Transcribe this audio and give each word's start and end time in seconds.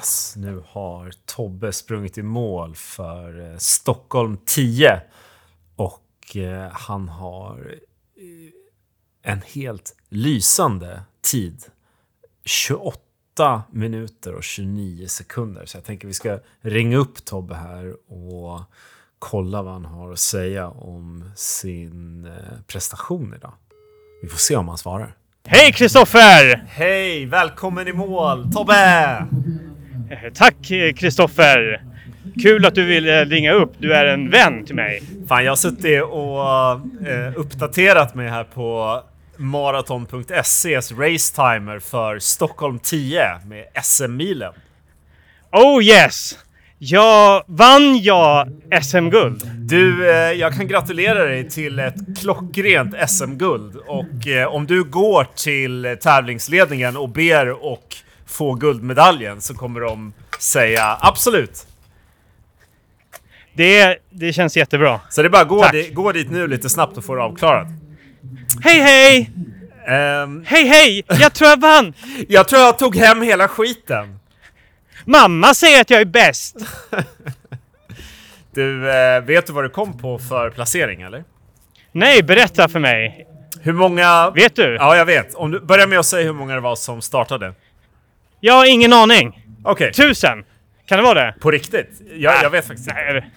Yes, 0.00 0.34
nu 0.36 0.62
har 0.66 1.12
Tobbe 1.26 1.72
sprungit 1.72 2.18
i 2.18 2.22
mål 2.22 2.74
för 2.74 3.50
eh, 3.52 3.58
Stockholm 3.58 4.38
10. 4.44 5.00
Och 5.76 6.36
eh, 6.36 6.70
han 6.72 7.08
har 7.08 7.78
eh, 8.16 9.32
en 9.32 9.42
helt 9.42 9.96
lysande 10.08 11.02
tid. 11.22 11.64
28 12.44 13.62
minuter 13.70 14.34
och 14.34 14.44
29 14.44 15.06
sekunder. 15.08 15.66
Så 15.66 15.76
jag 15.76 15.84
tänker 15.84 16.08
vi 16.08 16.14
ska 16.14 16.38
ringa 16.60 16.96
upp 16.96 17.24
Tobbe 17.24 17.54
här 17.54 18.12
och 18.12 18.60
kolla 19.18 19.62
vad 19.62 19.72
han 19.72 19.84
har 19.84 20.12
att 20.12 20.18
säga 20.18 20.68
om 20.68 21.30
sin 21.36 22.28
prestation 22.66 23.34
idag. 23.36 23.52
Vi 24.22 24.28
får 24.28 24.38
se 24.38 24.56
om 24.56 24.68
han 24.68 24.78
svarar. 24.78 25.16
Hej 25.44 25.72
Kristoffer! 25.72 26.64
Hej! 26.68 27.26
Välkommen 27.26 27.88
i 27.88 27.92
mål, 27.92 28.52
Tobbe! 28.52 29.26
Eh, 30.10 30.32
Tack 30.34 30.56
Kristoffer! 30.96 31.82
Kul 32.42 32.66
att 32.66 32.74
du 32.74 32.84
vill 32.84 33.08
eh, 33.08 33.12
ringa 33.12 33.52
upp. 33.52 33.72
Du 33.78 33.94
är 33.94 34.06
en 34.06 34.30
vän 34.30 34.64
till 34.66 34.74
mig. 34.74 35.02
Fan, 35.28 35.44
jag 35.44 35.50
har 35.50 35.56
suttit 35.56 36.02
och 36.02 36.40
eh, 37.08 37.32
uppdaterat 37.36 38.14
mig 38.14 38.28
här 38.28 38.44
på 38.44 39.00
maraton.ses 39.36 40.92
racetimer 40.92 41.78
för 41.78 42.18
Stockholm 42.18 42.78
10 42.78 43.22
med 43.46 43.64
SM-milen. 43.82 44.52
Oh 45.52 45.84
yes! 45.84 46.38
Jag 46.78 47.44
vann 47.46 47.98
jag 47.98 48.48
SM-guld? 48.82 49.50
Du, 49.54 50.10
eh, 50.10 50.32
jag 50.32 50.54
kan 50.54 50.68
gratulera 50.68 51.24
dig 51.24 51.50
till 51.50 51.78
ett 51.78 52.20
klockrent 52.20 53.10
SM-guld 53.10 53.76
och 53.76 54.26
eh, 54.26 54.46
om 54.54 54.66
du 54.66 54.84
går 54.84 55.26
till 55.36 55.96
tävlingsledningen 56.00 56.96
och 56.96 57.08
ber 57.08 57.64
och 57.64 57.96
få 58.30 58.54
guldmedaljen 58.54 59.40
så 59.40 59.54
kommer 59.54 59.80
de 59.80 60.12
säga 60.38 60.98
absolut. 61.00 61.66
Det, 63.52 63.98
det 64.10 64.32
känns 64.32 64.56
jättebra. 64.56 65.00
Så 65.10 65.22
det 65.22 65.28
är 65.28 65.30
bara 65.30 65.44
gå, 65.44 65.62
Tack. 65.62 65.72
di, 65.72 65.90
gå 65.90 66.12
dit 66.12 66.30
nu 66.30 66.46
lite 66.46 66.68
snabbt 66.68 66.96
och 66.96 67.04
få 67.04 67.14
det 67.14 67.22
avklarat. 67.22 67.68
Hej 68.62 68.80
hej! 68.80 69.30
Ehm, 69.86 70.44
Hej 70.46 70.64
hej! 70.64 71.02
Jag 71.08 71.32
tror 71.34 71.50
jag 71.50 71.60
vann! 71.60 71.94
jag 72.28 72.48
tror 72.48 72.62
jag 72.62 72.78
tog 72.78 72.96
hem 72.96 73.22
hela 73.22 73.48
skiten. 73.48 74.18
Mamma 75.04 75.54
säger 75.54 75.80
att 75.80 75.90
jag 75.90 76.00
är 76.00 76.04
bäst! 76.04 76.56
Du, 78.54 78.90
eh, 78.90 79.20
vet 79.20 79.46
du 79.46 79.52
vad 79.52 79.64
du 79.64 79.68
kom 79.68 79.98
på 79.98 80.18
för 80.18 80.50
placering 80.50 81.02
eller? 81.02 81.24
Nej, 81.92 82.22
berätta 82.22 82.68
för 82.68 82.78
mig. 82.78 83.26
Hur 83.60 83.72
många... 83.72 84.30
Vet 84.30 84.56
du? 84.56 84.74
Ja, 84.74 84.96
jag 84.96 85.04
vet. 85.06 85.34
Om 85.34 85.50
du 85.50 85.60
börjar 85.60 85.86
med 85.86 85.98
att 85.98 86.06
säga 86.06 86.24
hur 86.24 86.32
många 86.32 86.54
det 86.54 86.60
var 86.60 86.76
som 86.76 87.02
startade. 87.02 87.54
Jag 88.40 88.54
har 88.54 88.66
ingen 88.66 88.92
aning. 88.92 89.46
Okej, 89.64 89.92
Tusen? 89.92 90.44
Kan 90.86 90.98
det 90.98 91.04
vara 91.04 91.24
det? 91.24 91.34
på 91.40 91.50
riktigt? 91.50 92.02
Jag, 92.16 92.34
jag 92.42 92.50
vet 92.50 92.66
faktiskt 92.66 92.88
inte. 92.88 93.02
Nej, 93.02 93.30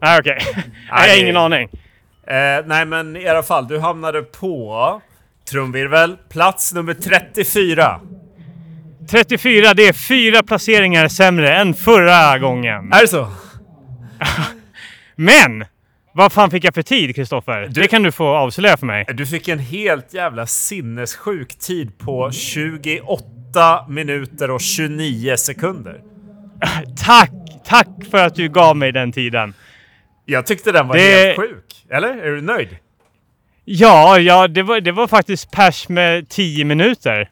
Nej 0.00 0.18
okej. 0.20 0.38
Nej, 0.54 0.64
jag 0.86 1.16
har 1.16 1.22
ingen 1.22 1.36
aning. 1.36 1.68
Eh, 2.26 2.66
nej, 2.66 2.86
men 2.86 3.16
i 3.16 3.28
alla 3.28 3.42
fall, 3.42 3.68
du 3.68 3.78
hamnade 3.78 4.22
på 4.22 5.02
trumvirvel, 5.50 6.16
plats 6.28 6.74
nummer 6.74 6.94
34. 6.94 8.00
34, 9.10 9.74
det 9.74 9.88
är 9.88 9.92
fyra 9.92 10.42
placeringar 10.42 11.08
sämre 11.08 11.54
än 11.54 11.74
förra 11.74 12.38
gången. 12.38 12.92
Är 12.92 13.00
det 13.00 13.08
så? 13.08 13.28
Men! 15.16 15.64
Vad 16.12 16.32
fan 16.32 16.50
fick 16.50 16.64
jag 16.64 16.74
för 16.74 16.82
tid, 16.82 17.14
Kristoffer? 17.14 17.68
Det 17.70 17.88
kan 17.88 18.02
du 18.02 18.12
få 18.12 18.26
avslöja 18.26 18.76
för 18.76 18.86
mig. 18.86 19.06
Du 19.14 19.26
fick 19.26 19.48
en 19.48 19.58
helt 19.58 20.14
jävla 20.14 20.46
sinnessjuk 20.46 21.58
tid 21.58 21.98
på 21.98 22.30
28 22.32 23.24
minuter 23.88 24.50
och 24.50 24.60
29 24.60 25.36
sekunder. 25.36 26.00
Tack! 27.04 27.30
Tack 27.64 27.88
för 28.10 28.18
att 28.18 28.34
du 28.34 28.48
gav 28.48 28.76
mig 28.76 28.92
den 28.92 29.12
tiden. 29.12 29.54
Jag 30.24 30.46
tyckte 30.46 30.72
den 30.72 30.88
var 30.88 30.96
Det- 30.96 31.02
helt 31.02 31.36
sjuk. 31.36 31.86
Eller? 31.90 32.08
Är 32.16 32.30
du 32.32 32.40
nöjd? 32.40 32.68
Ja, 33.64 34.18
ja, 34.18 34.48
det 34.48 34.62
var, 34.62 34.80
det 34.80 34.92
var 34.92 35.06
faktiskt 35.06 35.50
pers 35.50 35.88
med 35.88 36.28
10 36.28 36.64
minuter. 36.64 37.30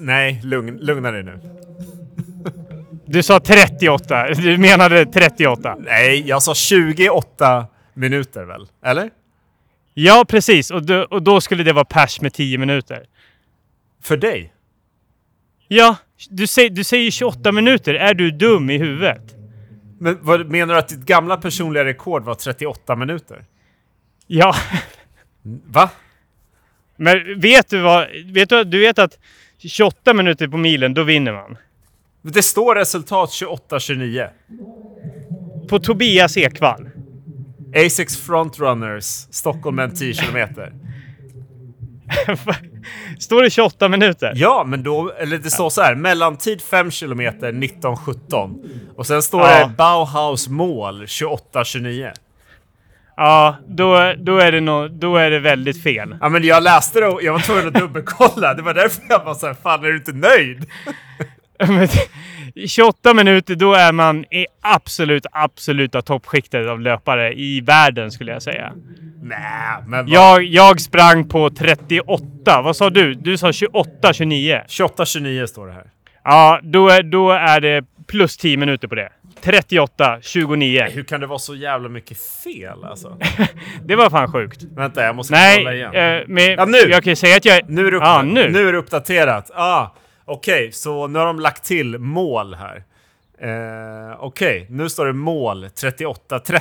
Nej, 0.00 0.40
lugn, 0.44 0.76
lugna 0.80 1.10
dig 1.10 1.22
nu. 1.22 1.40
Du 3.06 3.22
sa 3.22 3.40
38. 3.40 4.28
Du 4.34 4.58
menade 4.58 5.06
38. 5.06 5.76
Nej, 5.80 6.28
jag 6.28 6.42
sa 6.42 6.54
28 6.54 7.66
minuter 7.94 8.44
väl? 8.44 8.66
Eller? 8.84 9.10
Ja, 9.94 10.24
precis. 10.28 10.70
Och 10.70 10.86
då, 10.86 11.02
och 11.10 11.22
då 11.22 11.40
skulle 11.40 11.62
det 11.62 11.72
vara 11.72 11.84
pers 11.84 12.20
med 12.20 12.32
10 12.32 12.58
minuter. 12.58 13.02
För 14.02 14.16
dig? 14.16 14.52
Ja, 15.74 15.96
du, 16.30 16.46
säger 16.46 16.70
du 16.70 16.84
säger 16.84 17.10
28 17.10 17.52
minuter. 17.52 17.94
Är 17.94 18.14
du 18.14 18.30
dum 18.30 18.70
i 18.70 18.78
huvudet? 18.78 19.34
Men 19.98 20.18
vad, 20.22 20.50
menar 20.50 20.74
du 20.74 20.80
att 20.80 20.88
ditt 20.88 21.04
gamla 21.04 21.36
personliga 21.36 21.84
rekord 21.84 22.24
var 22.24 22.34
38 22.34 22.96
minuter? 22.96 23.44
Ja, 24.26 24.54
Va? 25.66 25.90
men 26.96 27.40
vet 27.40 27.70
du 27.70 27.80
vad? 27.80 28.06
Vet 28.24 28.48
du, 28.48 28.64
du 28.64 28.80
vet 28.80 28.98
att 28.98 29.18
28 29.58 30.14
minuter 30.14 30.48
på 30.48 30.56
milen, 30.56 30.94
då 30.94 31.02
vinner 31.02 31.32
man. 31.32 31.56
Det 32.22 32.42
står 32.42 32.74
resultat 32.74 33.30
28-29. 33.30 34.28
På 35.68 35.78
Tobias 35.78 36.36
Ekvall. 36.36 36.90
Asics 37.86 38.16
Frontrunners, 38.16 39.04
Stockholm 39.30 39.78
en 39.78 39.94
10 39.94 40.14
kilometer. 40.14 40.72
Står 43.18 43.42
det 43.42 43.50
28 43.50 43.88
minuter? 43.88 44.32
Ja, 44.34 44.64
men 44.66 44.82
då, 44.82 45.12
eller 45.18 45.38
det 45.38 45.50
står 45.50 45.70
så 45.70 45.82
här, 45.82 45.94
mellantid 45.94 46.60
5 46.62 46.90
kilometer 46.90 47.48
1917. 47.48 48.54
Och 48.96 49.06
sen 49.06 49.22
står 49.22 49.40
Ja. 49.40 49.66
det 49.66 49.72
Bauhaus 49.76 50.48
mål 50.48 51.04
28-29. 51.04 52.12
Ja, 53.16 53.56
då, 53.68 54.12
då, 54.18 54.38
är 54.38 54.52
det 54.52 54.60
no, 54.60 54.88
då 54.88 55.16
är 55.16 55.30
det 55.30 55.38
väldigt 55.38 55.82
fel. 55.82 56.16
Ja, 56.20 56.28
men 56.28 56.42
jag 56.44 56.62
läste 56.62 57.00
det 57.00 57.06
och 57.06 57.22
jag 57.22 57.32
var 57.32 57.40
tvungen 57.40 57.68
att 57.68 57.74
dubbelkolla. 57.74 58.54
Det 58.54 58.62
var 58.62 58.74
därför 58.74 59.02
jag 59.08 59.24
var 59.24 59.34
så 59.34 59.46
här, 59.46 59.54
fan 59.62 59.84
är 59.84 59.88
du 59.88 59.96
inte 59.96 60.12
nöjd? 60.12 60.66
Men 62.54 62.68
28 62.68 63.14
minuter, 63.14 63.54
då 63.54 63.74
är 63.74 63.92
man 63.92 64.24
i 64.24 64.46
absolut, 64.62 65.26
absoluta 65.32 66.02
toppskiktet 66.02 66.68
av 66.68 66.80
löpare 66.80 67.32
i 67.32 67.60
världen 67.60 68.10
skulle 68.10 68.32
jag 68.32 68.42
säga. 68.42 68.72
Nej, 69.22 69.38
men 69.86 70.04
vad? 70.04 70.08
Jag, 70.08 70.42
jag 70.44 70.80
sprang 70.80 71.28
på 71.28 71.50
38. 71.50 72.62
Vad 72.62 72.76
sa 72.76 72.90
du? 72.90 73.14
Du 73.14 73.36
sa 73.36 73.52
28, 73.52 74.12
29. 74.12 74.60
28-29 74.68 75.46
står 75.46 75.66
det 75.66 75.72
här. 75.72 75.84
Ja, 76.24 76.60
då 76.62 76.88
är, 76.88 77.02
då 77.02 77.30
är 77.32 77.60
det 77.60 77.84
plus 78.06 78.36
10 78.36 78.56
minuter 78.56 78.88
på 78.88 78.94
det. 78.94 79.08
38, 79.42 80.18
29. 80.22 80.86
Hur 80.90 81.02
kan 81.04 81.20
det 81.20 81.26
vara 81.26 81.38
så 81.38 81.54
jävla 81.54 81.88
mycket 81.88 82.16
fel 82.44 82.84
alltså? 82.84 83.18
Det 83.84 83.96
var 83.96 84.10
fan 84.10 84.32
sjukt. 84.32 84.62
Vänta, 84.76 85.04
jag 85.04 85.16
måste 85.16 85.34
Nej, 85.34 85.56
kolla 85.58 85.74
igen. 85.74 85.94
eh, 85.94 86.22
men 86.26 86.44
Ja, 86.50 86.64
nu! 86.64 86.78
jag 86.78 87.04
kan 87.04 87.10
ju 87.10 87.16
säga 87.16 87.36
att 87.36 87.44
jag... 87.44 87.60
Nu 87.70 87.86
är 87.86 87.90
det, 87.90 87.96
upp- 87.96 88.02
Ja, 88.02 88.22
nu. 88.22 88.50
nu 88.50 88.68
är 88.68 88.72
det 88.72 88.78
uppdaterat. 88.78 89.50
Ah, 89.54 89.86
Okej, 90.24 90.72
så 90.72 91.06
nu 91.06 91.18
har 91.18 91.26
de 91.26 91.40
lagt 91.40 91.64
till 91.64 91.98
mål 91.98 92.54
här. 92.54 92.84
Eh, 93.38 94.16
Okej, 94.18 94.66
nu 94.70 94.88
står 94.88 95.06
det 95.06 95.12
mål 95.12 95.64
38-30. 95.64 96.60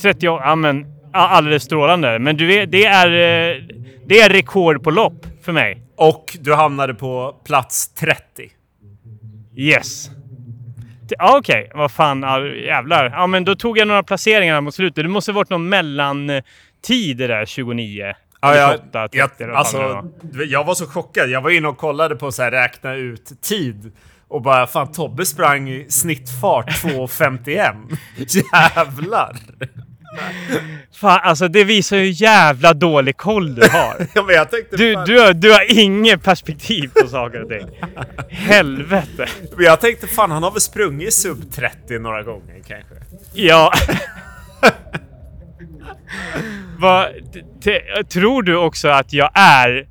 30, 0.00 0.26
ja 0.26 0.54
men 0.54 0.86
alldeles 1.12 1.62
strålande. 1.62 2.18
Men 2.18 2.36
du 2.36 2.66
det 2.66 2.84
är, 2.84 3.06
eh, 3.06 3.62
det 4.06 4.20
är 4.20 4.30
rekord 4.30 4.82
på 4.82 4.90
lopp 4.90 5.26
för 5.42 5.52
mig. 5.52 5.82
Och 5.96 6.36
du 6.40 6.54
hamnade 6.54 6.94
på 6.94 7.36
plats 7.44 7.88
30. 7.88 8.50
Yes. 9.56 10.10
Ja, 11.08 11.38
Okej, 11.38 11.70
vad 11.74 11.90
fan, 11.92 12.22
jävlar. 12.64 13.10
Ja, 13.10 13.26
men 13.26 13.44
då 13.44 13.54
tog 13.54 13.78
jag 13.78 13.88
några 13.88 14.02
placeringar 14.02 14.60
mot 14.60 14.74
slutet. 14.74 15.04
Det 15.04 15.08
måste 15.08 15.32
ha 15.32 15.36
varit 15.36 15.50
någon 15.50 15.68
mellantid 15.68 17.16
det 17.16 17.26
där 17.26 17.46
29. 17.46 18.14
Ja, 18.40 18.56
jag, 18.56 18.70
28, 18.70 19.08
30, 19.08 19.34
jag, 19.38 19.50
alltså, 19.50 19.78
var. 19.78 20.04
jag 20.44 20.64
var 20.64 20.74
så 20.74 20.86
chockad. 20.86 21.30
Jag 21.30 21.40
var 21.40 21.50
inne 21.50 21.68
och 21.68 21.78
kollade 21.78 22.16
på 22.16 22.32
så 22.32 22.42
här 22.42 22.50
räkna 22.50 22.94
ut 22.94 23.42
tid. 23.42 23.92
Och 24.28 24.42
bara 24.42 24.66
fan 24.66 24.92
Tobbe 24.92 25.26
sprang 25.26 25.68
i 25.70 25.86
snittfart 25.90 26.70
2.51. 26.70 27.96
Jävlar! 28.52 29.36
Fan, 30.92 31.20
alltså 31.22 31.48
det 31.48 31.64
visar 31.64 31.96
hur 31.96 32.22
jävla 32.22 32.74
dålig 32.74 33.16
koll 33.16 33.54
du 33.54 33.62
har. 33.68 34.06
Ja, 34.14 34.22
men 34.22 34.34
jag 34.34 34.50
tänkte, 34.50 34.76
Du, 34.76 34.94
fan, 34.94 35.06
du, 35.06 35.20
har, 35.20 35.32
du 35.32 35.52
har 35.52 35.78
inget 35.78 36.22
perspektiv 36.22 36.90
på 37.02 37.08
saker 37.08 37.42
och 37.42 37.48
ting. 37.48 37.66
Helvete. 38.28 39.26
men 39.56 39.64
jag 39.64 39.80
tänkte 39.80 40.06
fan 40.06 40.30
han 40.30 40.42
har 40.42 40.50
väl 40.50 40.60
sprungit 40.60 41.14
sub 41.14 41.52
30 41.52 41.98
några 41.98 42.22
gånger 42.22 42.54
kanske. 42.66 42.94
Ja. 43.34 43.72
T- 47.64 48.04
tror 48.08 48.42
du 48.42 48.56
också 48.56 48.88
att 48.88 49.12
jag 49.12 49.30
är 49.34 49.86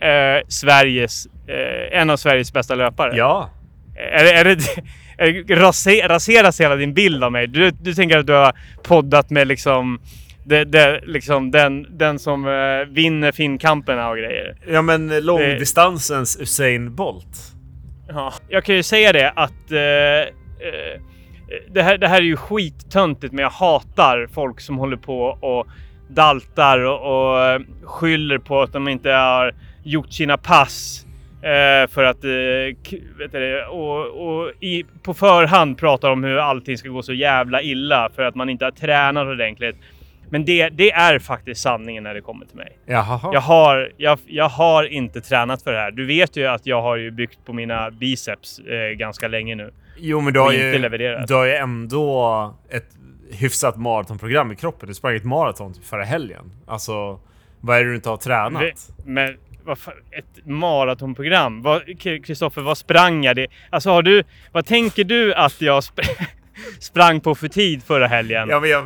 eh, 0.00 0.42
Sveriges, 0.48 1.26
eh, 1.48 2.00
en 2.00 2.10
av 2.10 2.16
Sveriges 2.16 2.52
bästa 2.52 2.74
löpare? 2.74 3.16
Ja. 3.16 3.50
Är, 3.96 4.24
det- 4.24 4.32
är 4.32 4.44
det, 4.44 4.56
är, 5.52 5.56
rase, 5.56 6.08
raseras 6.08 6.60
hela 6.60 6.76
din 6.76 6.94
bild 6.94 7.24
av 7.24 7.32
mig? 7.32 7.46
Du, 7.46 7.70
du 7.70 7.94
tänker 7.94 8.18
att 8.18 8.26
du 8.26 8.32
har 8.32 8.52
poddat 8.82 9.30
med 9.30 9.46
liksom, 9.48 10.00
det, 10.44 10.64
det, 10.64 11.00
liksom 11.06 11.50
den, 11.50 11.98
den 11.98 12.18
som 12.18 12.46
eh, 12.48 12.88
vinner 12.94 13.32
Finnkamperna 13.32 14.08
och 14.08 14.16
grejer? 14.16 14.56
Ja 14.68 14.82
men 14.82 15.24
långdistansens 15.24 16.40
Usain 16.40 16.94
Bolt. 16.94 17.38
Ja, 18.08 18.32
jag 18.48 18.64
kan 18.64 18.74
ju 18.74 18.82
säga 18.82 19.12
det 19.12 19.30
att 19.30 19.70
eh, 19.72 19.78
eh, 19.80 21.00
Eh, 21.48 21.72
det, 21.72 21.82
här, 21.82 21.98
det 21.98 22.08
här 22.08 22.16
är 22.16 22.24
ju 22.24 22.36
skittöntigt 22.36 23.32
men 23.32 23.42
jag 23.42 23.50
hatar 23.50 24.28
folk 24.34 24.60
som 24.60 24.78
håller 24.78 24.96
på 24.96 25.22
och 25.40 25.66
daltar 26.08 26.78
och, 26.78 27.30
och 27.30 27.40
eh, 27.40 27.60
skyller 27.82 28.38
på 28.38 28.62
att 28.62 28.72
de 28.72 28.88
inte 28.88 29.10
har 29.10 29.54
gjort 29.82 30.12
sina 30.12 30.36
pass 30.36 31.06
eh, 31.42 31.90
för 31.90 32.04
att 32.04 32.24
eh, 32.24 32.98
vet 33.18 33.32
du, 33.32 33.64
och, 33.64 34.06
och 34.06 34.52
i, 34.60 34.84
på 35.02 35.14
förhand 35.14 35.78
pratar 35.78 36.10
om 36.10 36.24
hur 36.24 36.38
allting 36.38 36.78
ska 36.78 36.88
gå 36.88 37.02
så 37.02 37.12
jävla 37.12 37.62
illa 37.62 38.10
för 38.14 38.22
att 38.22 38.34
man 38.34 38.50
inte 38.50 38.64
har 38.64 38.72
tränat 38.72 39.26
ordentligt. 39.26 39.76
Men 40.34 40.44
det, 40.44 40.68
det 40.68 40.92
är 40.92 41.18
faktiskt 41.18 41.60
sanningen 41.62 42.02
när 42.04 42.14
det 42.14 42.20
kommer 42.20 42.46
till 42.46 42.56
mig. 42.56 42.78
Jaha. 42.86 43.20
Jag 43.32 43.40
har, 43.40 43.92
jag, 43.96 44.18
jag 44.26 44.48
har 44.48 44.84
inte 44.84 45.20
tränat 45.20 45.62
för 45.62 45.72
det 45.72 45.78
här. 45.78 45.90
Du 45.90 46.06
vet 46.06 46.36
ju 46.36 46.46
att 46.46 46.66
jag 46.66 46.82
har 46.82 46.96
ju 46.96 47.10
byggt 47.10 47.38
på 47.44 47.52
mina 47.52 47.90
biceps 47.90 48.58
eh, 48.58 48.96
ganska 48.96 49.28
länge 49.28 49.54
nu. 49.54 49.72
Jo, 49.96 50.20
men 50.20 50.32
du 50.32 50.40
har, 50.40 50.52
ju, 50.52 50.78
levererat. 50.78 51.28
du 51.28 51.34
har 51.34 51.44
ju 51.44 51.52
ändå 51.54 52.54
ett 52.70 52.88
hyfsat 53.32 53.76
maratonprogram 53.76 54.52
i 54.52 54.56
kroppen. 54.56 54.88
Du 54.88 54.94
sprang 54.94 55.16
ett 55.16 55.24
maraton 55.24 55.74
typ 55.74 55.84
förra 55.84 56.04
helgen. 56.04 56.50
Alltså, 56.66 57.20
vad 57.60 57.76
är 57.78 57.84
det 57.84 57.90
du 57.90 57.94
inte 57.96 58.08
har 58.08 58.16
tränat? 58.16 58.62
Vi- 58.62 58.72
Men 59.12 59.36
vad 59.64 59.78
fan, 59.78 59.94
ett 60.10 60.46
maratonprogram? 60.46 61.62
Vad- 61.62 61.82
Kristoffer, 62.00 62.62
vad 62.62 62.78
sprang 62.78 63.24
jag? 63.24 63.36
Det? 63.36 63.46
Alltså 63.70 63.90
har 63.90 64.02
du, 64.02 64.22
vad 64.52 64.66
tänker 64.66 65.04
du 65.04 65.34
att 65.34 65.60
jag 65.60 65.80
sp- 65.80 66.02
sprang 66.80 67.20
på 67.20 67.34
för 67.34 67.48
tid 67.48 67.82
förra 67.82 68.06
helgen? 68.06 68.48
Ja, 68.48 68.66
jag, 68.66 68.84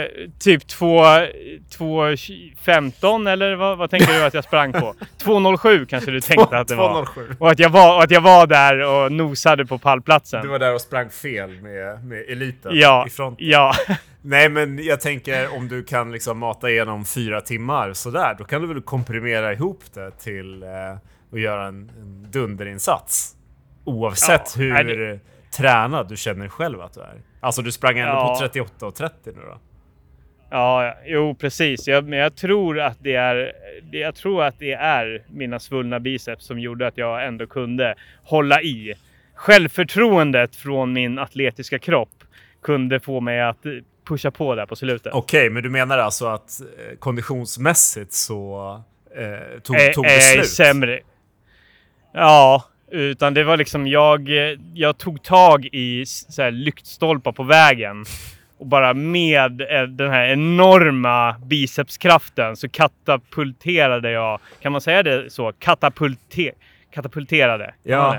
Eh, 0.00 0.06
typ 0.38 0.66
2, 0.66 1.02
2.15 1.94 3.28
eller 3.30 3.54
vad, 3.54 3.78
vad 3.78 3.90
tänker 3.90 4.12
du 4.12 4.24
att 4.24 4.34
jag 4.34 4.44
sprang 4.44 4.72
på? 4.72 4.94
2.07 5.24 5.86
kanske 5.86 6.10
du 6.10 6.20
tänkte 6.20 6.58
att 6.58 6.68
det 6.68 6.74
var? 6.74 7.04
207. 7.04 7.36
Och 7.38 7.50
att 7.50 7.58
jag 7.58 7.70
var, 7.70 7.96
och 7.96 8.02
att 8.02 8.10
jag 8.10 8.20
var 8.20 8.46
där 8.46 8.80
och 8.80 9.12
nosade 9.12 9.66
på 9.66 9.78
pallplatsen. 9.78 10.42
Du 10.42 10.48
var 10.48 10.58
där 10.58 10.74
och 10.74 10.80
sprang 10.80 11.10
fel 11.10 11.50
med, 11.50 12.04
med 12.04 12.24
eliten 12.28 12.72
Ja, 12.74 13.04
i 13.06 13.10
front. 13.10 13.38
ja. 13.40 13.72
Nej, 14.22 14.48
men 14.48 14.84
jag 14.84 15.00
tänker 15.00 15.56
om 15.56 15.68
du 15.68 15.82
kan 15.84 16.12
liksom 16.12 16.38
mata 16.38 16.70
igenom 16.70 17.04
fyra 17.04 17.40
timmar 17.40 17.92
sådär, 17.92 18.34
då 18.38 18.44
kan 18.44 18.62
du 18.62 18.68
väl 18.68 18.82
komprimera 18.82 19.52
ihop 19.52 19.80
det 19.94 20.10
till 20.10 20.62
eh, 20.62 20.68
och 21.32 21.38
göra 21.38 21.66
en, 21.66 21.90
en 22.00 22.26
dunderinsats. 22.30 23.36
Oavsett 23.84 24.54
Ja, 24.56 24.62
hur 24.62 24.84
det- 24.84 25.20
tränad 25.56 26.08
du 26.08 26.16
känner 26.16 26.48
själv 26.48 26.80
att 26.80 26.92
du 26.94 27.00
är. 27.00 27.22
Alltså 27.40 27.62
du 27.62 27.72
sprang 27.72 27.98
ändå 27.98 28.12
Ja. 28.12 28.34
på 28.34 28.40
38 28.40 28.86
och 28.86 28.94
30 28.94 29.14
nu 29.24 29.32
då. 29.46 29.58
Ja, 30.50 30.94
jo 31.06 31.34
precis. 31.34 31.88
Jag, 31.88 32.04
men 32.08 32.18
jag 32.18 32.36
tror 32.36 32.80
att 32.80 32.96
det 33.00 33.14
är. 33.14 33.52
Jag 33.92 34.14
tror 34.14 34.44
att 34.44 34.58
det 34.58 34.72
är 34.72 35.22
mina 35.28 35.58
svullna 35.60 36.00
biceps 36.00 36.46
som 36.46 36.58
gjorde 36.58 36.86
att 36.86 36.98
jag 36.98 37.26
ändå 37.26 37.46
kunde 37.46 37.94
hålla 38.24 38.62
i. 38.62 38.94
Självförtroendet 39.34 40.56
från 40.56 40.92
min 40.92 41.18
atletiska 41.18 41.78
kropp 41.78 42.24
kunde 42.62 43.00
få 43.00 43.20
mig 43.20 43.40
att 43.42 43.56
pusha 44.08 44.30
på 44.30 44.54
där 44.54 44.66
på 44.66 44.76
slutet. 44.76 45.12
Okej, 45.14 45.50
men 45.50 45.62
du 45.62 45.70
menar 45.70 45.98
alltså 45.98 46.26
att 46.26 46.60
eh, 46.60 46.96
konditionsmässigt 46.98 48.12
så 48.12 48.74
eh, 49.16 49.60
tog, 49.60 49.92
tog 49.94 50.04
det 50.04 50.20
slut? 50.20 50.48
sämre. 50.48 51.00
Ja, 52.12 52.64
utan 52.90 53.34
det 53.34 53.44
var 53.44 53.56
liksom 53.56 53.86
jag. 53.86 54.28
Jag 54.74 54.98
tog 54.98 55.22
tag 55.22 55.66
i 55.72 56.06
så 56.06 56.42
här 56.42 56.50
lyktstolpar 56.50 57.32
på 57.32 57.42
vägen 57.42 58.04
och 58.58 58.66
bara 58.66 58.94
med 58.94 59.60
eh, 59.60 59.82
den 59.82 60.10
här 60.10 60.24
enorma 60.28 61.36
bicepskraften 61.46 62.56
så 62.56 62.68
katapulterade 62.68 64.10
jag. 64.10 64.40
Kan 64.60 64.72
man 64.72 64.80
säga 64.80 65.02
det 65.02 65.30
så? 65.30 65.52
Katapulte, 65.58 66.50
katapulterade. 66.94 67.74
Ja, 67.82 68.16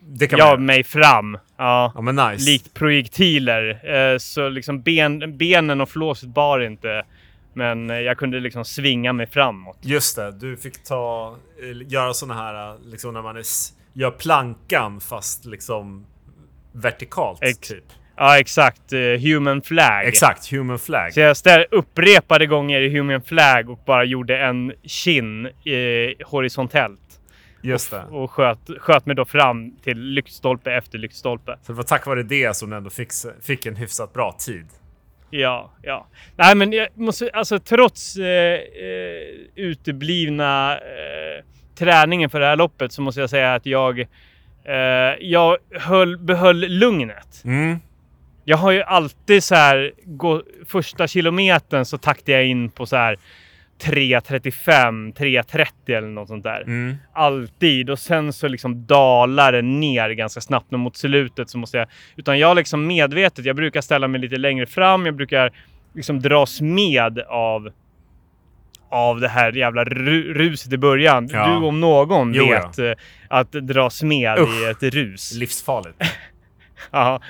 det? 0.00 0.26
Kan 0.26 0.38
jag 0.38 0.58
man 0.58 0.66
mig 0.66 0.84
fram. 0.84 1.38
Ja. 1.56 1.92
Ja, 1.94 2.00
men 2.00 2.16
nice. 2.16 2.50
Likt 2.50 2.74
projektiler. 2.74 3.80
Eh, 3.96 4.18
Så 4.18 4.48
liksom 4.48 4.82
ben, 4.82 5.36
benen 5.38 5.80
och 5.80 5.88
flåset 5.88 6.28
bar 6.28 6.60
inte. 6.60 7.04
Men 7.56 7.88
jag 7.88 8.18
kunde 8.18 8.40
liksom 8.40 8.64
svinga 8.64 9.12
mig 9.12 9.26
framåt. 9.26 9.78
Just 9.82 10.16
det, 10.16 10.32
du 10.32 10.56
fick 10.56 10.84
ta, 10.84 11.36
eh, 11.62 11.92
göra 11.92 12.14
såna 12.14 12.34
här, 12.34 12.76
liksom 12.90 13.14
när 13.14 13.22
man 13.22 13.36
är, 13.36 13.44
gör 13.94 14.10
plankan 14.10 15.00
fast 15.00 15.44
liksom 15.44 16.06
vertikalt 16.72 17.38
Ex- 17.42 17.58
typ. 17.68 17.84
Ja, 18.16 18.38
exakt. 18.38 18.92
eh, 18.92 18.98
Human 19.00 19.62
flag. 19.62 20.06
Exakt, 20.06 20.52
human 20.52 20.78
flag. 20.78 21.14
Så 21.14 21.20
jag 21.20 21.36
ställ, 21.36 21.64
upprepade 21.70 22.46
gånger 22.46 22.80
i 22.80 22.88
human 22.96 23.22
flag 23.22 23.70
och 23.70 23.80
bara 23.86 24.04
gjorde 24.04 24.38
en 24.38 24.72
kin 24.82 25.46
eh, 25.46 26.26
horisontellt. 26.26 27.00
Just 27.62 27.90
det. 27.90 28.04
Och 28.04 28.30
sköt, 28.30 28.58
sköt 28.78 29.06
mig 29.06 29.16
då 29.16 29.24
fram 29.24 29.76
till 29.76 29.98
lyktstolpe 29.98 30.72
efter 30.72 30.98
lyktstolpe. 30.98 31.58
Så 31.62 31.72
det 31.72 31.76
var 31.76 31.82
tack 31.84 32.06
vare 32.06 32.22
det 32.22 32.56
som 32.56 32.70
du 32.70 32.76
ändå 32.76 32.90
fick, 32.90 33.10
fick 33.42 33.66
en 33.66 33.76
hyfsat 33.76 34.12
bra 34.12 34.32
tid. 34.38 34.66
Ja, 35.30 35.72
ja. 35.82 36.06
Nej, 36.36 36.54
men 36.54 36.72
jag 36.72 36.88
måste, 36.94 37.30
alltså 37.30 37.58
trots 37.58 38.16
eh, 38.16 38.24
eh, 38.54 38.60
uteblivna 39.54 40.74
eh, 40.78 41.44
träningen 41.74 42.30
för 42.30 42.40
det 42.40 42.46
här 42.46 42.56
loppet 42.56 42.92
så 42.92 43.02
måste 43.02 43.20
jag 43.20 43.30
säga 43.30 43.54
att 43.54 43.66
jag, 43.66 44.00
eh, 44.64 44.76
jag 45.20 45.56
höll, 45.70 46.18
behöll 46.18 46.58
lugnet. 46.68 47.42
Mm. 47.44 47.80
Jag 48.44 48.56
har 48.56 48.70
ju 48.70 48.82
alltid 48.82 49.44
så 49.44 49.54
här, 49.54 49.92
gå, 50.04 50.42
första 50.66 51.06
kilometern 51.06 51.84
så 51.84 51.98
taktar 51.98 52.32
jag 52.32 52.46
in 52.46 52.70
på 52.70 52.86
så 52.86 52.96
här 52.96 53.18
3.35, 53.82 55.14
3.30 55.14 55.68
eller 55.86 56.08
något 56.08 56.28
sånt 56.28 56.44
där. 56.44 56.60
Mm. 56.60 56.96
Alltid. 57.12 57.90
Och 57.90 57.98
sen 57.98 58.32
så 58.32 58.48
liksom 58.48 58.86
dalar 58.86 59.52
det 59.52 59.62
ner 59.62 60.10
ganska 60.10 60.40
snabbt 60.40 60.72
och 60.72 60.78
mot 60.78 60.96
slutet 60.96 61.50
så 61.50 61.58
måste 61.58 61.76
jag... 61.78 61.88
Utan 62.16 62.38
jag 62.38 62.56
liksom 62.56 62.86
medvetet, 62.86 63.44
jag 63.44 63.56
brukar 63.56 63.80
ställa 63.80 64.08
mig 64.08 64.20
lite 64.20 64.36
längre 64.36 64.66
fram. 64.66 65.06
Jag 65.06 65.14
brukar 65.14 65.52
liksom 65.94 66.20
dras 66.20 66.60
med 66.60 67.18
av 67.28 67.70
av 68.94 69.20
det 69.20 69.28
här 69.28 69.52
jävla 69.52 69.84
ru- 69.84 70.32
ruset 70.34 70.72
i 70.72 70.78
början. 70.78 71.28
Ja. 71.32 71.46
Du 71.46 71.66
om 71.66 71.80
någon 71.80 72.34
Jo, 72.34 72.46
vet 72.46 72.78
eh, 72.78 72.92
att 73.28 73.52
dras 73.52 74.02
med 74.02 74.38
Usch. 74.38 74.62
i 74.62 74.70
ett 74.70 74.94
rus. 74.94 75.34
Livsfarligt. 75.34 75.96
Ja. 76.90 77.20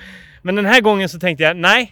Men 0.41 0.55
den 0.55 0.65
här 0.65 0.81
gången 0.81 1.09
så 1.09 1.19
tänkte 1.19 1.43
jag, 1.43 1.57
nej. 1.57 1.91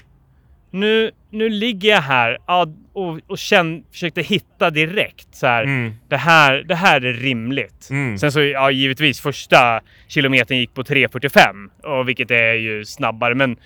Nu, 0.71 1.11
nu 1.29 1.49
ligger 1.49 1.89
jag 1.89 2.01
här 2.01 2.37
ja, 2.47 2.67
och, 2.93 3.19
och 3.27 3.37
känn, 3.37 3.83
försökte 3.91 4.21
hitta 4.21 4.69
direkt 4.69 5.27
så 5.35 5.47
här. 5.47 5.63
Mm. 5.63 5.93
Det 6.09 6.17
här, 6.17 6.63
det 6.67 6.75
här 6.75 7.05
är 7.05 7.13
rimligt. 7.13 7.87
Mm. 7.89 8.17
Sen 8.17 8.31
så, 8.31 8.41
ja 8.41 8.71
givetvis 8.71 9.21
första 9.21 9.81
kilometern 10.07 10.57
gick 10.57 10.73
på 10.73 10.83
3.45 10.83 11.97
och 11.99 12.09
vilket 12.09 12.31
är 12.31 12.53
ju 12.53 12.85
snabbare 12.85 13.35
men 13.35 13.57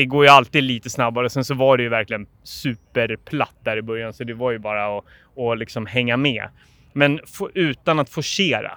det, 0.00 0.04
går 0.04 0.24
ju 0.24 0.30
alltid 0.30 0.62
lite 0.64 0.90
snabbare. 0.90 1.30
Sen 1.30 1.44
så 1.44 1.54
var 1.54 1.76
det 1.76 1.82
ju 1.82 1.88
verkligen 1.88 2.26
superplatt 2.42 3.54
där 3.64 3.76
i 3.76 3.82
början 3.82 4.12
så 4.12 4.24
det 4.24 4.34
var 4.34 4.50
ju 4.50 4.58
bara 4.58 4.98
att, 4.98 5.04
att 5.38 5.58
liksom 5.58 5.86
hänga 5.86 6.16
med. 6.16 6.48
Men 6.92 7.20
få, 7.26 7.50
utan 7.54 7.98
att 7.98 8.10
forcera. 8.10 8.72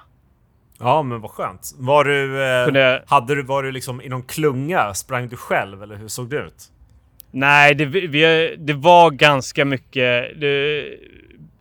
Ja, 0.79 1.03
men 1.03 1.21
vad 1.21 1.31
skönt. 1.31 1.75
Var 1.79 2.03
du, 2.03 2.43
eh, 2.43 2.65
Kunde- 2.65 3.03
hade 3.07 3.35
du, 3.35 3.43
var 3.43 3.63
du 3.63 3.71
liksom 3.71 4.01
i 4.01 4.09
någon 4.09 4.23
klunga? 4.23 4.93
Sprang 4.93 5.27
du 5.27 5.35
själv 5.35 5.83
eller 5.83 5.95
hur 5.95 6.07
såg 6.07 6.29
det 6.29 6.37
ut? 6.37 6.63
Nej, 7.31 7.75
det, 7.75 7.85
vi, 7.85 8.55
det 8.57 8.73
var 8.73 9.11
ganska 9.11 9.65
mycket 9.65 10.39
det, 10.41 10.85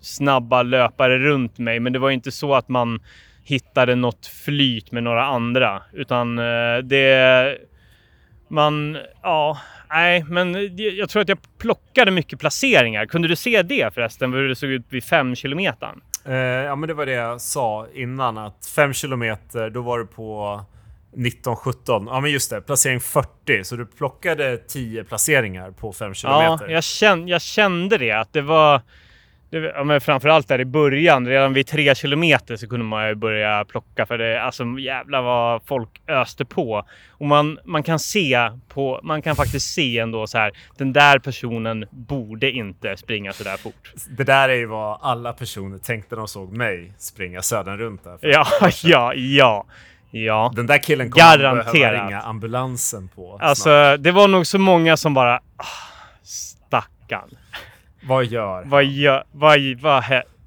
snabba 0.01 0.63
löpare 0.63 1.19
runt 1.19 1.59
mig, 1.59 1.81
men 1.81 1.93
det 1.93 1.99
var 1.99 2.11
inte 2.11 2.31
så 2.31 2.55
att 2.55 2.69
man 2.69 3.01
hittade 3.45 3.95
något 3.95 4.27
flyt 4.27 4.93
med 4.93 5.03
några 5.03 5.25
andra, 5.25 5.83
utan 5.93 6.39
eh, 6.39 6.79
det... 6.85 7.59
Man... 8.49 8.99
Ja, 9.23 9.59
nej, 9.91 10.25
men 10.29 10.77
jag 10.77 11.09
tror 11.11 11.23
att 11.23 11.29
jag 11.29 11.39
plockade 11.59 12.11
mycket 12.11 12.39
placeringar. 12.41 13.07
Kunde 13.07 13.29
du 13.29 13.37
se 13.37 13.63
det 13.63 13.95
förresten, 13.95 14.33
hur 14.33 14.49
det 14.49 14.57
såg 14.57 14.71
ut 14.71 14.87
vid 14.89 15.05
fem 15.05 15.35
kilometern? 15.35 16.01
Eh, 16.25 16.35
ja, 16.37 16.77
men 16.77 16.89
det 16.89 16.95
var 16.95 17.07
det 17.07 17.13
jag 17.13 17.41
sa 17.41 17.87
innan 17.95 18.39
att 18.39 18.67
5 18.77 18.93
kilometer, 18.93 19.71
då 19.71 19.83
var 19.83 19.99
du 19.99 20.07
på 20.07 20.61
19-17. 21.17 21.73
Ja, 22.07 22.21
men 22.21 22.31
just 22.31 22.51
det, 22.51 22.61
placering 22.61 23.01
40. 23.01 23.65
Så 23.65 23.77
du 23.77 23.87
plockade 23.87 24.57
10 24.57 25.05
placeringar 25.05 25.71
på 25.71 25.93
5 25.93 26.09
Ja, 26.09 26.15
kilometer. 26.15 26.69
jag 26.69 26.85
kände, 26.85 27.31
jag 27.31 27.43
kände 27.43 27.99
det, 27.99 28.13
att 28.13 28.33
det 28.33 28.43
var... 28.43 28.81
Det, 29.51 29.59
ja, 29.59 29.85
men 29.85 30.01
framförallt 30.01 30.49
där 30.49 30.61
i 30.61 30.65
början, 30.65 31.27
redan 31.27 31.53
vid 31.53 31.67
tre 31.67 31.95
kilometer 31.95 32.57
så 32.57 32.69
kunde 32.69 32.85
man 32.87 33.09
ju 33.09 33.15
börja 33.15 33.65
plocka 33.65 34.07
för 34.07 34.19
det, 34.19 34.43
alltså 34.43 34.65
jävlar 34.65 35.23
vad 35.23 35.63
folk 35.67 35.89
öste 36.09 36.45
på. 36.45 36.85
Och 37.11 37.27
man, 37.27 37.59
man 37.65 37.83
kan 37.83 37.99
se 37.99 38.51
på, 38.69 39.01
man 39.03 39.23
kan 39.23 39.37
faktiskt 39.37 39.75
se 39.75 39.99
ändå 39.99 40.27
så 40.27 40.39
här, 40.39 40.53
den 40.79 40.93
där 40.93 41.19
personen 41.19 41.85
borde 41.91 42.51
inte 42.51 42.97
springa 42.97 43.33
så 43.33 43.45
där 43.45 43.57
fort. 43.57 43.93
Det 44.11 44.25
där 44.25 44.49
är 44.49 44.55
ju 44.55 44.67
vad 44.67 44.99
alla 45.03 45.33
personer 45.33 45.79
tänkte 45.79 46.15
när 46.15 46.19
de 46.21 46.29
såg 46.29 46.53
mig 46.57 46.93
springa 46.99 47.43
södern 47.43 47.79
runt 47.79 48.05
där. 48.05 48.19
Ja, 48.21 48.47
ja, 48.83 49.15
ja, 49.15 49.67
ja. 50.11 50.53
Den 50.57 50.67
där 50.67 50.79
killen 50.79 51.11
kommer 51.11 51.25
man 51.25 51.39
behöva 51.39 51.63
Garanterat. 51.63 52.09
ringa 52.09 52.21
ambulansen 52.21 53.09
på. 53.09 53.37
snart. 53.39 53.49
Alltså, 53.49 53.97
det 53.97 54.11
var 54.11 54.29
nog 54.29 54.47
så 54.47 54.59
många 54.59 54.97
som 54.97 55.15
bara, 55.15 55.41
ah, 55.57 55.65
stackarn. 56.23 57.29
Vad 58.03 58.25
gör 58.25 58.65
Vad 58.65 58.85
gör, 58.85 59.25
vad, 59.33 59.59
vad, 59.81 60.05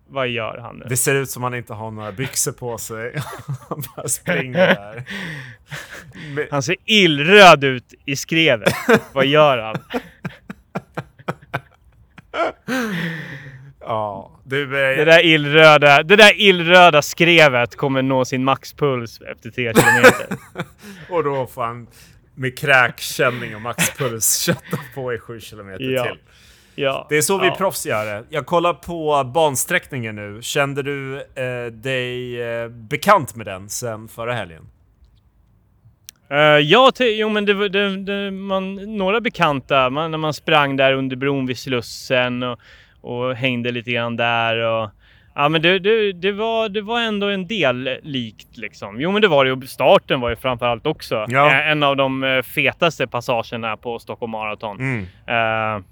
vad 0.10 0.27
gör 0.27 0.58
han 0.58 0.75
nu? 0.77 0.86
Det 0.89 0.98
ser 0.98 1.15
ut 1.15 1.29
som 1.29 1.43
han 1.43 1.53
inte 1.55 1.74
har 1.74 1.91
några 1.91 2.12
byxor 2.12 2.51
på 2.51 2.77
sig. 2.77 3.13
han 3.70 3.84
bara 3.96 4.08
springer 4.08 4.67
där. 4.67 5.03
Med- 6.36 6.48
Han 6.51 6.63
ser 6.63 6.75
illröd 6.86 7.63
ut 7.63 7.93
i 8.05 8.15
skrevet. 8.15 8.74
vad 9.13 9.25
gör 9.25 9.58
han? 9.58 9.75
Ja, 13.79 14.31
du... 14.43 14.65
Det 14.67 14.96
Eh, 15.00 15.05
där 15.05 15.25
illröda, 15.25 16.03
det 16.03 16.15
där 16.15 16.41
illröda 16.41 17.01
skrevet 17.01 17.75
kommer 17.75 18.01
nå 18.01 18.25
sin 18.25 18.43
maxpuls 18.43 19.22
efter 19.22 19.50
tre 19.50 19.74
kilometer. 19.74 20.27
och 21.10 21.24
då 21.24 21.48
får 21.48 21.63
han 21.63 21.88
med 22.36 22.58
kräkkänning 22.60 23.55
och 23.55 23.62
maxpuls 23.62 24.39
kötta 24.39 24.77
på 24.96 25.13
i 25.13 25.17
7 25.20 25.39
kilometer 25.39 25.84
Ja. 25.84 26.03
till. 26.03 26.17
Ja. 26.75 27.06
Det 27.10 27.18
är 27.18 27.22
så 27.22 27.38
vi 27.38 27.48
ja. 27.48 27.56
proffs 27.56 27.86
gör 27.86 28.06
det. 28.06 28.24
Jag 28.30 28.46
kollar 28.46 28.74
på 28.74 29.32
bansträckningen 29.34 30.16
nu. 30.16 30.40
Kände 30.42 30.84
du 30.84 31.18
eh, 31.18 31.72
dig 31.72 32.42
eh, 32.42 32.68
bekant 32.68 33.36
med 33.36 33.46
den 33.46 33.70
sen 33.70 34.08
förra 34.08 34.34
helgen? 34.34 34.68
Eh, 36.30 36.38
ja, 36.38 36.92
jo 37.00 37.30
men 37.30 37.46
det, 37.46 37.70
det, 37.70 37.98
det, 37.98 38.32
man, 38.32 38.75
några 38.98 39.22
bekanta, 39.22 39.90
man, 39.90 40.12
när 40.12 40.18
man 40.18 40.34
sprang 40.34 40.78
där 40.78 40.94
under 40.94 41.16
bron 41.16 41.46
vid 41.46 41.58
Slussen 41.58 42.44
och, 42.44 42.60
och 43.01 43.36
hängde 43.36 43.72
lite 43.72 43.92
grann 43.92 44.16
där. 44.16 44.58
Och, 44.58 44.90
ja, 45.36 45.50
men 45.50 45.62
det, 45.62 45.80
det, 46.13 46.32
var, 46.32 46.70
det 46.70 46.82
var 46.82 47.01
ändå 47.01 47.28
en 47.28 47.48
del 47.48 48.00
likt 48.04 48.58
liksom. 48.58 49.01
Jo, 49.01 49.12
men 49.12 49.22
det 49.22 49.28
var 49.28 49.46
det 49.46 49.51
ju. 49.51 49.68
Starten 49.68 50.20
var 50.20 50.30
ju 50.30 50.36
framförallt 50.36 50.86
också 50.86 51.25
Ja. 51.30 51.51
en 51.62 51.84
av 51.84 51.96
de 51.96 52.24
eh, 52.24 52.42
fetaste 52.42 53.08
passagerna 53.08 53.78
på 53.78 54.00
Stockholm 54.00 54.32
Marathon. 54.32 54.78
Mm. 54.80 55.06
Eh, 55.28 55.84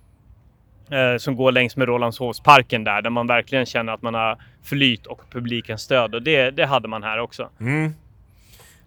eh, 0.91 1.17
som 1.17 1.35
går 1.35 1.51
längs 1.51 1.77
med 1.77 1.87
Rålambshovsparken 1.87 2.83
där, 2.83 3.01
där 3.01 3.09
man 3.09 3.27
verkligen 3.27 3.65
känner 3.65 3.93
att 3.93 4.01
man 4.01 4.13
har 4.13 4.37
flyt 4.63 5.05
och 5.05 5.21
publikens 5.31 5.81
stöd. 5.81 6.15
Och 6.15 6.21
det, 6.23 6.51
det 6.51 6.65
hade 6.65 6.87
man 6.87 7.03
här 7.03 7.19
också. 7.19 7.49
Mm. 7.59 7.93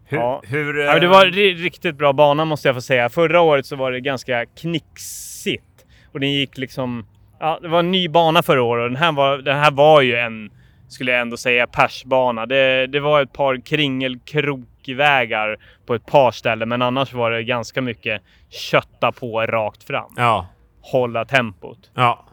Hur, 0.05 0.19
Ja. 0.19 0.43
hur, 0.47 0.79
Ja, 0.85 0.99
det 0.99 1.07
var 1.07 1.27
ri- 1.27 1.55
riktigt 1.55 1.97
bra 1.97 2.13
bana 2.13 2.45
måste 2.45 2.69
jag 2.69 2.75
få 2.75 2.81
säga. 2.81 3.09
Förra 3.09 3.41
året 3.41 3.67
så 3.67 3.77
var 3.77 3.93
det 3.93 4.01
ganska 4.01 4.47
knixigt. 4.47 5.65
Och 6.13 6.21
den 6.21 6.33
gick 6.33 6.59
liksom... 6.59 7.07
Ja, 7.41 7.59
det 7.63 7.69
var 7.69 7.79
en 7.79 7.91
ny 7.91 8.09
bana 8.09 8.43
förra 8.43 8.63
året 8.63 8.83
och 8.83 8.89
den 8.91 8.97
här 9.03 9.13
var, 9.13 9.39
den 9.39 9.57
här 9.59 9.71
var 9.71 10.01
ju 10.01 10.17
en, 10.17 10.51
skulle 10.89 11.13
jag 11.13 11.21
ändå 11.21 11.37
säga, 11.37 11.67
persbana. 11.67 12.47
Det, 12.47 12.87
det 12.87 13.01
var 13.01 13.23
ett 13.23 13.33
par 13.33 13.57
kringelkrokvägar 14.47 15.57
på 15.87 15.95
ett 15.95 16.07
par 16.07 16.31
ställen, 16.31 16.69
men 16.69 16.83
annars 16.83 17.13
var 17.13 17.31
det 17.31 17.43
ganska 17.43 17.83
mycket 17.83 18.23
kötta 18.51 19.13
på 19.13 19.41
rakt 19.47 19.85
fram. 19.85 20.13
Ja, 20.17 20.47
Hålla 20.83 21.25
tempot. 21.25 21.91
ja. 21.95 22.25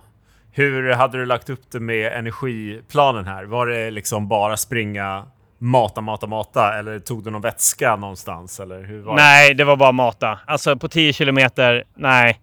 Hur 0.51 0.93
hade 0.93 1.17
du 1.17 1.25
lagt 1.25 1.49
upp 1.49 1.71
det 1.71 1.79
med 1.79 2.13
energiplanen 2.13 3.25
här? 3.25 3.43
Var 3.43 3.67
det 3.67 3.91
liksom 3.91 4.27
bara 4.27 4.57
springa, 4.57 5.25
mata, 5.57 6.01
mata, 6.01 6.27
mata? 6.27 6.79
Eller 6.79 6.99
tog 6.99 7.23
du 7.23 7.31
någon 7.31 7.41
vätska 7.41 7.95
någonstans? 7.95 8.59
Eller 8.59 8.83
hur 8.83 9.01
var 9.01 9.15
Nej, 9.15 9.53
det 9.53 9.63
var 9.63 9.75
bara 9.75 9.91
mata. 9.91 10.39
Alltså 10.47 10.75
på 10.75 10.87
10 10.87 11.13
kilometer, 11.13 11.83
nej. 11.95 12.39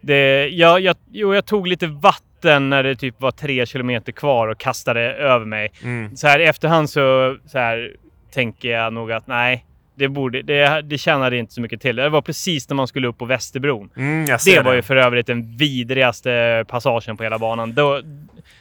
Det, 0.00 0.48
jag, 0.48 0.80
jag, 0.80 0.96
jo, 1.10 1.34
jag 1.34 1.46
tog 1.46 1.66
lite 1.66 1.86
vatten 1.86 2.70
när 2.70 2.82
det 2.82 2.96
typ 2.96 3.20
var 3.20 3.30
3 3.30 3.66
kilometer 3.66 4.12
kvar 4.12 4.48
och 4.48 4.58
kastade 4.58 5.00
över 5.14 5.46
mig. 5.46 5.72
det? 5.80 5.86
Mm. 5.88 6.16
Så 6.16 6.26
här 6.28 6.38
i 6.40 6.44
efterhand 6.44 6.90
så, 6.90 7.36
så 7.46 7.58
här, 7.58 7.96
tänker 8.34 8.68
jag 8.70 8.92
nog 8.92 9.12
att 9.12 9.26
nej, 9.26 9.66
det, 9.96 10.08
borde, 10.08 10.42
det, 10.42 10.82
det 10.82 10.98
tjänade 10.98 11.36
inte 11.36 11.52
så 11.54 11.60
mycket 11.60 11.80
till. 11.80 11.96
Det 11.96 12.08
var 12.08 12.22
precis 12.22 12.68
när 12.68 12.74
man 12.74 12.86
skulle 12.88 13.08
upp 13.08 13.18
på 13.18 13.24
Västerbron. 13.24 13.90
Mm, 13.96 14.26
Det 14.44 14.60
var 14.62 14.74
ju 14.74 14.82
för 14.82 14.96
övrigt 14.96 15.26
den 15.26 15.56
vidrigaste 15.56 16.64
passagen 16.68 17.16
på 17.16 17.22
hela 17.22 17.38
banan. 17.38 17.74
Då, 17.74 18.02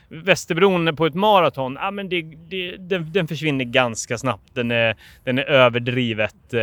Västerbron 0.10 0.96
på 0.96 1.06
ett 1.06 1.13
maraton, 1.13 1.77
ja, 1.82 1.92
men 1.92 2.10
det, 2.10 2.22
det, 2.22 2.77
den, 2.77 3.12
den 3.12 3.27
försvinner 3.27 3.65
ganska 3.65 4.18
snabbt. 4.18 4.56
Den 4.56 4.72
är, 4.72 4.96
den 5.24 5.38
är 5.38 5.44
överdrivet 5.44 6.54
eh, 6.54 6.62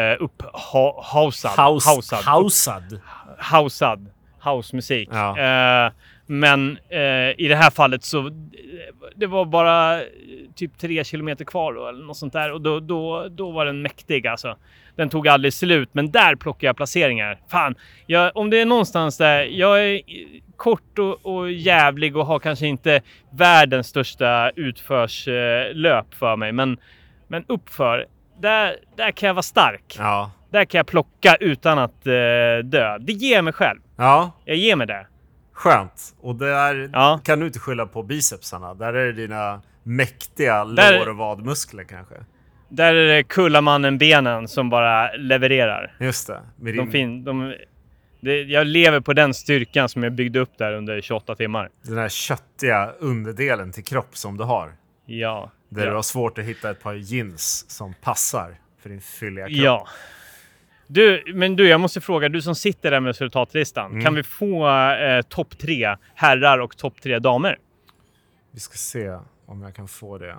eh, 0.00 0.16
upphausad. 0.20 1.50
House, 1.50 1.88
Hausad. 1.90 2.24
Hausad. 2.24 3.00
Hausad. 3.38 4.06
Housemusik. 4.40 5.08
Ja. 5.12 5.38
Eh, 5.86 5.92
men 6.26 6.78
eh, 6.88 7.00
i 7.38 7.46
det 7.48 7.56
här 7.56 7.70
fallet 7.70 8.04
så 8.04 8.30
det 9.16 9.26
var 9.26 9.44
bara 9.44 10.00
typ 10.58 10.78
tre 10.78 11.04
kilometer 11.04 11.44
kvar 11.44 11.72
då, 11.72 11.86
eller 11.88 12.04
något 12.04 12.16
sånt 12.16 12.32
där. 12.32 12.52
Och 12.52 12.60
då, 12.60 12.80
då, 12.80 13.28
då 13.28 13.50
var 13.50 13.66
den 13.66 13.82
mäktig 13.82 14.26
alltså. 14.26 14.56
Den 14.96 15.08
tog 15.08 15.28
aldrig 15.28 15.52
slut, 15.52 15.88
men 15.92 16.10
där 16.10 16.34
plockar 16.36 16.66
jag 16.68 16.76
placeringar. 16.76 17.38
Fan, 17.50 17.74
jag, 18.06 18.36
om 18.36 18.50
det 18.50 18.60
är 18.60 18.66
någonstans 18.66 19.18
där 19.18 19.42
jag 19.42 19.84
är 19.86 20.00
kort 20.56 20.98
och, 20.98 21.26
och 21.26 21.52
jävlig 21.52 22.16
och 22.16 22.26
har 22.26 22.38
kanske 22.38 22.66
inte 22.66 23.00
världens 23.32 23.86
största 23.86 24.50
utförslöp 24.50 26.14
för 26.14 26.36
mig, 26.36 26.52
men, 26.52 26.78
men 27.28 27.44
uppför, 27.48 28.06
där, 28.40 28.76
där 28.96 29.10
kan 29.10 29.26
jag 29.26 29.34
vara 29.34 29.42
stark. 29.42 29.96
Ja. 29.98 30.30
Där 30.50 30.64
kan 30.64 30.78
jag 30.78 30.86
plocka 30.86 31.36
utan 31.40 31.78
att 31.78 32.06
eh, 32.06 32.12
dö. 32.64 32.98
Det 33.00 33.12
ger 33.12 33.42
mig 33.42 33.52
själv. 33.52 33.78
Ja, 33.96 34.30
Jag 34.44 34.56
ger 34.56 34.76
mig 34.76 34.86
det. 34.86 35.06
skönt. 35.52 36.14
Och 36.20 36.34
där 36.34 36.90
Ja. 36.92 37.20
kan 37.24 37.40
du 37.40 37.46
inte 37.46 37.58
skylla 37.58 37.86
på 37.86 38.02
bicepsarna. 38.02 38.74
Där 38.74 38.92
är 38.94 39.06
det 39.06 39.12
dina 39.12 39.60
mäktiga 39.88 40.64
Där- 40.64 40.98
lår 40.98 41.08
och 41.08 41.16
vadmuskler 41.16 41.84
kanske. 41.84 42.14
Där 42.68 42.94
är 42.94 43.06
det 43.16 43.22
Kullamannen-benen 43.22 44.48
som 44.48 44.70
bara 44.70 45.12
levererar. 45.12 45.96
Just 46.00 46.26
det. 46.26 46.40
Med 46.56 46.74
De 46.74 46.78
din, 46.78 46.90
fin, 46.92 47.24
de, 47.24 47.54
det, 48.20 48.42
jag 48.42 48.66
lever 48.66 49.00
på 49.00 49.12
den 49.12 49.34
styrkan 49.34 49.88
som 49.88 50.02
jag 50.02 50.12
byggde 50.12 50.38
upp 50.38 50.58
där 50.58 50.72
under 50.72 51.00
28 51.00 51.34
timmar. 51.34 51.70
den 51.82 51.98
här 51.98 52.08
köttiga 52.08 52.92
underdelen 52.98 53.72
till 53.72 53.84
kropp 53.84 54.16
som 54.16 54.36
du 54.36 54.44
har. 54.44 54.72
Ja. 55.06 55.50
Där 55.68 55.82
du 55.82 55.88
ja. 55.88 55.94
har 55.94 56.02
svårt 56.02 56.38
att 56.38 56.44
hitta 56.44 56.70
ett 56.70 56.82
par 56.82 56.94
jeans 56.94 57.70
som 57.70 57.94
passar 58.02 58.54
för 58.82 58.88
din 58.88 59.00
fylliga 59.00 59.46
kropp. 59.46 59.58
ja. 59.58 59.86
Du, 60.90 61.22
men 61.34 61.56
du, 61.56 61.68
jag 61.68 61.80
måste 61.80 62.00
fråga, 62.00 62.28
du 62.28 62.42
som 62.42 62.54
sitter 62.54 62.90
där 62.90 63.00
med 63.00 63.08
resultatlistan. 63.08 63.90
Mm. 63.90 64.04
Kan 64.04 64.14
vi 64.14 64.22
få 64.22 64.68
eh, 64.90 65.22
topp 65.22 65.58
tre 65.58 65.96
herrar 66.14 66.58
och 66.58 66.76
topp 66.76 67.00
tre 67.02 67.18
damer? 67.18 67.58
Vi 68.52 68.60
ska 68.60 68.76
se 68.76 69.18
om 69.48 69.62
jag 69.62 69.74
kan 69.74 69.88
få 69.88 70.18
det. 70.18 70.36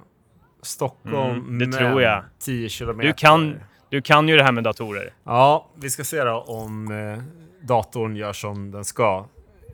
Stockholm, 0.62 1.32
Mm, 1.40 1.60
det 1.60 1.68
män, 1.68 1.78
tror 1.80 2.02
jag. 2.02 2.24
10 2.40 2.70
kilometer. 2.70 3.08
Du 3.08 3.14
kan, 3.14 3.60
du 3.90 4.02
kan 4.02 4.28
ju 4.30 4.38
det 4.38 4.44
här 4.44 4.52
med 4.52 4.64
datorer. 4.64 5.14
Ja, 5.24 5.68
vi 5.76 5.90
ska 5.90 6.04
se 6.04 6.24
då 6.24 6.42
om 6.48 6.92
eh, 6.92 7.24
datorn 7.68 8.16
gör 8.16 8.34
som 8.34 8.72
den 8.72 8.86
ska. 8.86 9.26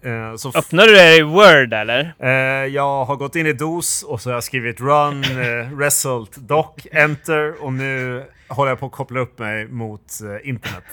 Eh, 0.02 0.36
så 0.36 0.50
Öppnar 0.56 0.86
du 0.86 0.94
det 0.96 1.16
i 1.18 1.22
Word 1.22 1.74
eller? 1.74 2.16
eh, 2.20 2.30
jag 2.74 3.06
har 3.06 3.16
gått 3.16 3.36
in 3.36 3.48
i 3.48 3.54
DOS 3.54 4.04
och 4.04 4.22
så 4.22 4.30
har 4.30 4.34
jag 4.34 4.44
skrivit 4.44 4.80
run, 4.82 5.24
eh, 5.24 5.78
result, 5.78 6.36
doc, 6.38 6.66
enter 6.92 7.64
och 7.64 7.74
nu 7.74 8.24
håller 8.50 8.72
jag 8.72 8.80
på 8.80 8.86
att 8.86 8.92
koppla 8.92 9.20
upp 9.20 9.40
mig 9.40 9.68
mot 9.68 10.02
eh, 10.24 10.50
internet. 10.50 10.84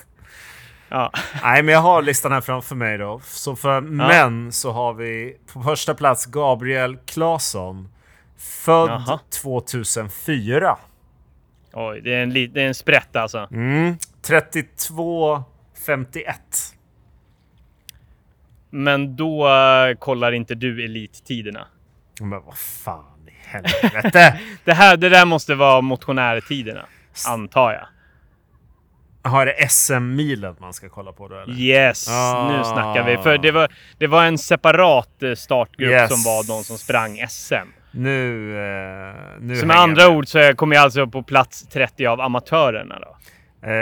Ja. 0.89 1.11
Nej, 1.43 1.63
men 1.63 1.75
jag 1.75 1.81
har 1.81 2.03
listan 2.03 2.33
här 2.33 2.41
framför 2.41 2.75
mig 2.75 2.99
då. 2.99 3.21
Så 3.25 3.57
för 3.57 3.81
män 3.81 4.53
så 4.53 4.71
har 4.73 4.95
vi 4.95 5.37
på 5.53 5.63
första 5.63 5.95
plats 5.95 6.27
Gabriel 6.27 6.97
Claesson. 7.07 7.89
Född 8.39 8.89
Jaha. 8.91 9.19
2004. 9.43 10.79
Oj, 11.73 12.01
det 12.01 12.15
är 12.15 12.23
en, 12.23 12.31
det 12.33 12.57
är 12.63 12.67
en 12.67 12.75
sprätt 12.75 13.17
alltså. 13.17 13.49
Mm. 13.53 13.97
32,51. 14.23 16.25
Men 18.71 19.17
då 19.17 19.49
eh, 19.49 19.95
kollar 19.99 20.33
inte 20.33 20.55
du 20.55 20.85
elittiderna. 20.85 21.67
Men 22.21 22.43
vad 22.45 22.59
fan 22.59 23.29
i 23.29 23.33
helvete. 23.49 24.39
Det, 24.65 24.73
här, 24.73 24.97
det 24.97 25.09
där 25.09 25.25
måste 25.27 25.55
vara 25.55 25.81
motionärtiderna, 25.81 26.87
antar 27.29 27.73
jag. 27.73 27.87
Har 29.31 29.47
det 29.47 29.69
SM-milen 29.71 30.57
man 30.61 30.73
ska 30.73 30.89
kolla 30.89 31.13
på 31.13 31.29
då 31.29 31.39
eller? 31.39 31.55
Yes, 31.55 32.09
Ah. 32.11 32.49
nu 32.59 32.65
snackar 32.65 33.05
vi. 33.05 33.17
För 33.17 33.39
det 33.39 33.51
var, 33.51 33.73
det 33.99 34.07
var 34.07 34.25
en 34.25 34.39
separat 34.39 35.23
eh, 35.23 35.35
startgrupp 35.35 35.91
Yes. 35.91 36.11
som 36.11 36.23
var 36.33 36.47
de 36.59 36.65
som 36.65 36.79
sprang 36.79 37.27
SM. 37.29 37.55
Nu... 37.93 38.51
Eh, 38.57 39.15
nu 39.41 39.57
Så 39.57 39.67
med 39.67 39.77
andra 39.77 40.03
jag 40.03 40.13
ord 40.17 40.29
så 40.29 40.55
kommer 40.57 40.77
jag 40.77 40.83
alltså 40.83 41.07
på 41.07 41.23
plats 41.23 41.69
30 41.69 42.07
av 42.07 42.21
amatörerna 42.21 42.99
då. 42.99 43.17
Eh, 43.69 43.73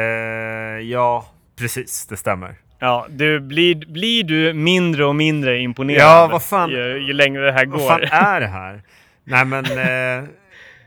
ja, 0.90 1.26
precis. 1.58 2.06
Det 2.06 2.16
stämmer. 2.16 2.54
Ja, 2.78 3.06
du, 3.10 3.40
blir, 3.40 3.74
blir 3.92 4.24
du 4.24 4.52
mindre 4.52 5.04
och 5.04 5.16
mindre 5.16 5.58
imponerad 5.58 6.00
Ja, 6.02 6.28
vad 6.32 6.42
fan- 6.42 6.70
ju, 6.70 6.98
ju 7.06 7.12
längre 7.12 7.46
det 7.46 7.52
här 7.52 7.66
Vad 7.66 7.86
fan 7.86 8.00
går? 8.00 8.08
är 8.12 8.40
det 8.40 8.46
här? 8.46 8.82
Nej 9.24 9.44
men... 9.44 9.64
Eh, 9.64 10.28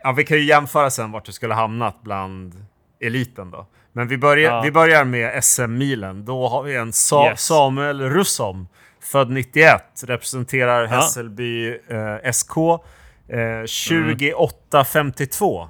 ja, 0.04 0.12
vi 0.12 0.24
kan 0.24 0.38
ju 0.38 0.44
jämföra 0.44 0.90
sen 0.90 1.12
vart 1.12 1.26
du 1.26 1.32
skulle 1.32 1.54
hamnat 1.54 2.02
bland 2.04 2.66
eliten 3.02 3.52
då. 3.52 3.68
Men 3.94 4.08
vi 4.08 4.18
börjar, 4.18 4.52
Ja. 4.52 4.62
vi 4.62 4.72
börjar 4.72 5.04
med 5.04 5.44
SM-milen. 5.44 6.26
Då 6.26 6.48
har 6.48 6.64
vi 6.64 6.76
en 6.76 6.94
Sa- 6.94 7.30
Yes. 7.30 7.42
Samuel 7.42 8.02
Russom. 8.02 8.68
Född 9.02 9.30
91. 9.30 9.82
Representerar 10.08 10.86
Hässelby 10.86 11.70
eh, 11.70 12.32
SK. 12.32 12.52
Eh, 13.30 13.66
2852. 13.66 15.70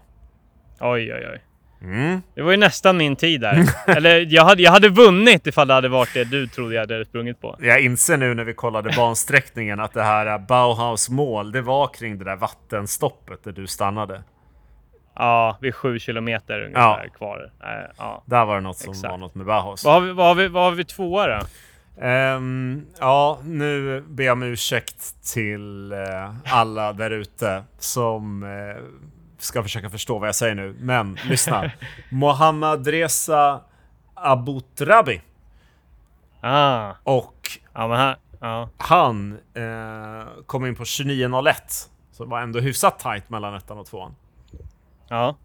Oj, 0.79 1.13
oj, 1.13 1.27
oj. 1.31 1.41
Mm. 1.83 2.21
Det 2.35 2.41
var 2.41 2.51
ju 2.51 2.57
nästan 2.57 2.97
min 2.97 3.15
tid 3.15 3.41
där. 3.41 3.63
Eller 3.87 4.25
jag 4.29 4.45
hade, 4.45 4.63
jag 4.63 4.71
hade 4.71 4.89
vunnit 4.89 5.47
ifall 5.47 5.67
det 5.67 5.73
hade 5.73 5.89
varit 5.89 6.13
det 6.13 6.23
du 6.23 6.47
trodde 6.47 6.75
jag 6.75 6.81
hade 6.81 7.05
sprungit 7.05 7.41
på. 7.41 7.55
Jag 7.59 7.81
inser 7.81 8.17
nu 8.17 8.33
när 8.33 8.43
vi 8.43 8.53
kollade 8.53 8.93
bansträckningen 8.97 9.79
att 9.79 9.93
det 9.93 10.03
här 10.03 10.39
Bauhaus 10.39 11.09
mål, 11.09 11.51
det 11.51 11.61
var 11.61 11.87
kring 11.87 12.17
det 12.17 12.25
där 12.25 12.35
vattenstoppet 12.35 13.43
där 13.43 13.51
du 13.51 13.67
stannade. 13.67 14.23
Ja, 15.15 15.57
vi 15.61 15.67
är 15.67 15.71
sju 15.71 15.99
kilometer 15.99 16.61
ungefär 16.61 17.09
kvar. 17.17 17.51
Äh, 17.63 17.69
ja. 17.97 18.23
Där 18.25 18.45
var 18.45 18.55
det 18.55 18.61
något 18.61 18.77
som 18.77 18.91
Exakt. 18.91 19.11
var 19.11 19.17
något 19.17 19.35
med 19.35 19.45
Bauhaus. 19.45 19.85
Vad 19.85 19.93
har 19.93 20.01
vi, 20.01 20.11
vad 20.11 20.27
har 20.27 20.35
vi, 20.35 20.47
vad 20.47 20.63
har 20.63 20.71
vi 20.71 20.85
tvåa 20.85 21.27
då? 21.27 21.39
Ehm, 22.01 22.85
ja, 22.99 23.39
nu 23.43 24.01
ber 24.01 24.23
jag 24.23 24.33
om 24.33 24.43
ursäkt 24.43 25.33
till 25.33 25.91
eh, 25.91 26.31
alla 26.45 26.93
där 26.93 27.11
ute 27.11 27.63
som 27.77 28.43
eh, 28.43 28.83
ska 29.37 29.63
försöka 29.63 29.89
förstå 29.89 30.19
vad 30.19 30.27
jag 30.27 30.35
säger 30.35 30.55
nu. 30.55 30.75
Men 30.79 31.17
lyssna. 31.29 31.71
Mohammad 32.11 32.87
Reza 32.87 33.61
Abutrabi 34.13 35.21
Ah, 36.41 36.91
och 37.03 37.59
ja 37.73 37.95
här. 37.95 38.17
Ja. 38.39 38.69
han 38.77 39.37
eh, 39.53 40.27
kom 40.45 40.65
in 40.65 40.75
på 40.75 40.83
29.01. 40.83 41.53
Så 42.11 42.23
det 42.23 42.29
var 42.29 42.41
ändå 42.41 42.59
hyfsat 42.59 42.99
tight 42.99 43.29
mellan 43.29 43.55
ettan 43.55 43.77
och 43.77 43.85
tvåan. 43.85 44.15
Ja. 45.07 45.35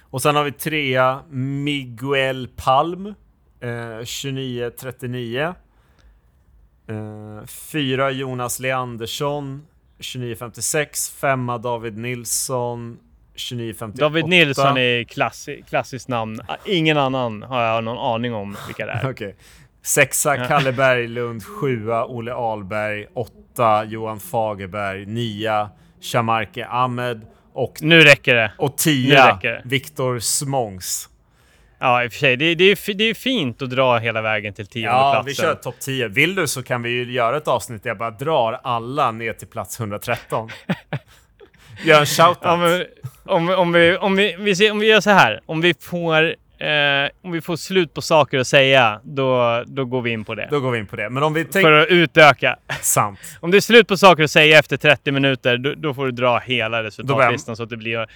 Och 0.00 0.22
sen 0.22 0.36
har 0.36 0.44
vi 0.44 0.52
trea 0.52 1.22
Miguel 1.30 2.48
Palm. 2.56 3.14
Eh, 3.60 3.68
29.39. 4.04 5.54
Eh, 6.88 7.46
fyra 7.46 8.10
Jonas 8.10 8.60
Leandersson. 8.60 9.66
29.56. 9.98 11.12
Femma 11.20 11.58
David 11.58 11.98
Nilsson. 11.98 12.98
29.58. 13.36 13.92
David 13.98 14.26
Nilsson 14.26 14.76
är 14.78 15.04
klassi, 15.04 15.64
klassiskt 15.68 16.08
namn. 16.08 16.40
Ah, 16.48 16.56
Ingen 16.64 16.98
annan 16.98 17.42
har 17.42 17.62
jag 17.62 17.84
någon 17.84 17.98
aning 18.14 18.34
om 18.34 18.56
vilka 18.66 18.86
det 18.86 18.92
är. 18.92 19.10
Okej. 19.10 19.36
Sexa. 19.82 20.36
Kalle 20.46 20.72
Berglund. 20.72 21.42
Sjua 21.44 22.04
Olle 22.06 22.32
Ahlberg. 22.34 23.06
Åtta 23.14 23.84
Johan 23.84 24.20
Fagerberg. 24.20 25.06
Nia 25.06 25.70
Shamarke 26.00 26.66
Ahmed. 26.66 27.26
Och, 27.52 27.78
Nu 27.80 28.00
räcker 28.00 28.34
det. 28.34 28.52
och 28.58 28.78
tia. 28.78 29.40
Viktor 29.64 30.18
Smångs. 30.18 31.08
Ja, 31.78 32.04
i 32.04 32.08
och 32.08 32.12
för 32.12 32.18
sig. 32.18 32.36
Det, 32.36 32.54
det, 32.54 32.64
är, 32.64 32.94
det 32.94 33.04
är 33.04 33.14
fint 33.14 33.62
att 33.62 33.70
dra 33.70 33.98
hela 33.98 34.22
vägen 34.22 34.54
till 34.54 34.66
tionde 34.66 34.88
Ja, 34.88 35.12
platsen. 35.12 35.26
vi 35.26 35.34
kör 35.34 35.54
topp 35.54 35.80
10. 35.80 36.08
Vill 36.08 36.34
du 36.34 36.46
så 36.46 36.62
kan 36.62 36.82
vi 36.82 36.90
ju 36.90 37.12
göra 37.12 37.36
ett 37.36 37.48
avsnitt 37.48 37.82
där 37.82 37.90
jag 37.90 37.98
bara 37.98 38.10
drar 38.10 38.60
alla 38.62 39.10
ner 39.10 39.32
till 39.32 39.48
plats 39.48 39.80
113. 39.80 40.50
Gör 41.84 42.00
en 42.00 42.06
shoutout. 42.06 42.38
Ja, 42.42 42.56
men, 42.56 42.84
om, 43.24 43.48
om, 43.48 43.72
vi, 43.72 43.96
om, 43.96 44.16
vi, 44.16 44.36
vi 44.38 44.56
ser, 44.56 44.72
om 44.72 44.78
vi 44.78 44.86
gör 44.86 45.00
så 45.00 45.10
här. 45.10 45.40
Om 45.46 45.60
vi 45.60 45.74
får, 45.80 46.24
eh, 46.58 47.10
om 47.22 47.32
vi 47.32 47.40
får 47.40 47.56
slut 47.56 47.94
på 47.94 48.02
saker 48.02 48.38
att 48.38 48.46
säga, 48.46 49.00
då, 49.04 49.62
då 49.66 49.84
går 49.84 50.02
vi 50.02 50.10
in 50.10 50.24
på 50.24 50.34
det. 50.34 50.48
Då 50.50 50.60
går 50.60 50.70
vi 50.70 50.78
in 50.78 50.86
på 50.86 50.96
det. 50.96 51.10
Men 51.10 51.22
om 51.22 51.34
vi 51.34 51.44
För 51.44 51.52
tänker... 51.52 51.72
att 51.72 51.88
utöka. 51.88 52.56
Sant. 52.80 53.18
Om 53.40 53.50
det 53.50 53.56
är 53.56 53.60
slut 53.60 53.88
på 53.88 53.96
saker 53.96 54.22
att 54.22 54.30
säga 54.30 54.58
efter 54.58 54.76
30 54.76 55.12
minuter, 55.12 55.58
då, 55.58 55.74
då 55.74 55.94
får 55.94 56.06
du 56.06 56.12
dra 56.12 56.38
hela 56.38 56.82
resultatlistan 56.82 57.56
så 57.56 57.62
att 57.62 57.70
det 57.70 57.76
blir 57.76 58.06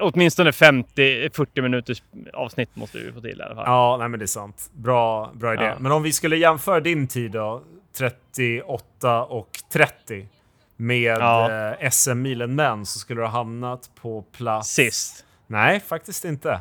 åtminstone 0.00 0.50
50-40 0.50 1.60
minuters 1.62 2.02
avsnitt 2.32 2.76
måste 2.76 2.98
vi 2.98 3.12
få 3.12 3.20
till 3.20 3.40
i 3.40 3.42
alla 3.42 3.54
fall. 3.54 3.64
Ja, 3.66 3.96
nej 3.98 4.08
men 4.08 4.18
det 4.20 4.24
är 4.24 4.26
sant. 4.26 4.70
Bra, 4.72 5.30
bra 5.34 5.54
idé. 5.54 5.64
Ja. 5.64 5.74
Men 5.78 5.92
om 5.92 6.02
vi 6.02 6.12
skulle 6.12 6.36
jämföra 6.36 6.80
din 6.80 7.06
tid 7.08 7.30
då, 7.30 7.62
38 7.98 9.24
och 9.24 9.48
30 9.72 10.28
med 10.76 11.20
Ja. 11.20 11.50
eh, 11.80 11.90
SM-milen 11.90 12.54
män 12.54 12.86
så 12.86 12.98
skulle 12.98 13.20
du 13.20 13.24
ha 13.24 13.32
hamnat 13.32 13.90
på 14.02 14.22
plats... 14.22 14.68
Sist. 14.68 15.24
Nej, 15.46 15.80
faktiskt 15.80 16.24
inte. 16.24 16.52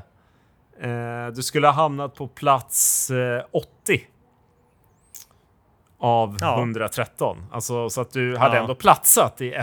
Eh, 0.81 1.27
du 1.35 1.43
skulle 1.43 1.67
ha 1.67 1.73
hamnat 1.73 2.15
på 2.15 2.27
plats 2.27 3.09
eh, 3.11 3.43
80. 3.51 4.01
Av 6.01 6.37
Ja. 6.41 6.59
113. 6.59 7.37
Alltså 7.51 7.89
så 7.89 8.01
att 8.01 8.11
du 8.11 8.37
hade 8.37 8.57
ändå 8.57 8.75
platsat 8.75 9.41
i 9.41 9.53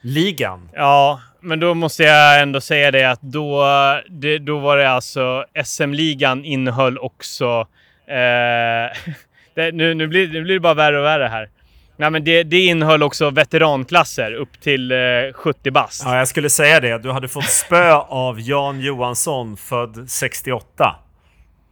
SM-ligan. 0.00 0.68
Ja, 0.74 1.20
men 1.40 1.60
då 1.60 1.74
måste 1.74 2.02
jag 2.02 2.40
ändå 2.42 2.60
säga 2.60 2.90
det 2.90 3.10
att 3.10 3.22
då, 3.22 3.64
det, 4.08 4.38
då 4.38 4.58
var 4.58 4.76
det 4.76 4.90
alltså 4.90 5.44
SM-ligan 5.64 6.44
innehöll 6.44 6.98
också... 6.98 7.66
Eh, 8.06 8.96
det, 9.54 9.72
nu, 9.72 9.94
nu, 9.94 10.06
blir, 10.06 10.28
nu 10.28 10.42
blir 10.42 10.54
det 10.54 10.60
bara 10.60 10.74
värre 10.74 10.98
och 10.98 11.04
värre 11.04 11.28
här. 11.28 11.48
Nej, 11.96 12.10
men 12.10 12.24
det, 12.24 12.42
det 12.42 12.60
innehöll 12.60 13.02
också 13.02 13.30
veteranklasser 13.30 14.32
upp 14.32 14.60
till 14.60 14.92
eh, 14.92 14.98
70 15.34 15.70
bast. 15.70 16.02
Ja, 16.04 16.18
jag 16.18 16.28
skulle 16.28 16.50
säga 16.50 16.80
det. 16.80 16.98
Du 16.98 17.10
hade 17.10 17.28
fått 17.28 17.50
spö 17.50 17.92
av 17.94 18.40
Jan 18.40 18.80
Johansson, 18.80 19.56
född 19.56 20.10
68. 20.10 20.96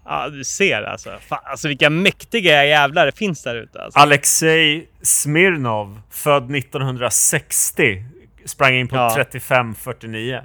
Ja, 0.05 0.29
du 0.29 0.45
ser 0.45 0.83
alltså. 0.83 1.11
Fan, 1.29 1.39
alltså 1.45 1.69
vilka 1.69 1.91
mäktiga 1.91 2.65
jävlar 2.65 3.07
det 3.07 3.19
finns 3.19 3.43
där 3.43 3.55
ute. 3.55 3.83
Alltså. 3.83 3.99
Alexej 3.99 4.89
Smirnov, 5.03 6.01
född 6.11 6.57
1960, 6.57 8.05
sprang 8.49 8.75
in 8.75 8.89
på 8.89 8.97
Ja. 8.97 9.15
35.49. 9.17 10.43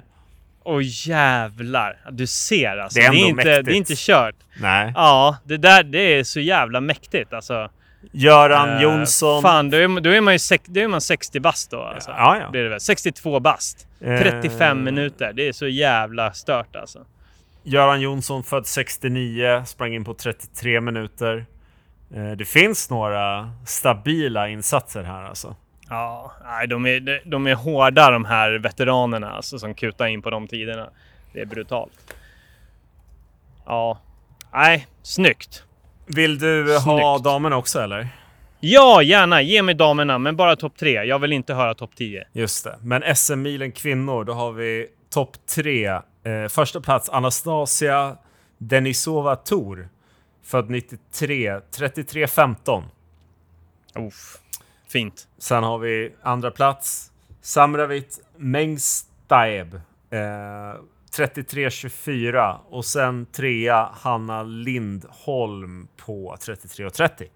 Åh 0.66 0.80
jävlar. 0.84 1.96
Du 2.10 2.26
ser 2.26 2.76
alltså. 2.76 2.98
Det 3.00 3.06
är 3.06 3.10
Det 3.10 3.16
är, 3.16 3.20
ändå 3.20 3.28
inte, 3.28 3.44
mäktigt. 3.48 3.64
det 3.66 3.72
är 3.72 3.76
inte 3.76 3.94
kört. 3.96 4.34
Nej. 4.60 4.92
Ja, 4.96 5.36
det 5.44 5.56
där 5.56 5.82
det 5.82 5.98
är 6.18 6.24
så 6.24 6.40
jävla 6.40 6.80
mäktigt 6.80 7.32
alltså. 7.32 7.70
Göran 8.12 8.68
Eh, 8.76 8.82
Jonsson. 8.82 9.42
Fan, 9.42 9.70
då 9.70 9.76
är, 9.76 10.00
då 10.00 10.10
är 10.10 10.20
man 10.20 10.34
ju 10.34 10.38
sex, 10.38 10.64
då 10.66 10.80
är 10.80 10.88
man 10.88 11.00
60 11.00 11.40
bast 11.40 11.70
då 11.70 11.80
alltså. 11.82 12.10
Ja, 12.10 12.38
ja. 12.40 12.50
Blir 12.50 12.62
det 12.62 12.68
väl. 12.68 12.80
62 12.80 13.40
bast. 13.40 13.86
Eh, 14.00 14.18
35 14.20 14.84
minuter. 14.84 15.32
Det 15.32 15.48
är 15.48 15.52
så 15.52 15.66
jävla 15.68 16.32
stört 16.32 16.76
alltså. 16.76 16.98
Göran 17.62 18.00
Jonsson, 18.00 18.44
född 18.44 18.66
69, 18.66 19.62
sprang 19.66 19.94
in 19.94 20.04
på 20.04 20.14
33 20.14 20.80
minuter. 20.80 21.46
Eh, 22.14 22.30
Det 22.30 22.44
finns 22.44 22.90
några 22.90 23.50
stabila 23.66 24.48
insatser 24.48 25.02
här 25.02 25.22
alltså. 25.22 25.56
Ja, 25.88 26.32
nej, 26.44 26.66
de 26.68 26.86
är, 26.86 27.22
de- 27.30 27.46
är 27.46 27.54
hårda 27.54 28.10
de 28.10 28.24
här 28.24 28.52
veteranerna 28.58 29.30
alltså, 29.32 29.58
som 29.58 29.74
kutar 29.74 30.06
in 30.06 30.22
på 30.22 30.30
de 30.30 30.48
tiderna. 30.48 30.90
Det 31.32 31.40
är 31.40 31.46
brutalt. 31.46 32.14
Ja, 33.66 33.98
nej, 34.52 34.86
snyggt. 35.02 35.64
Vill 36.06 36.38
du 36.38 36.72
ha 36.78 36.80
Snyggt. 36.80 37.24
damerna 37.24 37.56
också 37.56 37.80
eller? 37.80 38.08
Ja, 38.60 39.02
gärna. 39.02 39.42
Ge 39.42 39.62
mig 39.62 39.74
damerna, 39.74 40.18
men 40.18 40.36
bara 40.36 40.56
topp 40.56 40.76
tre. 40.76 40.92
Jag 41.04 41.18
vill 41.18 41.32
inte 41.32 41.54
höra 41.54 41.74
topp 41.74 41.90
10. 41.96 42.24
Just 42.32 42.64
det. 42.64 42.78
Men 42.82 43.16
SM-milen 43.16 43.72
kvinnor, 43.72 44.24
då 44.24 44.32
har 44.32 44.52
vi 44.52 44.88
topp 45.10 45.36
tre. 45.54 45.86
Eh, 45.86 46.48
första 46.48 46.80
plats 46.80 47.08
Anastasia 47.08 48.16
Denisova 48.58 49.36
Tor. 49.36 49.88
Född 50.44 50.70
93, 50.70 51.60
33-15. 51.76 52.82
Uff, 53.98 54.38
fint. 54.94 55.28
Sen 55.38 55.64
har 55.64 55.78
vi 55.78 56.14
andra 56.22 56.50
plats 56.50 57.12
Samravit 57.40 58.20
Mengstaeb. 58.36 59.74
Eh, 60.10 60.20
33-24. 61.16 62.58
Och 62.68 62.84
sen 62.84 63.26
trea 63.26 63.90
Hanna 63.92 64.42
Lindholm 64.42 65.88
på 65.96 66.36
33-30. 66.40 67.28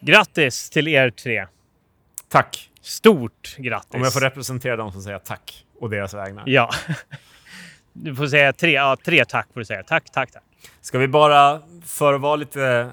Grattis 0.00 0.70
till 0.70 0.88
er 0.88 1.10
tre. 1.10 1.46
Tack! 2.28 2.70
Stort 2.80 3.56
grattis. 3.58 3.94
Om 3.94 4.02
jag 4.02 4.12
får 4.12 4.20
representera 4.20 4.76
dem 4.76 4.92
som 4.92 5.02
säger 5.02 5.18
tack. 5.18 5.66
Och 5.80 5.90
deras 5.90 6.14
vägnar. 6.14 6.44
Ja. 6.46 6.70
Du 7.92 8.14
får 8.14 8.26
säga 8.26 8.52
tre, 8.52 8.72
ja, 8.72 8.96
tre 9.04 9.24
tack 9.24 9.46
får 9.52 9.60
du 9.60 9.64
säga. 9.64 9.82
Tack, 9.82 10.10
tack, 10.12 10.32
tack. 10.32 10.42
Ska 10.80 10.98
vi 10.98 11.08
bara, 11.08 11.62
för 11.84 12.14
att 12.14 12.20
vara 12.20 12.36
lite 12.36 12.90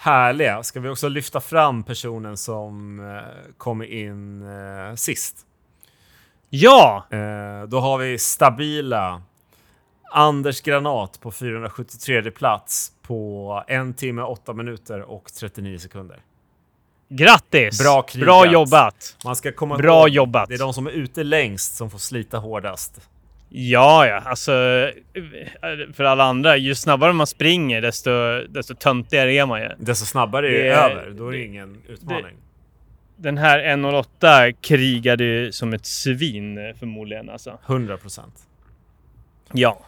härliga, 0.00 0.62
ska 0.62 0.80
vi 0.80 0.88
också 0.88 1.08
lyfta 1.08 1.40
fram 1.40 1.82
personen 1.82 2.36
som 2.36 3.00
eh, 3.00 3.52
kom 3.58 3.82
in 3.82 4.42
eh, 4.42 4.94
sist. 4.94 5.46
Ja! 6.50 7.06
Eh, 7.10 7.68
då 7.68 7.80
har 7.80 7.98
vi 7.98 8.18
stabila 8.18 9.22
Anders 10.12 10.60
Granat 10.60 11.20
på 11.20 11.30
473 11.32 12.30
plats 12.30 12.92
på 13.02 13.64
en 13.66 13.94
timme, 13.94 14.22
8 14.22 14.52
minuter 14.52 15.00
och 15.00 15.32
39 15.32 15.78
sekunder. 15.78 16.22
Grattis! 17.08 17.82
Bra 17.82 18.02
krigat. 18.02 18.26
Bra 18.26 18.52
jobbat! 18.52 19.16
Man 19.24 19.36
ska 19.36 19.52
komma 19.52 19.76
Bra 19.76 20.00
ihåg, 20.00 20.08
jobbat. 20.08 20.48
det 20.48 20.54
är 20.54 20.58
de 20.58 20.74
som 20.74 20.86
är 20.86 20.90
ute 20.90 21.22
längst 21.24 21.76
som 21.76 21.90
får 21.90 21.98
slita 21.98 22.38
hårdast. 22.38 23.09
Ja, 23.52 24.06
ja, 24.06 24.16
alltså 24.24 24.52
för 25.92 26.04
alla 26.04 26.24
andra, 26.24 26.56
ju 26.56 26.74
snabbare 26.74 27.12
man 27.12 27.26
springer 27.26 27.80
desto, 27.82 28.10
desto 28.48 28.74
töntigare 28.74 29.32
är 29.32 29.46
man 29.46 29.60
ju. 29.60 29.68
Desto 29.78 30.06
snabbare 30.06 30.48
är 30.48 30.52
det 30.52 30.58
Det 30.68 30.74
över, 30.74 31.10
då 31.10 31.28
är 31.28 31.32
det 31.32 31.44
ingen 31.44 31.82
utmaning. 31.88 32.36
Den 33.16 33.38
här 33.38 33.58
1.08 33.58 34.52
krigade 34.60 35.24
ju 35.24 35.52
som 35.52 35.72
ett 35.72 35.86
svin 35.86 36.58
eh, 36.68 36.74
förmodligen 36.76 37.30
alltså. 37.30 37.58
100 37.66 37.96
procent. 37.96 38.34
Ja, 39.52 39.78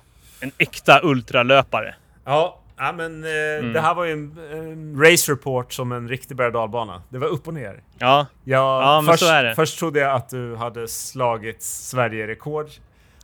en 0.41 0.53
äkta 0.59 1.01
ultralöpare. 1.03 1.95
Ja, 2.25 2.61
ja 2.77 2.93
men 2.93 3.25
eh, 3.25 3.31
Mm. 3.59 3.73
det 3.73 3.81
här 3.81 3.95
var 3.95 4.05
ju 4.05 4.13
en, 4.13 4.39
en 4.53 5.01
race 5.05 5.33
report 5.33 5.73
som 5.73 5.93
en 5.93 6.09
riktig 6.09 6.37
berg 6.37 6.53
dalbana. 6.53 7.03
Det 7.09 7.19
var 7.19 7.29
upp 7.29 7.49
och 7.49 7.55
ner. 7.55 7.83
Ja, 7.99 8.27
Jag, 8.45 8.83
Ja, 8.83 9.01
men 9.01 9.13
först, 9.13 9.25
så 9.25 9.31
är 9.33 9.45
det. 9.45 9.55
först 9.55 9.79
trodde 9.79 10.01
jag 10.01 10.13
att 10.15 10.29
du 10.29 10.57
hade 10.57 10.89
slagit 10.89 11.63
Sverige-rekord. 11.63 12.67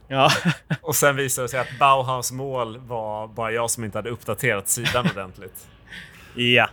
Ja. 0.09 0.31
Och 0.81 0.97
sen 0.97 1.17
visade 1.17 1.45
det 1.45 1.51
sig 1.51 1.61
att 1.61 1.79
Bauhaus 1.79 2.33
mål 2.33 2.79
var 2.79 3.27
bara 3.27 3.53
jag 3.53 3.71
som 3.71 3.85
inte 3.85 3.99
hade 3.99 4.11
uppdaterat 4.11 4.69
sidan 4.69 5.09
ordentligt. 5.15 5.67
ja. 6.35 6.69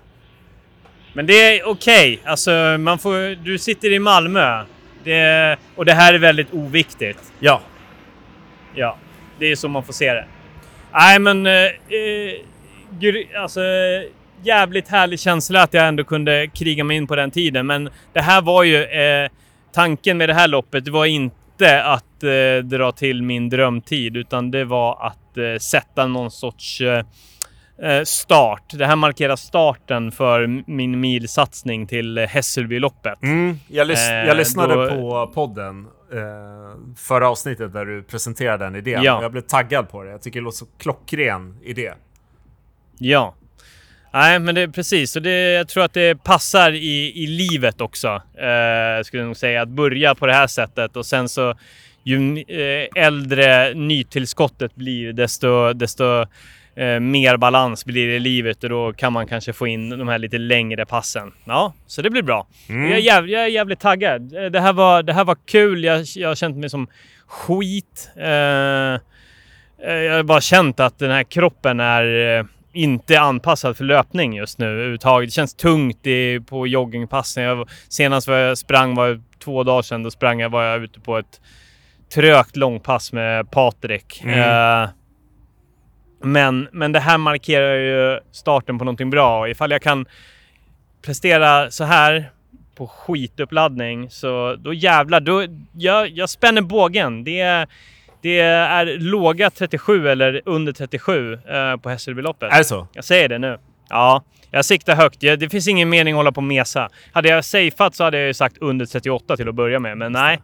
Men 1.13 1.25
det 1.25 1.33
är 1.33 1.67
okej. 1.67 2.19
Alltså, 2.25 2.51
man 2.79 2.99
får... 2.99 3.35
Du 3.35 3.57
sitter 3.57 3.93
i 3.93 3.99
Malmö. 3.99 4.63
Det, 5.03 5.57
och 5.75 5.85
det 5.85 5.93
här 5.93 6.13
är 6.13 6.17
väldigt 6.17 6.53
oviktigt. 6.53 7.33
Ja, 7.39 7.61
Ja, 8.75 8.97
det 9.39 9.51
är 9.51 9.55
så 9.55 9.67
man 9.67 9.83
får 9.83 9.93
se 9.93 10.13
det. 10.13 10.25
Nej, 10.93 11.19
men... 11.19 11.45
Eh, 11.45 11.53
eh, 11.53 13.41
alltså, 13.41 13.61
jävligt 14.43 14.87
härlig 14.87 15.19
känsla 15.19 15.61
att 15.61 15.73
jag 15.73 15.87
ändå 15.87 16.03
kunde 16.03 16.47
kriga 16.47 16.83
mig 16.83 16.97
in 16.97 17.07
på 17.07 17.15
den 17.15 17.31
tiden. 17.31 17.67
Men 17.67 17.89
det 18.13 18.21
här 18.21 18.41
var 18.41 18.63
ju... 18.63 18.83
Eh, 18.83 19.29
tanken 19.73 20.17
med 20.17 20.29
det 20.29 20.33
här 20.33 20.47
loppet, 20.47 20.87
var 20.87 21.05
inte 21.05 21.35
att 21.63 22.23
eh, 22.23 22.63
dra 22.63 22.91
till 22.91 23.23
min 23.23 23.49
drömtid, 23.49 24.17
utan 24.17 24.51
det 24.51 24.65
var 24.65 25.07
att 25.07 25.37
eh, 25.37 25.57
sätta 25.61 26.07
någon 26.07 26.31
sorts 26.31 26.81
eh, 26.81 27.05
eh, 27.91 28.03
start. 28.03 28.63
Det 28.73 28.85
här 28.85 28.95
markerar 28.95 29.35
starten 29.35 30.11
för 30.11 30.63
min 30.71 30.99
milsatsning 30.99 31.87
till 31.87 32.17
Hässelbyloppet. 32.17 33.23
mm, 33.23 33.57
jag, 33.67 33.87
lys- 33.87 34.11
Eh, 34.21 34.27
jag 34.27 34.37
lyssnade 34.37 34.73
då- 34.75 34.89
på 34.89 35.31
podden 35.33 35.87
eh, 36.13 36.19
förra 36.97 37.29
avsnittet 37.29 37.73
där 37.73 37.85
du 37.85 38.03
presenterade 38.03 38.65
den 38.65 38.75
idén. 38.75 39.03
Ja. 39.03 39.21
Jag 39.21 39.31
blev 39.31 39.41
taggad 39.41 39.89
på 39.89 40.03
det. 40.03 40.09
Jag 40.11 40.21
tycker 40.21 40.39
det 40.39 40.43
låter 40.43 40.57
så 40.57 40.65
klockren 40.77 41.57
idé. 41.63 41.93
Ja. 42.97 43.35
Nej, 44.15 44.39
men 44.39 44.55
det 44.55 44.61
är 44.61 44.67
precis. 44.67 45.15
Och 45.15 45.21
det, 45.21 45.51
jag 45.53 45.67
tror 45.67 45.83
att 45.83 45.93
det 45.93 46.23
passar 46.23 46.71
i, 46.71 47.23
i 47.23 47.27
livet 47.27 47.81
också. 47.81 48.07
Eh, 48.37 49.03
skulle 49.03 49.21
jag 49.21 49.27
nog 49.27 49.37
säga. 49.37 49.61
Att 49.61 49.69
börja 49.69 50.15
på 50.15 50.25
det 50.25 50.33
här 50.33 50.47
sättet 50.47 50.95
och 50.95 51.05
sen 51.05 51.29
så 51.29 51.55
ju 52.03 52.37
eh, 52.47 53.03
äldre 53.03 53.73
nytillskottet 53.73 54.75
blir 54.75 55.13
desto, 55.13 55.73
desto 55.73 56.21
eh, 56.75 56.99
mer 56.99 57.37
balans 57.37 57.85
blir 57.85 58.07
det 58.07 58.15
i 58.15 58.19
livet 58.19 58.63
och 58.63 58.69
då 58.69 58.93
kan 58.93 59.13
man 59.13 59.27
kanske 59.27 59.53
få 59.53 59.67
in 59.67 59.89
de 59.89 60.07
här 60.07 60.17
lite 60.19 60.37
längre 60.37 60.85
passen. 60.85 61.31
Ja, 61.45 61.73
så 61.87 62.01
det 62.01 62.09
blir 62.09 62.23
bra. 62.23 62.47
Mm. 62.69 62.83
Jag, 62.89 62.99
är 62.99 63.03
jäv, 63.03 63.29
jag 63.29 63.43
är 63.43 63.47
jävligt 63.47 63.79
taggad. 63.79 64.35
Eh, 64.35 64.45
Det 64.45 64.59
här 64.59 64.73
var, 64.73 65.03
det 65.03 65.13
här 65.13 65.23
var 65.23 65.37
kul. 65.45 65.83
Jag, 65.83 66.05
jag 66.15 66.27
har 66.27 66.35
känt 66.35 66.57
mig 66.57 66.69
som 66.69 66.87
skit. 67.27 68.09
Eh, 68.17 68.93
eh, 69.89 70.01
jag 70.03 70.15
har 70.15 70.23
bara 70.23 70.41
känt 70.41 70.79
att 70.79 70.99
den 70.99 71.11
här 71.11 71.23
kroppen 71.23 71.79
är 71.79 72.54
inte 72.75 73.19
anpassad 73.19 73.77
för 73.77 73.83
löpning 73.83 74.33
just 74.33 74.59
nu 74.59 74.65
överhuvudtaget. 74.65 75.27
Det 75.27 75.33
känns 75.33 75.55
tungt 75.55 76.07
i, 76.07 76.39
på 76.39 76.67
joggingpassen. 76.67 77.43
Jag, 77.43 77.69
senast 77.89 78.27
var 78.27 78.35
jag 78.35 78.57
sprang 78.57 78.95
var 78.95 79.21
två 79.43 79.63
dagar 79.63 79.81
sedan. 79.81 80.03
Då 80.03 80.11
sprang 80.11 80.39
jag, 80.39 80.49
var 80.49 80.63
jag 80.63 80.83
ute 80.83 80.99
på 80.99 81.17
ett 81.17 81.41
trögt 82.13 82.55
långpass 82.55 83.13
med 83.13 83.51
Patrik. 83.51 84.21
Mm. 84.23 84.39
Eh, 84.39 84.89
men, 86.23 86.67
men 86.71 86.91
det 86.91 86.99
här 86.99 87.17
markerar 87.17 87.75
ju 87.75 88.19
starten 88.31 88.77
på 88.77 88.85
någonting 88.85 89.09
bra. 89.09 89.49
Ifall 89.49 89.71
jag 89.71 89.81
kan 89.81 90.05
prestera 91.01 91.71
så 91.71 91.83
här 91.83 92.29
på 92.75 92.87
skituppladdning 92.87 94.09
så 94.09 94.55
då 94.55 94.73
jävlar, 94.73 95.19
då, 95.19 95.45
jag, 95.71 96.09
jag 96.09 96.29
spänner 96.29 96.61
bågen. 96.61 97.23
Det 97.23 97.39
är, 97.39 97.67
det 98.25 98.39
är 98.39 98.85
låga 98.99 99.49
37 99.49 100.09
eller 100.09 100.41
under 100.45 100.73
37 100.73 101.33
eh, 101.33 101.77
på 101.77 101.89
Hässelbyloppet. 101.89 102.53
Är 102.53 102.57
det 102.57 102.63
så? 102.63 102.87
Jag 102.93 103.03
säger 103.03 103.29
det 103.29 103.37
nu. 103.39 103.57
Ja, 103.89 104.23
jag 104.51 104.65
siktar 104.65 104.95
högt. 104.95 105.19
Det 105.19 105.49
finns 105.51 105.67
ingen 105.67 105.89
mening 105.89 106.13
att 106.13 106.17
hålla 106.17 106.31
på 106.31 106.37
och 106.37 106.43
mesa. 106.43 106.89
Hade 107.11 107.29
jag 107.29 107.45
safeat 107.45 107.95
så 107.95 108.03
hade 108.03 108.17
jag 108.17 108.27
ju 108.27 108.33
sagt 108.33 108.57
under 108.57 108.85
38 108.85 109.37
till 109.37 109.49
att 109.49 109.55
börja 109.55 109.79
med, 109.79 109.97
men 109.97 110.11
nej. 110.11 110.41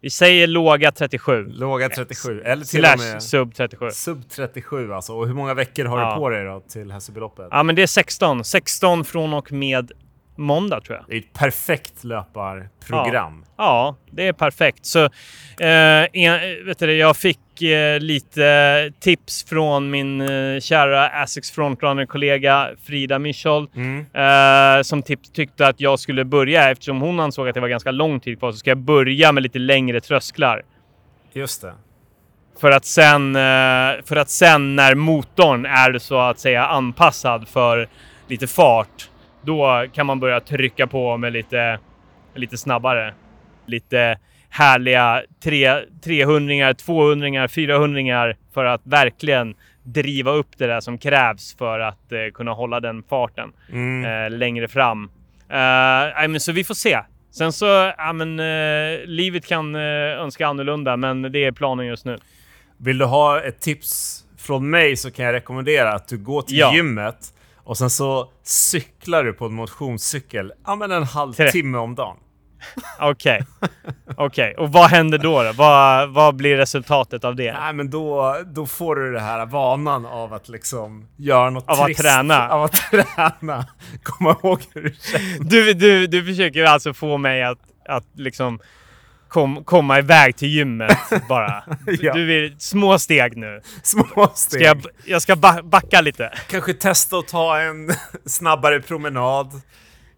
Vi 0.00 0.10
säger 0.10 0.46
låga 0.46 0.92
37. 0.92 1.46
Låga 1.48 1.88
37. 1.88 2.40
Eller 2.42 2.64
till 2.64 2.80
och 2.84 2.86
Slash 2.86 3.12
med 3.12 3.22
sub 3.22 3.54
37. 3.54 3.90
sub 3.90 4.28
37 4.30 4.92
alltså. 4.92 5.12
Och 5.12 5.26
hur 5.26 5.34
många 5.34 5.54
veckor 5.54 5.84
har 5.84 6.00
Ja. 6.00 6.10
du 6.14 6.16
på 6.20 6.28
dig 6.28 6.44
då 6.44 6.60
till 6.60 6.90
Hässelbyloppet? 6.92 7.48
Ja, 7.50 7.62
men 7.62 7.74
det 7.74 7.82
är 7.82 7.86
16. 7.86 8.44
16 8.44 9.04
från 9.04 9.34
och 9.34 9.52
med 9.52 9.92
måndag 10.36 10.80
tror 10.80 10.98
jag. 10.98 11.04
Det 11.08 11.14
är 11.14 11.18
ett 11.18 11.32
perfekt 11.32 12.04
löparprogram. 12.04 13.44
Ja, 13.56 13.96
det 14.10 14.28
är 14.28 14.32
perfekt. 14.32 14.86
Så 14.86 15.04
eh, 15.04 16.06
en, 16.12 16.66
vet 16.66 16.78
du, 16.78 16.96
jag 16.96 17.16
fick 17.16 17.62
eh, 17.62 18.00
lite 18.00 18.92
tips 19.00 19.44
från 19.44 19.90
min 19.90 20.20
eh, 20.20 20.60
kära 20.60 21.08
Asics 21.08 21.50
Frontrunner-kollega 21.50 22.70
Frida 22.82 23.18
Michol. 23.18 23.68
Mm. 23.74 24.06
Eh, 24.12 24.82
som 24.82 25.02
tips, 25.02 25.30
tyckte 25.30 25.66
att 25.66 25.80
jag 25.80 25.98
skulle 25.98 26.24
börja, 26.24 26.70
eftersom 26.70 27.00
hon 27.00 27.20
ansåg 27.20 27.48
att 27.48 27.54
det 27.54 27.60
var 27.60 27.68
ganska 27.68 27.90
lång 27.90 28.20
tid 28.20 28.38
kvar, 28.38 28.52
så 28.52 28.58
ska 28.58 28.70
jag 28.70 28.78
börja 28.78 29.32
med 29.32 29.42
lite 29.42 29.58
längre 29.58 30.00
trösklar. 30.00 30.62
Just 31.32 31.62
det. 31.62 31.72
För 32.60 32.70
att 32.70 32.84
sen, 32.84 33.36
eh, 33.36 34.02
för 34.04 34.16
att 34.16 34.30
sen 34.30 34.76
när 34.76 34.94
motorn 34.94 35.66
är 35.66 35.98
så 35.98 36.18
att 36.18 36.38
säga 36.38 36.66
anpassad 36.66 37.48
för 37.48 37.88
lite 38.28 38.46
fart, 38.46 39.10
då 39.44 39.86
kan 39.92 40.06
man 40.06 40.20
börja 40.20 40.40
trycka 40.40 40.86
på 40.86 41.16
med 41.16 41.32
lite, 41.32 41.78
lite 42.34 42.56
snabbare. 42.58 43.14
Lite 43.66 44.18
härliga 44.48 45.22
tre, 45.44 45.74
300 46.04 46.74
200 46.74 47.48
400 47.48 48.34
för 48.54 48.64
att 48.64 48.80
verkligen 48.84 49.54
driva 49.82 50.30
upp 50.30 50.48
det 50.58 50.66
där 50.66 50.80
som 50.80 50.98
krävs 50.98 51.56
för 51.58 51.80
att 51.80 52.12
eh, 52.12 52.18
kunna 52.34 52.50
hålla 52.52 52.80
den 52.80 53.02
farten 53.02 53.52
Mm. 53.72 54.04
eh, 54.04 54.38
längre 54.38 54.68
fram. 54.68 55.04
Eh, 55.48 55.56
nej, 56.16 56.28
men 56.28 56.40
så 56.40 56.52
vi 56.52 56.64
får 56.64 56.74
se. 56.74 56.98
Sen 57.30 57.52
så, 57.52 57.92
ja 57.98 58.12
men 58.12 58.40
eh, 58.40 58.98
livet 59.06 59.46
kan 59.46 59.74
eh, 59.74 59.80
önska 60.20 60.46
annorlunda, 60.46 60.96
men 60.96 61.22
det 61.22 61.44
är 61.44 61.52
planen 61.52 61.86
just 61.86 62.04
nu. 62.04 62.18
Vill 62.78 62.98
du 62.98 63.04
ha 63.04 63.40
ett 63.40 63.60
tips 63.60 64.20
från 64.38 64.70
mig 64.70 64.96
så 64.96 65.10
kan 65.10 65.24
jag 65.24 65.32
rekommendera 65.32 65.92
att 65.92 66.08
du 66.08 66.18
går 66.18 66.42
till 66.42 66.58
Ja. 66.58 66.74
gymmet 66.74 67.33
och 67.64 67.78
sen 67.78 67.90
så 67.90 68.30
cyklar 68.42 69.24
du 69.24 69.32
på 69.32 69.46
en 69.46 69.54
motionscykel 69.54 70.52
ja, 70.66 70.76
men 70.76 70.90
en 70.92 71.02
halvtimme 71.04 71.78
om 71.78 71.94
dagen. 71.94 72.16
Okej. 73.00 73.44
Okej, 74.16 74.54
och 74.58 74.72
vad 74.72 74.90
händer 74.90 75.18
då? 75.18 75.42
då? 75.42 75.52
Vad, 75.52 76.10
vad 76.10 76.36
blir 76.36 76.56
resultatet 76.56 77.24
av 77.24 77.36
det? 77.36 77.52
Nej, 77.52 77.72
men 77.72 77.90
då, 77.90 78.36
då 78.46 78.66
får 78.66 78.96
du 78.96 79.12
det 79.12 79.20
här 79.20 79.46
vanan 79.46 80.06
av 80.06 80.34
att 80.34 80.48
liksom 80.48 81.08
göra 81.16 81.50
något 81.50 81.68
Av 81.68 81.80
att 81.80 81.86
trist. 81.86 82.00
träna. 82.00 82.48
Av 82.48 82.62
att 82.62 82.72
träna. 82.90 83.66
Komma 84.02 84.30
ihåg 84.30 84.60
hur 84.74 84.82
det 84.82 85.02
känns. 85.02 85.38
Du, 85.50 85.74
du, 85.74 86.06
du 86.06 86.24
försöker 86.24 86.64
alltså 86.64 86.94
få 86.94 87.18
mig 87.18 87.42
att, 87.42 87.58
att 87.88 88.06
liksom 88.14 88.58
kom, 89.34 89.64
komma 89.64 89.98
iväg 89.98 90.36
till 90.36 90.48
gymmet 90.48 90.98
bara. 91.28 91.64
Ja. 92.00 92.12
Du 92.12 92.24
vill, 92.24 92.56
små 92.58 92.98
steg 92.98 93.36
nu. 93.36 93.60
Små 93.82 94.30
steg. 94.34 94.60
Ska 94.60 94.68
jag, 94.68 94.86
jag 95.04 95.22
ska 95.22 95.36
ba 95.36 95.62
backa 95.62 96.00
lite. 96.00 96.32
Kanske 96.50 96.74
testa 96.74 97.16
att 97.16 97.28
ta 97.28 97.60
en 97.60 97.90
snabbare 98.26 98.80
promenad. 98.80 99.60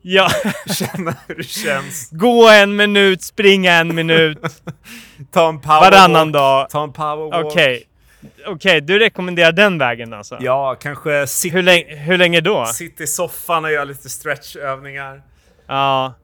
Ja. 0.02 0.28
Känna 0.66 1.14
hur 1.26 1.34
det 1.34 1.42
känns. 1.42 2.10
Gå 2.10 2.48
en 2.48 2.76
minut, 2.76 3.22
springa 3.22 3.72
en 3.72 3.94
minut. 3.94 4.38
Ta 5.32 5.48
en 5.48 5.60
powerwalk. 5.60 5.92
Varannan 5.92 6.32
dag. 6.32 6.70
Ta 6.70 6.82
en 6.82 6.92
powerwalk. 6.92 7.46
Okej. 7.46 7.84
Okej, 8.46 8.80
du 8.80 8.98
rekommenderar 8.98 9.52
den 9.52 9.78
vägen 9.78 10.12
alltså? 10.12 10.38
Ja, 10.40 10.76
kanske 10.80 11.26
sit, 11.26 11.54
Hur, 11.54 11.62
länge, 11.62 11.96
hur 11.96 12.18
länge 12.18 12.40
då? 12.40 12.66
sitt 12.66 13.00
i 13.00 13.06
soffan 13.06 13.64
och 13.64 13.72
göra 13.72 13.84
lite 13.84 14.08
stretchövningar. 14.08 15.22
Ja, 15.66 16.14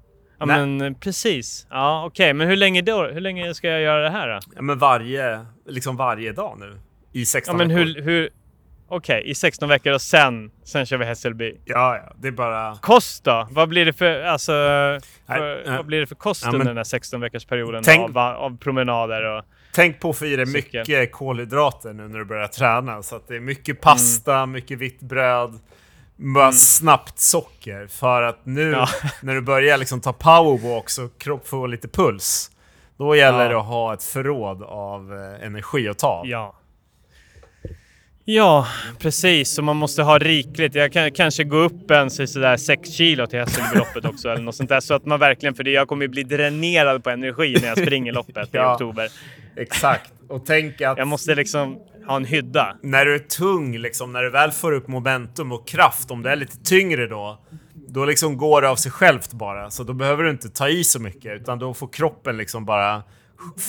ja 0.48 0.56
Nej. 0.56 0.66
men 0.66 0.94
precis. 0.94 1.66
Ja, 1.70 2.04
okej, 2.06 2.32
men 2.34 2.48
hur 2.48 2.56
länge 2.56 2.82
då? 2.82 3.02
Hur 3.06 3.20
länge 3.20 3.54
ska 3.54 3.68
jag 3.68 3.80
göra 3.80 4.02
det 4.02 4.10
här 4.10 4.28
då? 4.28 4.38
Ja, 4.56 4.62
men 4.62 4.78
varje, 4.78 5.46
liksom 5.68 5.96
varje 5.96 6.32
dag 6.32 6.56
nu. 6.60 6.78
I 7.12 7.24
16 7.26 7.54
Ja, 7.54 7.58
men 7.58 7.68
veckor. 7.76 7.84
hur... 7.94 8.02
hur 8.02 8.30
Okej, 8.88 9.22
i 9.26 9.34
16 9.34 9.68
veckor 9.68 9.92
och 9.92 10.00
sen, 10.02 10.50
sen 10.64 10.86
kör 10.86 10.96
vi 10.96 11.04
Hässelby. 11.04 11.54
Ja, 11.64 11.96
ja, 11.96 12.12
det 12.18 12.28
är 12.28 12.32
bara... 12.32 12.74
Kost 12.76 13.24
då? 13.24 13.48
Vad 13.50 13.68
blir 13.68 13.84
det 13.86 13.92
för, 13.92 14.20
alltså, 14.22 14.52
för, 14.52 15.00
Nej, 15.64 15.76
vad 15.76 15.86
blir 15.86 16.00
det 16.00 16.06
för 16.06 16.14
kost 16.14 16.42
Ja, 16.42 16.48
under 16.48 16.58
men- 16.58 16.66
den 16.66 16.76
här 16.76 16.84
16 16.84 17.20
veckors 17.20 17.44
perioden 17.44 17.82
Tänk- 17.84 18.16
av, 18.16 18.18
av 18.18 18.56
promenader 18.58 19.22
och... 19.36 19.44
Tänk 19.74 20.00
på 20.00 20.10
att 20.10 20.18
få 20.18 20.26
i 20.26 20.36
dig 20.36 20.46
mycket 20.46 21.12
kolhydrater 21.12 21.92
nu 21.92 22.08
när 22.08 22.18
du 22.18 22.24
börjar 22.24 22.46
träna. 22.46 23.02
Så 23.02 23.16
att 23.16 23.28
det 23.28 23.36
är 23.36 23.40
mycket 23.40 23.80
pasta, 23.80 24.36
Mm. 24.36 24.52
mycket 24.52 24.78
vitt 24.78 25.00
bröd, 25.00 25.58
bara 26.16 26.52
snabbt 26.52 27.18
socker. 27.18 27.86
För 27.86 28.22
att 28.22 28.46
nu 28.46 28.70
Ja. 28.70 28.88
när 29.22 29.34
du 29.34 29.40
börjar 29.40 29.78
liksom 29.78 30.00
ta 30.00 30.12
powerwalks 30.12 30.98
och 30.98 31.18
kropp 31.18 31.48
får 31.48 31.68
lite 31.68 31.88
puls. 31.88 32.50
Då 32.98 33.16
gäller 33.16 33.42
Ja. 33.44 33.48
det 33.48 33.58
att 33.58 33.66
ha 33.66 33.94
ett 33.94 34.02
förråd 34.02 34.62
av 34.62 35.12
eh, 35.12 35.46
energi 35.46 35.88
att 35.88 35.98
ta 35.98 36.06
av. 36.08 36.26
Ja. 36.26 36.54
Ja, 38.24 38.66
precis. 38.98 39.54
Så 39.54 39.62
man 39.62 39.76
måste 39.76 40.02
ha 40.02 40.18
rikligt. 40.18 40.74
Jag 40.74 40.92
kan 40.92 41.10
kanske 41.12 41.44
gå 41.44 41.56
upp 41.56 41.90
en 41.90 42.10
så- 42.10 42.26
sådär 42.26 42.56
6 42.56 42.88
kilo 42.90 43.26
till 43.26 43.38
Hässelbyloppet 43.38 44.04
också 44.04 44.28
eller 44.28 44.42
något 44.42 44.54
sånt 44.54 44.68
där. 44.68 44.80
Så 44.80 44.94
att 44.94 45.06
man 45.06 45.20
verkligen, 45.20 45.54
för 45.54 45.64
det, 45.64 45.70
jag 45.70 45.88
kommer 45.88 46.02
ju 46.04 46.08
bli 46.08 46.22
dränerad 46.22 47.04
på 47.04 47.10
energi 47.10 47.56
när 47.60 47.68
jag 47.68 47.78
springer 47.78 48.12
loppet 48.12 48.36
i 48.36 48.48
Ja. 48.52 48.72
oktober. 48.74 49.08
Exakt. 49.56 50.12
Och 50.28 50.46
tänk 50.46 50.80
att 50.80 50.98
Jag 50.98 51.08
måste 51.08 51.34
liksom 51.34 51.78
ha 52.06 52.16
en 52.16 52.24
hydda. 52.24 52.76
när 52.82 53.04
du 53.04 53.14
är 53.14 53.18
tung, 53.18 53.78
liksom, 53.78 54.12
när 54.12 54.22
du 54.22 54.30
väl 54.30 54.50
får 54.50 54.72
upp 54.72 54.88
momentum 54.88 55.52
och 55.52 55.68
kraft, 55.68 56.10
om 56.10 56.22
det 56.22 56.30
är 56.30 56.36
lite 56.36 56.56
tyngre 56.64 57.06
då, 57.06 57.38
då 57.88 58.04
liksom 58.04 58.36
går 58.36 58.62
det 58.62 58.68
av 58.68 58.76
sig 58.76 58.92
självt 58.92 59.32
bara. 59.32 59.70
Så 59.70 59.84
då 59.84 59.92
behöver 59.92 60.24
du 60.24 60.30
inte 60.30 60.48
ta 60.48 60.68
i 60.68 60.84
så 60.84 61.00
mycket, 61.00 61.40
utan 61.40 61.58
då 61.58 61.74
får 61.74 61.88
kroppen 61.88 62.36
liksom 62.36 62.64
bara 62.64 63.02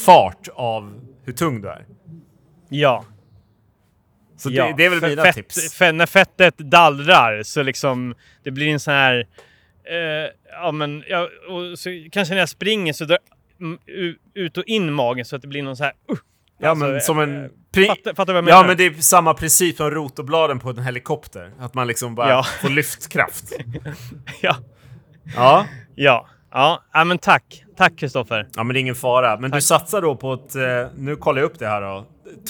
fart 0.06 0.48
av 0.54 1.02
hur 1.24 1.34
tung 1.34 1.62
du 1.62 1.70
är. 1.70 1.86
Ja. 2.70 3.06
Så 4.38 4.50
ja. 4.52 4.66
det, 4.68 4.74
det 4.78 4.86
är 4.86 4.90
väl 4.90 5.00
För 5.00 5.10
mina 5.10 5.24
fett, 5.24 5.36
tips. 5.36 5.80
När 5.80 6.06
fettet 6.06 6.58
dallrar 6.58 7.44
så 7.44 7.64
liksom 7.64 8.16
det 8.44 8.52
blir 8.52 8.68
en 8.68 8.80
sån 8.80 8.94
här... 8.94 9.28
Eh, 9.86 10.30
ja 10.52 10.72
men, 10.72 11.04
ja, 11.08 11.30
och 11.50 11.80
så, 11.80 12.08
kanske 12.12 12.34
när 12.34 12.40
jag 12.40 12.50
springer 12.50 12.94
så 12.94 13.06
drar 13.06 13.18
ut 14.34 14.58
och 14.58 14.64
in 14.64 14.94
magen 14.94 15.26
så 15.26 15.36
att 15.36 15.42
det 15.42 15.48
blir 15.48 15.64
någon 15.64 15.78
så 15.78 15.84
här... 15.84 15.94
Uh, 16.12 16.18
Ja, 16.64 16.70
alltså, 16.70 16.86
men 16.86 17.02
som 17.02 17.18
eh, 17.20 17.24
en... 17.24 17.50
Fattar, 17.88 18.14
fattar 18.16 18.34
vad 18.34 18.38
jag 18.38 18.44
menar? 18.46 18.58
ja, 18.58 18.68
men 18.68 18.78
det 18.78 18.86
är 18.86 18.94
samma 18.94 19.34
princip 19.34 19.78
som 19.78 19.92
rotorbladen 19.92 20.60
på 20.60 20.70
en 20.70 20.78
helikopter. 20.80 21.52
Att 21.60 21.74
man 21.74 21.88
liksom 21.88 22.16
bara 22.16 22.30
Ja. 22.30 22.44
får 22.62 22.70
lyftkraft. 22.70 23.46
ja. 24.42 24.56
ja. 25.36 25.66
Ja. 25.96 26.28
Ja, 26.52 26.84
ja 26.94 27.04
men 27.04 27.18
tack. 27.18 27.64
Tack 27.78 27.98
Kristoffer. 27.98 28.48
ja, 28.56 28.64
men 28.64 28.74
det 28.74 28.80
är 28.80 28.82
ingen 28.82 28.96
fara. 28.96 29.40
Men 29.40 29.52
du 29.52 29.56
Tack. 29.56 29.64
satsar 29.64 30.02
då 30.02 30.16
på 30.16 30.34
ett... 30.34 30.56
Eh, 30.56 30.62
nu 30.98 31.16
kollar 31.16 31.42
jag 31.42 31.46
upp 31.52 31.60
det 31.60 31.68
här 31.68 31.82
då. 31.82 32.06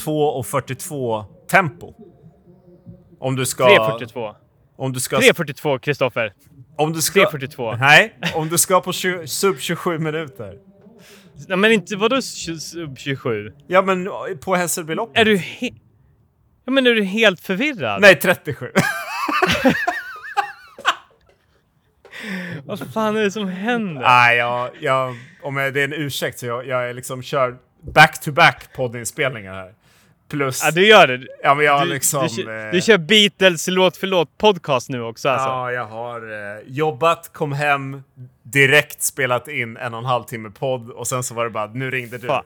2.42 0.06 1.24
tempo. 1.52 1.94
Om 3.20 3.36
du 3.36 3.46
ska... 3.46 3.64
3.42. 3.68 4.34
Om 4.78 4.94
du 4.94 5.00
ska... 5.00 5.18
3.42 5.18 5.80
Kristoffer. 5.80 6.34
Om 6.78 6.94
du 6.94 7.02
ska... 7.02 7.20
3.42. 7.20 7.78
Nej, 7.80 8.14
om 8.36 8.50
du 8.50 8.58
ska 8.58 8.82
på 8.82 8.94
20, 8.94 9.28
sub 9.28 9.60
27 9.60 10.00
minuter. 10.00 10.54
Nej 11.48 11.58
men 11.58 11.72
inte, 11.72 11.96
vadå 11.96 12.16
tj- 12.16 12.58
sub 12.60 12.98
27? 12.98 13.52
Ja, 13.68 13.82
men 13.82 14.10
på 14.42 14.56
Hässelbyloppet. 14.56 15.18
Är 15.22 15.26
du 15.26 15.38
he- 15.38 15.80
Ja 16.66 16.72
men 16.72 16.88
är 16.88 16.92
du 16.92 17.04
helt 17.04 17.40
förvirrad? 17.40 18.02
Nej, 18.02 18.16
37. 18.20 18.72
Vad 22.66 22.94
fan 22.94 23.18
är 23.18 23.22
det 23.24 23.32
som 23.32 23.48
händer? 23.48 24.02
Nej, 24.02 24.38
jag, 24.38 24.70
jag, 24.80 25.16
om 25.42 25.58
jag, 25.58 25.74
det 25.74 25.80
är 25.82 25.84
en 25.84 25.94
ursäkt 25.94 26.40
så 26.40 26.46
jag, 26.46 26.68
jag 26.68 26.90
är 26.90 26.94
liksom 26.94 27.24
kör 27.24 27.58
back-to-back 27.94 28.74
poddinspelningar 28.76 29.54
här. 29.54 29.74
Plus... 30.34 30.64
Ja, 30.64 30.72
du 30.72 30.88
gör 30.88 31.08
det. 31.08 31.28
ja, 31.44 31.56
men 31.56 31.66
jag 31.66 31.82
Du, 31.82 31.90
liksom... 31.94 32.24
du, 32.24 32.30
kör, 32.30 32.66
eh, 32.66 32.72
du 32.72 32.82
kör 32.82 32.98
Beatles 32.98 33.68
låt 33.68 33.98
för 33.98 34.08
låt 34.08 34.38
podcast 34.38 34.90
nu 34.90 35.02
också 35.02 35.30
alltså? 35.30 35.48
Ja, 35.48 35.72
jag 35.72 35.86
har 35.86 36.22
eh, 36.22 36.62
jobbat, 36.68 37.30
kom 37.34 37.52
hem, 37.52 38.04
direkt 38.44 39.02
spelat 39.02 39.48
in 39.48 39.78
en 39.78 39.94
och 39.94 40.00
en 40.00 40.06
halv 40.06 40.24
timme 40.24 40.50
podd 40.50 40.90
och 40.90 41.08
sen 41.08 41.24
så 41.24 41.34
var 41.34 41.44
det 41.44 41.50
bara 41.50 41.66
nu 41.66 41.92
ringde 41.92 42.18
du. 42.18 42.28
Fan. 42.28 42.44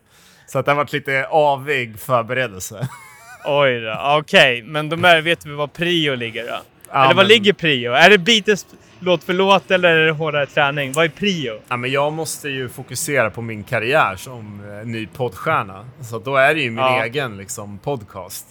Så 0.48 0.60
att 0.60 0.66
det 0.66 0.72
har 0.72 0.76
varit 0.76 0.94
lite 0.94 1.28
avig 1.30 2.00
förberedelse. 2.00 2.88
Oj 3.46 3.80
då, 3.82 4.18
okej. 4.20 4.64
Men 4.64 4.90
de 4.90 5.04
här, 5.04 5.22
vet 5.22 5.46
vi 5.46 5.54
var 5.54 5.68
prio 5.68 6.16
ligger 6.16 6.48
då? 6.48 6.58
Ja, 6.92 7.04
eller 7.06 7.14
var 7.16 7.24
men- 7.24 7.28
ligger 7.28 7.54
prio? 7.54 7.92
Är 7.92 8.10
det 8.10 8.18
Beatles 8.18 8.66
låt 9.00 9.24
för 9.24 9.34
låt 9.34 9.72
eller 9.72 9.90
är 9.96 10.06
det 10.06 10.12
hårdare 10.12 10.46
träning? 10.46 10.94
Vad 10.94 11.06
är 11.06 11.10
prio? 11.10 11.60
Ja, 11.68 11.78
men 11.78 11.92
jag 11.92 12.14
måste 12.14 12.50
ju 12.50 12.70
fokusera 12.70 13.30
på 13.30 13.42
min 13.42 13.64
karriär 13.64 14.16
som 14.16 14.70
eh, 14.80 14.86
ny 14.88 15.08
poddstjärna. 15.08 15.86
Så 16.02 16.20
då 16.20 16.36
är 16.36 16.56
det 16.56 16.62
ju 16.62 16.70
min 16.70 16.78
Ja. 16.80 17.04
egen 17.06 17.38
liksom, 17.38 17.78
podcast. 17.78 18.48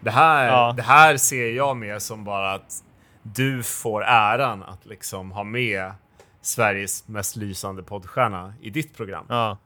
Det 0.00 0.10
här, 0.10 0.46
Ja. 0.46 0.74
det 0.76 0.82
här 0.82 1.16
ser 1.16 1.50
jag 1.50 1.76
mer 1.76 1.98
som 1.98 2.24
bara 2.24 2.52
att 2.54 2.82
du 3.22 3.62
får 3.62 4.04
äran 4.04 4.62
att 4.62 4.86
liksom 4.86 5.30
ha 5.30 5.44
med 5.44 5.92
Sveriges 6.42 7.08
mest 7.08 7.36
lysande 7.36 7.82
poddstjärna 7.82 8.54
i 8.60 8.70
ditt 8.70 8.96
program. 8.96 9.24
Ja. 9.28 9.58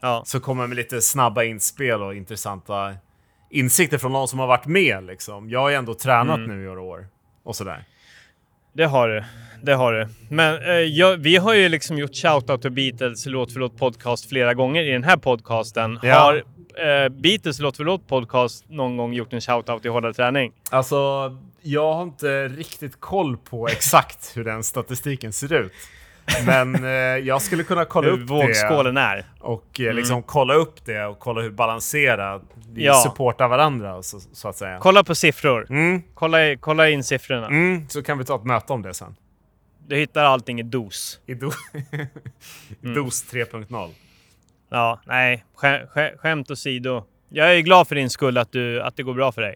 Ja. 0.00 0.22
Så 0.26 0.40
kommer 0.40 0.66
med 0.66 0.76
lite 0.76 1.00
snabba 1.02 1.42
inspel 1.44 2.02
och 2.02 2.14
intressanta 2.14 2.94
insikter 3.50 3.98
från 3.98 4.12
någon 4.12 4.28
som 4.28 4.38
har 4.38 4.46
varit 4.46 4.66
med. 4.66 5.04
Liksom. 5.04 5.50
Jag 5.50 5.60
har 5.60 5.68
ju 5.68 5.74
ändå 5.76 5.94
tränat 5.94 6.36
Mm. 6.38 6.50
nu 6.58 6.62
i 6.64 6.66
några 6.66 6.80
år 6.80 7.06
och 7.46 7.56
sådär. 7.56 7.84
Det 8.72 8.84
har 8.84 9.08
du. 9.08 9.24
Det 9.62 9.74
har 9.74 9.92
du. 9.92 10.08
Men 10.28 10.62
eh, 10.62 10.70
jag, 10.70 11.16
vi 11.16 11.36
har 11.36 11.54
ju 11.54 11.68
liksom 11.68 11.98
gjort 11.98 12.14
shoutout 12.14 12.62
till 12.62 12.70
Beatles 12.70 13.26
låt 13.26 13.52
för 13.52 13.60
låt 13.60 13.78
podcast 13.78 14.28
flera 14.28 14.54
gånger 14.54 14.82
i 14.82 14.90
den 14.90 15.04
här 15.04 15.16
podcasten. 15.16 15.98
Ja. 16.02 16.18
Har 16.18 16.34
eh, 16.34 17.08
Beatles 17.08 17.58
låt 17.58 17.76
för 17.76 17.84
låt 17.84 18.08
podcast 18.08 18.64
någon 18.68 18.96
gång 18.96 19.12
gjort 19.12 19.32
en 19.32 19.40
shoutout 19.40 19.84
i 19.84 19.88
hårdare 19.88 20.14
träning? 20.14 20.52
Alltså, 20.70 20.96
jag 21.62 21.94
har 21.94 22.02
inte 22.02 22.48
riktigt 22.48 23.00
koll 23.00 23.36
på 23.36 23.68
exakt 23.68 24.36
hur 24.36 24.44
den 24.44 24.64
statistiken 24.64 25.32
ser 25.32 25.52
ut. 25.52 25.72
Men 26.46 26.84
eh, 26.84 26.90
jag 27.26 27.42
skulle 27.42 27.62
kunna 27.64 27.84
kolla 27.84 28.08
upp 28.08 28.30
vågskålen 28.30 28.94
det 28.94 29.00
är. 29.00 29.24
och 29.40 29.80
eh, 29.80 29.94
liksom 29.94 30.22
kolla 30.22 30.54
upp 30.54 30.84
det 30.84 31.04
och 31.06 31.18
kolla 31.18 31.40
hur 31.40 31.50
balanserad 31.50 32.42
vi 32.72 32.84
Ja. 32.84 32.94
supportar 32.94 33.48
varandra 33.48 34.02
så, 34.02 34.20
så 34.20 34.48
att 34.48 34.56
säga. 34.56 34.78
Kolla 34.80 35.04
på 35.04 35.14
siffror. 35.14 35.66
Mm, 35.70 36.02
Kolla, 36.14 36.46
i- 36.46 36.56
kolla 36.56 36.88
in 36.88 37.04
siffrorna. 37.04 37.46
mm, 37.46 37.88
så 37.88 38.02
kan 38.02 38.18
vi 38.18 38.24
ta 38.24 38.36
ett 38.36 38.44
möte 38.44 38.72
om 38.72 38.82
det 38.82 38.94
sen. 38.94 39.16
Du 39.88 39.96
hittar 39.96 40.24
allting 40.24 40.60
i 40.60 40.62
dos. 40.62 41.20
I 41.26 41.34
do 41.34 41.50
Mm. 42.82 42.94
DOS 42.94 43.24
3.0. 43.32 43.90
Ja, 44.70 45.00
nej. 45.06 45.44
Skä, 45.56 45.86
skä, 45.94 46.12
skämt 46.18 46.50
åsido. 46.50 47.04
Jag 47.28 47.56
är 47.56 47.60
glad 47.60 47.88
för 47.88 47.94
din 47.94 48.10
skull 48.10 48.38
att, 48.38 48.52
du, 48.52 48.82
att 48.82 48.96
det 48.96 49.02
går 49.02 49.14
bra 49.14 49.32
för 49.32 49.42
dig. 49.42 49.54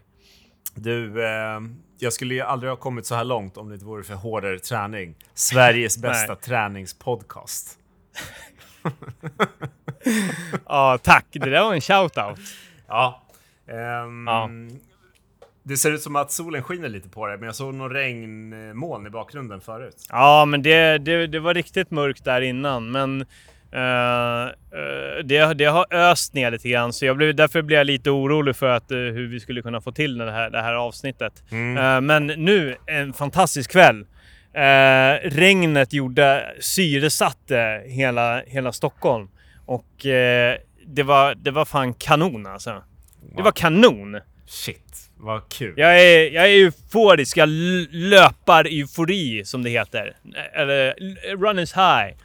Du, 0.75 1.25
eh, 1.25 1.59
jag 1.99 2.13
skulle 2.13 2.33
ju 2.33 2.41
aldrig 2.41 2.69
ha 2.71 2.77
kommit 2.77 3.05
så 3.05 3.15
här 3.15 3.23
långt 3.23 3.57
om 3.57 3.67
det 3.69 3.73
inte 3.73 3.85
vore 3.85 4.03
för 4.03 4.13
hårdare 4.13 4.59
träning. 4.59 5.15
Sveriges 5.33 5.97
bästa 6.01 6.35
träningspodcast. 6.35 7.77
Ja, 10.65 10.97
tack. 11.03 11.25
Det 11.31 11.49
där 11.49 11.63
var 11.63 11.73
en 11.73 11.81
shoutout. 11.81 12.39
Ja. 12.87 13.21
Ehm, 13.67 14.27
Ja. 14.27 14.49
Det 15.63 15.77
ser 15.77 15.91
ut 15.91 16.01
som 16.01 16.15
att 16.15 16.31
solen 16.31 16.63
skiner 16.63 16.89
lite 16.89 17.09
på 17.09 17.27
det, 17.27 17.37
men 17.37 17.45
jag 17.45 17.55
såg 17.55 17.73
några 17.73 17.93
regnmoln 17.93 19.07
i 19.07 19.09
bakgrunden 19.09 19.61
förut. 19.61 20.05
Ja, 20.09 20.45
men 20.45 20.61
det, 20.63 20.97
det, 20.97 21.27
det 21.27 21.39
var 21.39 21.53
riktigt 21.53 21.91
mörkt 21.91 22.23
där 22.25 22.41
innan. 22.41 22.91
Men 22.91 23.25
det, 25.23 25.53
det 25.53 25.65
har 25.65 25.93
öst 25.93 26.33
ner 26.33 26.51
lite 26.51 26.69
grann. 26.69 26.93
Så 26.93 27.05
jag 27.05 27.17
blev, 27.17 27.35
därför 27.35 27.61
blev 27.61 27.77
jag 27.77 27.87
lite 27.87 28.09
orolig 28.09 28.55
för 28.55 28.69
att, 28.69 28.91
eh, 28.91 28.97
hur 28.97 29.27
vi 29.27 29.39
skulle 29.39 29.61
kunna 29.61 29.81
få 29.81 29.91
till 29.91 30.17
det 30.17 30.31
här, 30.31 30.49
det 30.49 30.61
här 30.61 30.73
avsnittet. 30.73 31.43
Mm. 31.51 31.77
Eh, 31.77 32.01
men 32.01 32.27
nu, 32.27 32.75
en 32.87 33.13
fantastisk 33.13 33.71
kväll. 33.71 34.05
Eh, 34.53 35.29
regnet 35.29 35.93
gjorde, 35.93 36.55
syresatte 36.59 37.83
hela, 37.85 38.41
hela 38.41 38.71
Stockholm. 38.71 39.29
Och 39.65 40.05
eh, 40.05 40.57
det, 40.87 41.03
var, 41.03 41.35
det 41.35 41.51
var 41.51 41.65
fan 41.65 41.93
kanon 41.93 42.47
alltså. 42.47 42.83
Det 43.35 43.41
var 43.41 43.51
kanon! 43.51 44.19
Shit, 44.47 45.09
vad 45.17 45.49
kul. 45.49 45.73
Jag 45.77 46.01
är, 46.01 46.31
jag 46.31 46.45
är 46.45 46.65
euforisk, 46.65 47.37
jag 47.37 47.49
löpar 47.91 48.65
eufori 48.65 49.45
som 49.45 49.63
det 49.63 49.69
heter. 49.69 50.15
Eller 50.53 50.93
runners 51.37 51.73
high. 51.73 52.15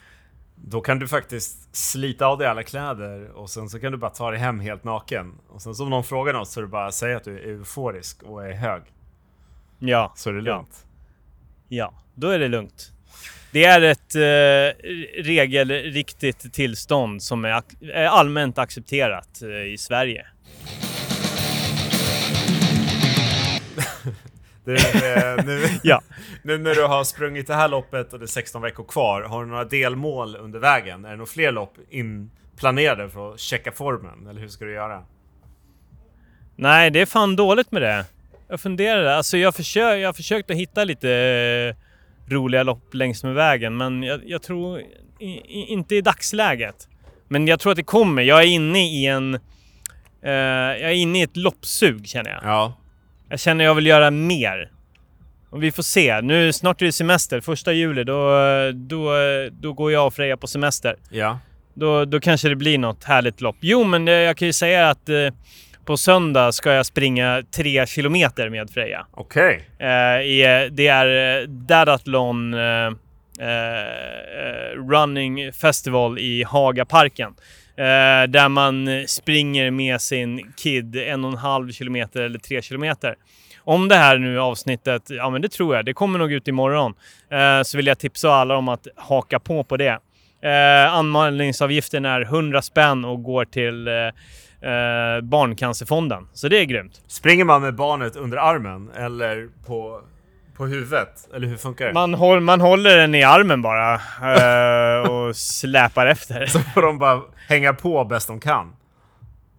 Då 0.69 0.81
kan 0.81 0.99
du 0.99 1.07
faktiskt 1.07 1.75
slita 1.75 2.25
av 2.25 2.37
dig 2.37 2.47
alla 2.47 2.63
kläder 2.63 3.31
och 3.31 3.49
sen 3.49 3.69
så 3.69 3.79
kan 3.79 3.91
du 3.91 3.97
bara 3.97 4.11
ta 4.11 4.31
dig 4.31 4.39
hem 4.39 4.59
helt 4.59 4.83
naken. 4.83 5.33
Och 5.49 5.61
sen 5.61 5.75
så 5.75 5.83
om 5.83 5.89
någon 5.89 6.03
frågar 6.03 6.33
något 6.33 6.49
så 6.49 6.59
är 6.59 6.61
det 6.61 6.67
bara 6.67 6.87
att 6.87 6.93
säga 6.93 7.17
att 7.17 7.23
du 7.23 7.39
är 7.39 7.47
euforisk 7.47 8.23
och 8.23 8.45
är 8.45 8.51
hög. 8.53 8.81
Ja, 9.79 10.13
Så 10.15 10.29
är 10.29 10.33
det 10.33 10.41
lugnt. 10.41 10.85
ja, 11.67 11.93
då 12.15 12.29
är 12.29 12.39
det 12.39 12.47
lugnt. 12.47 12.91
Det 13.51 13.63
är 13.65 13.81
ett 13.81 14.15
eh, 14.15 14.83
regelriktigt 15.23 16.53
tillstånd 16.53 17.23
som 17.23 17.45
är, 17.45 17.49
ac- 17.49 18.05
allmänt 18.07 18.57
accepterat 18.57 19.41
eh, 19.41 19.73
i 19.73 19.77
Sverige. 19.77 20.27
Du, 24.67 24.75
eh, 24.75 25.45
nu, 25.45 25.67
Ja. 25.83 26.01
nu 26.43 26.57
när 26.57 26.75
du 26.75 26.83
har 26.83 27.03
sprungit 27.03 27.47
det 27.47 27.53
här 27.53 27.67
loppet 27.67 28.13
och 28.13 28.19
det 28.19 28.25
är 28.25 28.27
16 28.27 28.61
veckor 28.61 28.83
kvar, 28.83 29.21
har 29.21 29.43
du 29.43 29.49
några 29.49 29.63
delmål 29.65 30.35
under 30.35 30.59
vägen? 30.59 31.05
Är 31.05 31.09
det 31.09 31.15
några 31.15 31.25
fler 31.31 31.51
lopp 31.51 31.73
inplanerade 31.89 33.09
för 33.09 33.33
att 33.33 33.39
checka 33.39 33.71
formen? 33.71 34.27
Eller 34.27 34.41
hur 34.41 34.47
ska 34.47 34.65
du 34.65 34.73
göra? 34.73 35.03
Nej, 36.55 36.89
det 36.91 37.01
är 37.01 37.05
fan 37.05 37.35
dåligt 37.35 37.71
med 37.71 37.81
det. 37.81 38.05
Jag 38.47 38.59
funderar. 38.59 39.05
Alltså 39.05 39.37
jag, 39.37 39.55
försö 39.55 39.95
jag 39.95 40.07
har 40.07 40.13
försökt 40.13 40.51
att 40.51 40.57
hitta 40.57 40.83
lite 40.83 41.11
eh, 41.11 42.33
roliga 42.33 42.63
lopp 42.63 42.93
längs 42.93 43.23
med 43.23 43.33
vägen, 43.33 43.77
men 43.77 44.03
jag, 44.03 44.21
jag 44.25 44.41
tror 44.41 44.79
i, 45.19 45.41
inte 45.49 45.95
i 45.95 46.01
dagsläget. 46.01 46.87
Men 47.27 47.47
jag 47.47 47.59
tror 47.59 47.71
att 47.71 47.77
det 47.77 47.83
kommer. 47.83 48.21
Jag 48.21 48.39
är 48.43 48.47
inne 48.47 48.79
i 48.87 49.05
en... 49.05 49.35
Eh, 50.21 50.31
jag 50.81 50.91
är 50.91 50.95
inne 50.95 51.19
i 51.19 51.21
ett 51.21 51.37
loppsug 51.37 52.07
känner 52.07 52.29
jag. 52.29 52.39
Ja. 52.43 52.73
Jag 53.29 53.39
känner 53.39 53.65
jag 53.65 53.75
vill 53.75 53.87
göra 53.87 54.11
mer. 54.11 54.71
Och 55.49 55.63
vi 55.63 55.71
får 55.71 55.83
se. 55.83 56.21
Nu 56.21 56.53
snart 56.53 56.81
är 56.81 56.85
det 56.85 56.91
semester. 56.91 57.41
Första 57.41 57.73
juli, 57.73 58.03
då, 58.03 58.31
då, 58.73 59.11
då 59.51 59.73
går 59.73 59.91
jag 59.91 60.07
och 60.07 60.13
Freja 60.13 60.37
på 60.37 60.47
semester. 60.47 60.95
Ja. 61.09 61.39
Då, 61.73 62.05
då 62.05 62.19
kanske 62.19 62.49
det 62.49 62.55
blir 62.55 62.77
något 62.77 63.03
härligt 63.03 63.41
lopp. 63.41 63.55
Jo, 63.59 63.83
men 63.83 64.07
eh, 64.07 64.13
jag 64.13 64.37
kan 64.37 64.45
ju 64.45 64.53
säga 64.53 64.89
att 64.89 65.09
eh, 65.09 65.15
på 65.85 65.97
söndag 65.97 66.51
ska 66.51 66.73
jag 66.73 66.85
springa 66.85 67.43
tre 67.55 67.87
kilometer 67.87 68.49
med 68.49 68.69
Freja. 68.69 69.07
Okej. 69.11 69.69
Eh, 69.79 69.87
i, 70.21 70.69
det 70.71 70.87
är 70.87 71.41
eh, 71.41 71.47
Dadathlon 71.47 72.53
eh, 72.53 72.87
eh, 73.39 74.89
Running 74.91 75.53
Festival 75.53 76.19
i 76.19 76.43
Hagaparken. 76.43 77.33
Eh, 77.77 78.29
där 78.29 78.49
man 78.49 78.87
springer 79.07 79.71
med 79.71 80.01
sin 80.01 80.51
kid 80.51 80.95
en 80.95 81.25
och 81.25 81.31
en 81.31 81.37
halv 81.37 81.71
kilometer 81.71 82.21
eller 82.21 82.39
tre 82.39 82.61
kilometer. 82.61 83.15
Om 83.59 83.87
det 83.87 83.95
här 83.95 84.17
nu 84.17 84.39
avsnittet, 84.39 85.03
ja 85.09 85.29
men 85.29 85.41
det 85.41 85.49
tror 85.49 85.75
jag, 85.75 85.85
det 85.85 85.93
kommer 85.93 86.19
nog 86.19 86.31
ut 86.31 86.47
imorgon. 86.47 86.93
Eh, 87.31 87.63
så 87.63 87.77
vill 87.77 87.87
jag 87.87 87.99
tipsa 87.99 88.29
alla 88.29 88.57
om 88.57 88.67
att 88.67 88.87
haka 88.95 89.39
på 89.39 89.63
på 89.63 89.77
det. 89.77 89.99
Eh, 90.41 90.93
anmälningsavgiften 90.93 92.05
är 92.05 92.21
100 92.21 92.61
spänn 92.61 93.05
och 93.05 93.23
går 93.23 93.45
till 93.45 93.87
eh, 93.87 93.93
eh, 94.71 95.21
Barncancerfonden. 95.21 96.27
Så 96.33 96.47
det 96.47 96.59
är 96.59 96.63
grymt. 96.63 97.01
Springer 97.07 97.45
man 97.45 97.61
med 97.61 97.75
barnet 97.75 98.15
under 98.15 98.37
armen 98.37 98.89
eller 98.95 99.49
på, 99.67 100.01
på 100.57 100.65
huvudet? 100.65 101.29
Eller 101.35 101.47
hur 101.47 101.57
funkar 101.57 101.85
det? 101.85 101.93
Man, 101.93 102.13
håll, 102.13 102.39
man 102.39 102.61
håller 102.61 102.97
den 102.97 103.15
i 103.15 103.23
armen 103.23 103.61
bara 103.61 103.93
eh, 103.93 105.09
och 105.09 105.35
släpar 105.35 106.07
efter. 106.07 106.45
Så 106.45 106.59
får 106.59 106.81
de 106.81 106.99
bara 106.99 107.21
hänga 107.47 107.73
på 107.73 108.05
bäst 108.05 108.27
de 108.27 108.39
kan. 108.39 108.75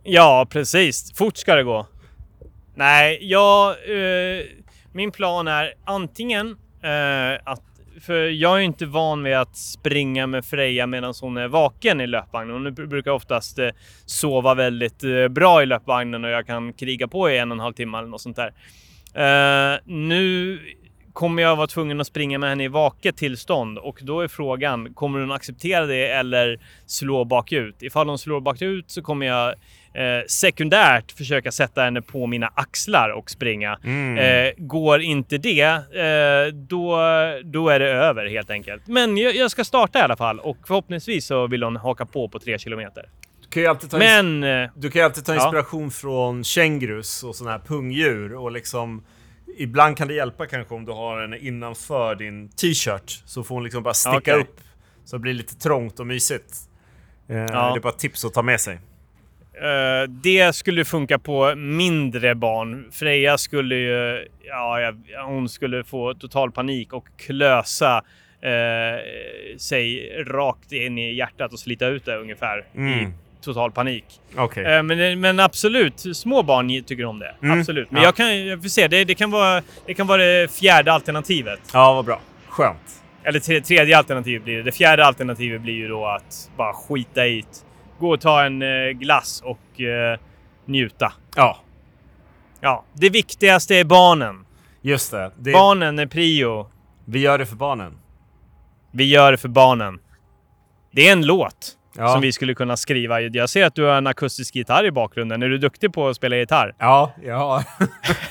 Ja, 0.03 0.47
precis. 0.51 1.13
Fort 1.19 1.37
ska 1.37 1.55
det 1.55 1.63
gå. 1.63 1.87
Nej, 2.75 3.19
jag... 3.21 3.71
Eh, 3.71 4.45
min 4.93 5.11
plan 5.11 5.49
är 5.49 5.73
antingen 5.85 6.57
eh, 6.83 7.41
att... 7.45 7.63
För 8.01 8.15
jag 8.15 8.55
är 8.55 8.59
ju 8.59 8.65
inte 8.65 8.87
van 8.87 9.23
vid 9.23 9.35
att 9.35 9.57
springa 9.57 10.27
med 10.27 10.45
Freja 10.45 10.87
medan 10.87 11.15
hon 11.21 11.37
är 11.37 11.49
vaken 11.49 12.01
i 12.01 12.07
löpvagnen. 12.07 12.53
Hon 12.55 12.67
br- 12.67 12.87
brukar 12.87 13.11
oftast 13.11 13.59
eh, 13.59 13.69
sova 14.07 14.55
väldigt 14.55 15.05
eh, 15.05 15.29
bra 15.29 15.63
i 15.63 15.67
löpvagnen 15.67 16.25
och 16.25 16.31
jag 16.31 16.47
kan 16.47 16.73
kriga 16.73 17.09
på 17.09 17.31
i 17.31 17.39
en 17.39 17.51
och 17.51 17.57
en 17.57 17.61
halv 17.61 17.73
timme 17.75 17.99
eller 17.99 18.09
något 18.09 18.21
sånt 18.21 18.37
där. 18.37 18.53
Eh, 19.15 19.79
nu 19.85 20.59
kommer 21.19 21.43
jag 21.43 21.57
vara 21.57 21.67
tvungen 21.67 22.01
att 22.01 22.07
springa 22.07 22.39
med 22.39 22.49
henne 22.49 22.65
i 22.65 22.69
vaket 22.69 23.17
tillstånd 23.17 23.79
och 23.79 23.99
då 24.03 24.21
är 24.21 24.29
frågan, 24.29 24.95
kommer 24.95 25.21
hon 25.21 25.33
acceptera 25.33 25.87
det 25.87 26.07
eller 26.07 26.61
slå 26.87 27.25
bakut? 27.25 27.83
Ifall 27.83 28.09
hon 28.09 28.19
slår 28.19 28.41
bakut 28.41 28.91
så 28.91 29.03
kommer 29.03 29.27
jag 29.27 29.49
eh, 29.95 30.25
sekundärt 30.29 31.13
försöka 31.13 31.53
sätta 31.53 31.83
henne 31.83 32.03
på 32.03 32.27
mina 32.27 32.53
axlar 32.55 33.11
och 33.11 33.31
springa. 33.31 33.79
Mm. 33.85 34.19
Eh, 34.19 34.53
går 34.57 35.01
inte 35.01 35.39
det, 35.39 35.63
eh, 35.63 36.55
då, 36.55 36.97
då 37.45 37.69
är 37.69 37.79
det 37.79 37.89
över 37.91 38.27
helt 38.27 38.51
enkelt. 38.51 38.87
Men 38.87 39.17
jag, 39.17 39.37
jag 39.37 39.51
ska 39.51 39.65
starta 39.65 39.99
i 39.99 40.03
alla 40.03 40.17
fall 40.17 40.41
och 40.41 40.57
förhoppningsvis 40.67 41.27
så 41.27 41.47
vill 41.47 41.63
hon 41.63 41.77
haka 41.77 42.07
på 42.07 42.29
på 42.29 42.39
tre 42.39 42.59
kilometer. 42.59 43.09
Du 43.43 43.49
kan 43.49 43.63
ju 43.63 43.69
alltid 43.69 43.91
ta, 43.91 43.99
Men 43.99 44.45
eh, 44.45 44.71
du 44.77 44.91
kan 44.91 45.05
alltid 45.05 45.25
ta 45.25 45.35
Ja. 45.35 45.45
inspiration 45.45 45.91
från 45.91 46.45
kängurus 46.45 47.23
och 47.23 47.37
sådana 47.37 47.57
här 47.57 47.65
pungdjur 47.67 48.35
och 48.35 48.53
liksom 48.53 49.03
Ibland 49.57 49.97
kan 49.97 50.09
det 50.09 50.15
hjälpa 50.15 50.47
kanske 50.47 50.75
om 50.75 50.85
du 50.85 50.93
har 50.93 51.21
henne 51.21 51.39
innanför 51.39 52.15
din 52.15 52.49
t-shirt 52.49 53.23
så 53.25 53.45
får 53.45 53.55
hon 53.55 53.65
liksom 53.65 53.83
bara 53.83 53.95
sticka 53.95 54.17
Okej. 54.17 54.41
upp 54.41 54.61
så 55.05 55.17
det 55.17 55.21
blir 55.21 55.35
lite 55.35 55.55
trångt 55.55 56.01
och 56.01 56.07
mysigt. 56.07 56.55
Eh, 57.29 57.35
Det 57.35 57.53
är 57.53 57.81
bara 57.81 57.93
tips 57.93 58.25
att 58.25 58.35
ta 58.35 58.43
med 58.43 58.61
sig. 58.61 58.75
Eh, 59.55 60.11
det 60.11 60.55
skulle 60.55 60.85
funka 60.85 61.19
på 61.19 61.55
mindre 61.55 62.35
barn. 62.35 62.89
Freja 62.93 63.39
skulle 63.39 63.75
ju, 63.75 64.27
ja, 64.45 64.93
hon 65.27 65.49
skulle 65.49 65.85
få 65.85 66.15
total 66.15 66.53
panik 66.53 66.93
och 66.93 67.07
klösa 67.17 68.05
eh, 68.41 69.59
sig 69.59 70.13
rakt 70.27 70.73
in 70.73 70.99
i 70.99 71.15
hjärtat 71.15 71.53
och 71.53 71.59
slita 71.59 71.87
ut 71.87 72.05
det 72.05 72.17
ungefär 72.17 72.59
i 72.59 72.79
Mm. 72.79 73.13
Total 73.41 73.73
panik. 73.73 74.05
Okej. 74.37 74.65
Eh, 74.65 74.83
men, 74.83 75.21
men 75.21 75.41
absolut, 75.41 76.17
små 76.17 76.43
barn 76.43 76.85
tycker 76.85 77.05
om 77.05 77.19
det. 77.19 77.35
Mm, 77.43 77.61
Absolut. 77.61 77.91
Men 77.91 78.03
ja. 78.03 78.09
jag 78.09 78.17
kan 78.17 78.47
jag 78.47 78.63
får 78.63 78.69
se, 78.69 78.89
det, 78.89 79.05
det, 79.05 79.15
kan 79.15 79.31
vara, 79.31 79.63
det 79.87 79.95
kan 79.95 80.07
vara 80.07 80.23
det 80.23 80.53
fjärde 80.53 80.93
alternativet. 80.93 81.61
Ja, 81.73 81.95
vad 81.95 82.05
bra. 82.05 82.21
Skönt. 82.49 83.03
Eller 83.25 83.41
tre, 83.41 83.61
tredje 83.61 83.99
alternativet 83.99 84.45
blir 84.45 84.57
det. 84.57 84.63
Det 84.63 84.73
fjärde 84.73 85.05
alternativet 85.05 85.61
blir 85.61 85.75
ju 85.75 85.89
då 85.89 86.07
att 86.07 86.51
bara 86.57 86.73
skita 86.73 87.27
i 87.27 87.41
det. 87.41 87.65
Gå 87.99 88.11
och 88.11 88.21
ta 88.21 88.45
en 88.45 88.63
eh, 88.63 88.91
glass 88.91 89.43
och 89.45 89.81
eh, 89.81 90.19
njuta. 90.67 91.13
Ja, 91.37 91.59
Ja, 92.61 92.85
det 92.93 93.11
viktigaste 93.11 93.77
är 93.77 93.85
barnen. 93.85 94.47
just 94.83 95.11
det. 95.11 95.31
det 95.39 95.53
Barnen 95.53 95.99
är 95.99 96.07
prio. 96.07 96.71
Vi 97.05 97.19
gör 97.19 97.39
det 97.39 97.47
för 97.47 97.57
barnen. 97.57 97.99
Vi 98.93 99.05
gör 99.05 99.33
det 99.33 99.39
för 99.39 99.49
barnen. 99.49 99.99
Det 100.93 101.09
är 101.09 101.13
en 101.13 101.27
låt 101.27 101.78
Ja. 101.99 102.13
som 102.13 102.21
vi 102.21 102.33
skulle 102.33 102.55
kunna 102.55 102.77
skriva. 102.77 103.21
Jag 103.21 103.49
ser 103.49 103.65
att 103.65 103.75
du 103.75 103.85
har 103.85 103.95
en 103.95 104.07
akustisk 104.07 104.55
gitarr 104.57 104.85
i 104.85 104.91
bakgrunden. 104.91 105.43
Är 105.43 105.49
du 105.49 105.59
duktig 105.59 105.93
på 105.93 106.09
att 106.09 106.17
spela 106.17 106.37
gitarr? 106.37 106.75
Ja, 106.79 107.13
ja. 107.25 107.65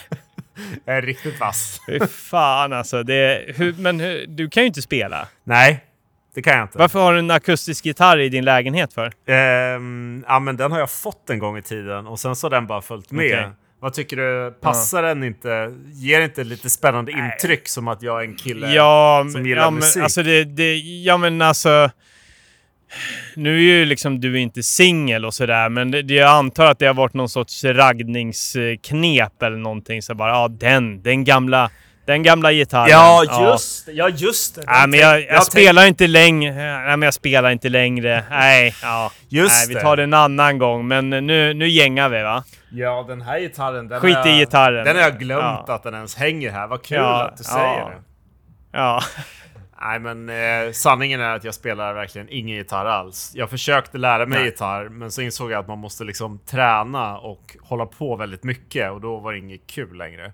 jag 0.86 0.98
är 0.98 1.02
riktigt 1.02 1.40
vass. 1.40 1.82
Fan 2.12 2.74
alltså. 2.74 3.04
Det, 3.04 3.46
hur, 3.58 3.74
men 3.74 4.00
hur, 4.00 4.26
du 4.28 4.50
kan 4.50 4.64
ju 4.64 4.68
inte 4.68 4.82
spela. 4.82 5.28
Nej, 5.44 5.84
det 6.36 6.42
kan 6.42 6.54
jag 6.54 6.64
inte. 6.64 6.78
Varför 6.78 7.00
har 7.00 7.14
du 7.14 7.20
en 7.20 7.32
akustisk 7.32 7.86
gitarr 7.86 8.18
i 8.20 8.30
din 8.30 8.46
lägenhet 8.46 8.94
för? 8.94 9.14
Ehm, 9.28 10.24
ja, 10.28 10.40
men 10.40 10.58
den 10.58 10.72
har 10.72 10.80
jag 10.80 10.92
fått 10.92 11.30
en 11.30 11.40
gång 11.40 11.58
i 11.58 11.62
tiden 11.62 12.08
och 12.08 12.20
sen 12.20 12.36
så 12.36 12.46
har 12.46 12.50
den 12.52 12.68
bara 12.68 12.82
följt 12.82 13.12
med. 13.12 13.26
Okej. 13.26 13.50
Vad 13.80 13.94
tycker 13.94 14.18
du? 14.18 14.52
Passar 14.62 15.04
den 15.04 15.24
inte? 15.24 15.74
Ger 15.94 16.22
inte 16.22 16.44
lite 16.44 16.70
spännande 16.70 17.12
intryck 17.12 17.68
som 17.68 17.88
att 17.88 18.02
jag 18.02 18.20
är 18.20 18.26
en 18.28 18.36
kille 18.36 18.74
Ja, 18.74 19.26
som 19.32 19.46
gillar 19.46 19.62
ja, 19.62 19.70
men, 19.70 19.80
musik? 19.80 20.04
alltså 20.04 20.24
det, 20.24 20.44
det, 20.44 20.76
ja 20.78 21.18
men 21.18 21.42
alltså... 21.42 21.90
Nu 23.36 23.56
är 23.58 23.62
ju 23.62 23.86
liksom 23.86 24.20
du 24.22 24.40
inte 24.40 24.64
singel 24.64 25.26
och 25.26 25.34
sådär, 25.34 25.70
men 25.70 25.92
det, 25.92 26.02
jag 26.14 26.30
antar 26.30 26.66
att 26.66 26.80
det 26.80 26.86
har 26.88 26.94
varit 26.94 27.14
någon 27.14 27.30
sorts 27.30 27.64
raggningsknep 27.64 29.42
eller 29.44 29.58
någonting. 29.58 30.02
Så 30.02 30.16
bara, 30.16 30.30
ja 30.32 30.48
den, 30.48 31.02
den 31.02 31.24
gamla, 31.24 31.70
den 32.06 32.24
gamla 32.24 32.52
gitarren. 32.54 32.90
ja, 32.90 33.24
just 33.52 33.86
det. 33.86 33.92
Ja, 33.92 34.10
just 34.10 34.56
det. 34.56 34.64
Nej, 34.68 34.88
men 34.88 35.00
jag, 35.00 35.20
jag, 35.22 35.28
tänk- 35.30 35.44
spelar 35.44 35.86
inte 35.88 36.08
längre. 36.08 36.54
Nej, 36.56 36.98
men 36.98 37.02
jag 37.02 37.14
spelar 37.14 37.50
inte 37.52 37.70
längre. 37.70 38.24
Nej, 38.30 38.76
ja. 38.82 39.12
Just 39.30 39.68
Nej, 39.68 39.76
vi 39.76 39.82
tar 39.82 39.98
det 39.98 40.04
en 40.04 40.14
annan 40.14 40.58
gång. 40.58 40.88
Men 40.88 41.10
nu, 41.10 41.54
nu 41.54 41.68
gängar 41.70 42.10
vi 42.10 42.24
va? 42.24 42.44
Ja, 42.72 43.06
den 43.08 43.22
här 43.22 43.40
gitarren. 43.40 43.88
Den 43.88 44.00
Skit 44.02 44.16
har 44.16 44.28
i 44.28 44.30
jag- 44.30 44.40
gitarren. 44.40 44.86
Den 44.86 44.96
har 44.96 45.04
jag 45.04 45.20
glömt 45.20 45.64
Ja. 45.68 45.74
att 45.76 45.84
den 45.84 45.94
ens 45.94 46.16
hänger 46.16 46.52
här. 46.52 46.68
Vad 46.68 46.84
kul 46.84 46.98
Ja, 46.98 47.24
att 47.24 47.38
du 47.38 47.44
säger 47.44 47.66
ja. 47.78 47.90
det. 47.96 47.98
Ja. 48.78 49.02
Nej, 49.82 50.00
men 50.00 50.30
eh, 50.30 50.72
sanningen 50.72 51.22
är 51.22 51.36
att 51.36 51.44
jag 51.44 51.54
spelar 51.54 51.94
verkligen 51.94 52.28
ingen 52.30 52.58
gitarr 52.58 52.86
alls. 52.86 53.32
Jag 53.36 53.50
försökte 53.50 53.98
lära 53.98 54.26
mig 54.26 54.40
Nej. 54.40 54.48
gitarr, 54.48 54.90
men 54.90 55.12
så 55.12 55.22
insåg 55.22 55.52
jag 55.52 55.60
att 55.60 55.68
man 55.68 55.80
måste 55.80 56.04
liksom 56.04 56.40
träna 56.40 57.18
och 57.18 57.58
hålla 57.62 57.86
på 57.86 58.16
väldigt 58.16 58.44
mycket 58.44 58.92
och 58.92 59.02
då 59.02 59.18
var 59.18 59.34
det 59.34 59.40
inget 59.40 59.68
kul 59.68 59.98
längre. 59.98 60.34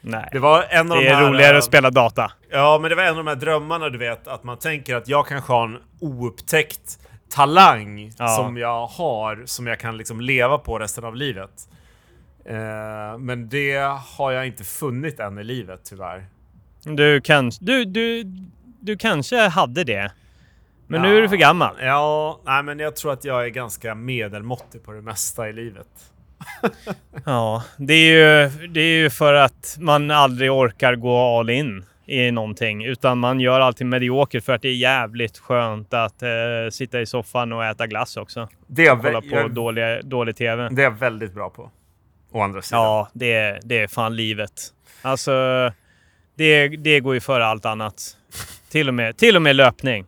Nej. 0.00 0.28
Det 0.32 0.38
var 0.38 0.62
en 0.70 0.92
av 0.92 0.98
Det 0.98 1.04
de 1.04 1.10
är 1.10 1.14
här, 1.14 1.28
roligare 1.30 1.52
eh, 1.52 1.58
att 1.58 1.64
spela 1.64 1.90
data. 1.90 2.32
Ja, 2.50 2.78
men 2.82 2.90
det 2.90 2.96
var 2.96 3.02
en 3.02 3.10
av 3.10 3.16
de 3.16 3.26
här 3.26 3.36
drömmarna 3.36 3.88
du 3.88 3.98
vet, 3.98 4.28
att 4.28 4.44
man 4.44 4.58
tänker 4.58 4.96
att 4.96 5.08
jag 5.08 5.26
kanske 5.26 5.52
har 5.52 5.64
en 5.68 5.78
oupptäckt 6.00 6.98
talang 7.28 8.12
Ja. 8.18 8.28
som 8.28 8.56
jag 8.56 8.86
har, 8.86 9.42
som 9.46 9.66
jag 9.66 9.80
kan 9.80 9.96
liksom 9.96 10.20
leva 10.20 10.58
på 10.58 10.78
resten 10.78 11.04
av 11.04 11.16
livet. 11.16 11.50
Eh, 12.44 13.18
men 13.18 13.48
det 13.48 13.76
har 14.16 14.32
jag 14.32 14.46
inte 14.46 14.64
funnit 14.64 15.20
än 15.20 15.38
i 15.38 15.44
livet 15.44 15.80
tyvärr. 15.84 16.24
Du, 16.82 17.20
kan, 17.20 17.50
du, 17.60 17.84
du, 17.84 18.24
du 18.80 18.96
kanske 18.96 19.36
hade 19.48 19.84
det. 19.84 20.12
Men 20.86 21.02
nu 21.02 21.18
är 21.18 21.22
du 21.22 21.28
för 21.28 21.36
gammal. 21.36 21.74
Ja, 21.80 22.40
nej, 22.44 22.62
men 22.62 22.78
jag 22.78 22.96
tror 22.96 23.12
att 23.12 23.24
jag 23.24 23.44
är 23.44 23.48
ganska 23.48 23.94
medelmåttig 23.94 24.84
på 24.84 24.92
det 24.92 25.00
mesta 25.02 25.48
i 25.48 25.52
livet. 25.52 25.86
Ja, 27.24 27.64
det 27.76 27.94
är, 27.94 28.12
ju, 28.48 28.66
det 28.68 28.80
är 28.80 28.96
ju 29.02 29.10
för 29.10 29.34
att 29.34 29.76
man 29.80 30.10
aldrig 30.10 30.52
orkar 30.52 30.94
gå 30.94 31.38
all 31.38 31.50
in 31.50 31.84
i 32.06 32.30
någonting. 32.30 32.84
Utan 32.84 33.18
man 33.18 33.40
gör 33.40 33.60
alltid 33.60 33.86
mediokert 33.86 34.44
för 34.44 34.52
att 34.52 34.62
det 34.62 34.68
är 34.68 34.74
jävligt 34.76 35.38
skönt 35.38 35.94
att 35.94 36.22
eh, 36.22 36.28
sitta 36.70 37.00
i 37.00 37.06
soffan 37.06 37.52
och 37.52 37.64
äta 37.64 37.86
glass 37.86 38.16
också. 38.16 38.48
Det 38.66 38.86
är 38.86 38.92
Och 38.92 39.02
kolla 39.02 39.20
på 39.20 39.26
jag, 39.30 39.54
dålig, 39.54 40.04
dålig 40.04 40.36
TV. 40.36 40.68
det 40.70 40.82
är 40.82 40.84
jag 40.84 40.98
väldigt 40.98 41.34
bra 41.34 41.50
på. 41.50 41.70
Å 42.32 42.40
andra 42.40 42.62
sidan. 42.62 42.82
Ja, 42.82 43.08
det, 43.12 43.32
är- 43.32 43.60
det 43.62 43.78
är 43.78 43.86
fan 43.88 44.16
livet. 44.16 44.52
Alltså, 45.02 45.32
det, 46.34 46.68
det 46.68 47.00
går 47.00 47.14
ju 47.14 47.20
före 47.20 47.46
allt 47.46 47.66
annat. 47.66 48.16
Till 48.70 48.88
och 48.88 48.94
med, 48.94 49.16
till 49.16 49.36
och 49.36 49.42
med 49.42 49.56
löpning. 49.56 50.04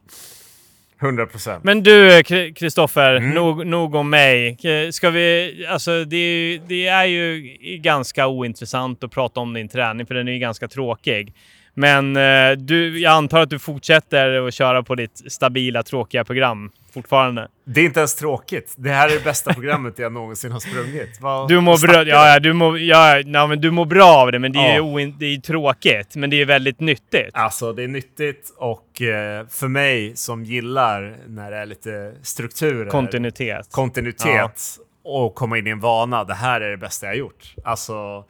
100 1.00 1.26
procent. 1.26 1.64
Men 1.64 1.82
du 1.82 2.08
Kri- 2.22 2.52
Kristoffer, 2.54 3.14
Mm. 3.16 3.30
nog, 3.30 3.66
nog 3.66 3.94
om 3.94 4.10
mig. 4.10 4.58
Ska 4.92 5.10
vi, 5.10 5.54
alltså 5.68 6.04
det, 6.04 6.16
är 6.16 6.60
det 6.68 6.86
är 6.86 7.04
ju 7.04 7.42
ganska 7.82 8.26
ointressant 8.26 9.04
att 9.04 9.10
prata 9.10 9.40
om 9.40 9.54
din 9.54 9.68
träning 9.68 10.06
för 10.06 10.14
den 10.14 10.28
är 10.28 10.32
ju 10.32 10.38
ganska 10.38 10.68
tråkig. 10.68 11.32
Men 11.74 12.16
eh, 12.16 12.50
du, 12.58 12.98
jag 13.00 13.12
antar 13.12 13.40
att 13.40 13.50
du 13.50 13.58
fortsätter 13.58 14.46
att 14.48 14.54
köra 14.54 14.82
på 14.82 14.94
ditt 14.94 15.32
stabila 15.32 15.82
tråkiga 15.82 16.24
program 16.24 16.70
fortfarande. 16.94 17.48
Det 17.64 17.80
är 17.80 17.84
inte 17.84 18.00
ens 18.00 18.14
tråkigt. 18.14 18.74
Det 18.76 18.90
här 18.90 19.08
är 19.08 19.12
det 19.14 19.24
bästa 19.24 19.54
programmet 19.54 19.98
jag 19.98 20.12
någonsin 20.12 20.52
har 20.52 20.60
sprungit. 20.60 21.18
Vad, 21.20 21.48
Du 21.48 21.60
mår 21.60 21.86
bra, 21.86 22.02
ja, 22.02 22.32
ja, 22.32 22.40
du 22.40 22.52
mår, 22.52 22.78
ja, 22.78 23.18
ja, 23.18 23.46
men 23.46 23.60
du 23.60 23.70
mår 23.70 23.84
bra 23.84 24.04
av 24.04 24.32
det, 24.32 24.38
men 24.38 24.52
det 24.52 24.58
är 24.58 24.76
Ja. 24.76 25.12
det 25.18 25.26
är 25.26 25.40
tråkigt. 25.40 26.16
Men 26.16 26.30
det 26.30 26.40
är 26.40 26.44
väldigt 26.46 26.80
nyttigt. 26.80 27.30
Alltså 27.32 27.72
det 27.72 27.82
är 27.84 27.88
nyttigt 27.88 28.52
och 28.56 29.02
eh, 29.02 29.46
för 29.46 29.68
mig 29.68 30.16
som 30.16 30.44
gillar 30.44 31.16
när 31.26 31.50
det 31.50 31.56
är 31.56 31.66
lite 31.66 32.12
strukturer, 32.22 32.90
Kontinuitet. 32.90 33.68
kontinuitet 33.70 34.60
och 35.04 35.34
komma 35.34 35.58
in 35.58 35.66
i 35.66 35.70
en 35.70 35.80
vana. 35.80 36.24
Det 36.24 36.34
här 36.34 36.60
är 36.60 36.70
det 36.70 36.76
bästa 36.76 37.06
jag 37.06 37.16
gjort. 37.16 37.54
Alltså 37.64 38.24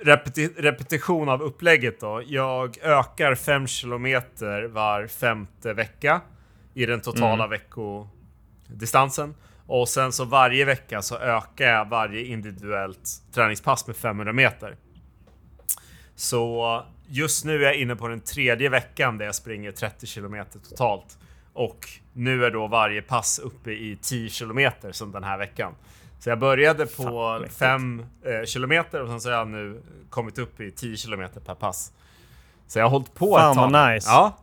repeti 0.00 0.48
repetition 0.56 1.28
av 1.28 1.42
upplägget 1.42 2.00
då. 2.00 2.22
Jag 2.26 2.78
ökar 2.82 3.34
5 3.34 3.66
kilometer 3.66 4.62
var 4.62 5.06
femte 5.06 5.72
vecka 5.72 6.20
i 6.74 6.86
den 6.86 7.00
totala 7.00 7.46
veckodistansen. 7.46 9.34
Och 9.66 9.88
sen 9.88 10.12
så 10.12 10.24
varje 10.24 10.64
vecka 10.64 11.02
så 11.02 11.18
ökar 11.18 11.66
jag 11.66 11.88
varje 11.88 12.24
individuellt 12.24 13.10
träningspass 13.32 13.86
med 13.86 13.96
500 13.96 14.32
meter. 14.32 14.76
Så 16.14 16.82
just 17.06 17.44
nu 17.44 17.56
är 17.56 17.66
jag 17.66 17.74
inne 17.74 17.96
på 17.96 18.08
den 18.08 18.20
tredje 18.20 18.68
veckan 18.68 19.18
där 19.18 19.26
jag 19.26 19.34
springer 19.34 19.72
30 19.72 20.06
kilometer 20.06 20.58
totalt. 20.58 21.18
Och 21.52 21.88
nu 22.12 22.44
är 22.44 22.50
då 22.50 22.66
varje 22.66 23.02
pass 23.02 23.38
uppe 23.38 23.70
i 23.70 23.98
10 24.02 24.28
kilometer 24.28 24.92
som 24.92 25.12
den 25.12 25.24
här 25.24 25.38
veckan. 25.38 25.74
Så 26.26 26.30
jag 26.30 26.38
började 26.38 26.86
på 26.86 27.02
Fan, 27.02 27.40
mäktigt. 27.40 27.58
5 27.58 28.04
eh, 28.24 28.46
kilometer 28.46 29.02
och 29.02 29.08
sen 29.08 29.20
så 29.20 29.28
har 29.28 29.36
jag 29.36 29.48
nu 29.48 29.82
kommit 30.10 30.38
upp 30.38 30.60
i 30.60 30.70
10 30.70 30.96
kilometer 30.96 31.40
per 31.40 31.54
pass. 31.54 31.92
Så 32.66 32.78
jag 32.78 32.84
har 32.84 32.90
hållit 32.90 33.14
på 33.14 33.34
Fan, 33.36 33.50
ett 33.50 33.56
tag. 33.56 33.70
vad 33.70 33.92
nice. 33.94 34.10
Ja, 34.10 34.36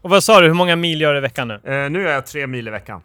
Och 0.00 0.10
vad 0.10 0.24
sa 0.24 0.40
du, 0.40 0.46
hur 0.46 0.54
många 0.54 0.76
mil 0.76 1.00
gör 1.00 1.12
du 1.12 1.18
i 1.18 1.20
veckan 1.20 1.48
nu? 1.48 1.54
eh, 1.54 1.90
nu 1.90 2.08
är 2.08 2.12
jag 2.14 2.26
tre 2.26 2.46
mil 2.46 2.68
i 2.68 2.70
veckan. 2.70 3.02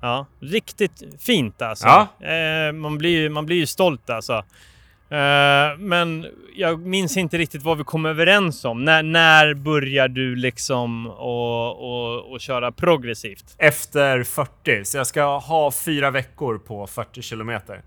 Ja, 0.00 0.26
riktigt 0.40 1.02
fint 1.18 1.62
alltså. 1.62 1.86
Ja. 1.86 2.26
Eh, 2.28 2.72
man, 2.72 2.98
blir, 2.98 3.28
man 3.30 3.46
blir 3.46 3.56
ju 3.56 3.66
stolt 3.66 4.10
alltså. 4.10 4.44
Eh, 5.14 5.78
men 5.78 6.26
jag 6.56 6.80
minns 6.80 7.16
inte 7.16 7.38
riktigt 7.38 7.62
vad 7.62 7.78
vi 7.78 7.84
kom 7.84 8.06
överens 8.06 8.64
om. 8.64 8.84
När, 8.84 9.02
när 9.02 9.54
börjar 9.54 10.08
du 10.08 10.36
liksom 10.36 11.06
och, 11.06 11.70
och, 11.70 12.32
och 12.32 12.40
köra 12.40 12.72
progressivt? 12.72 13.44
Efter 13.58 14.22
40, 14.22 14.84
så 14.84 14.96
jag 14.96 15.06
ska 15.06 15.38
ha 15.38 15.70
fyra 15.72 16.10
veckor 16.10 16.58
på 16.58 16.86
40 16.86 17.22
kilometer. 17.22 17.82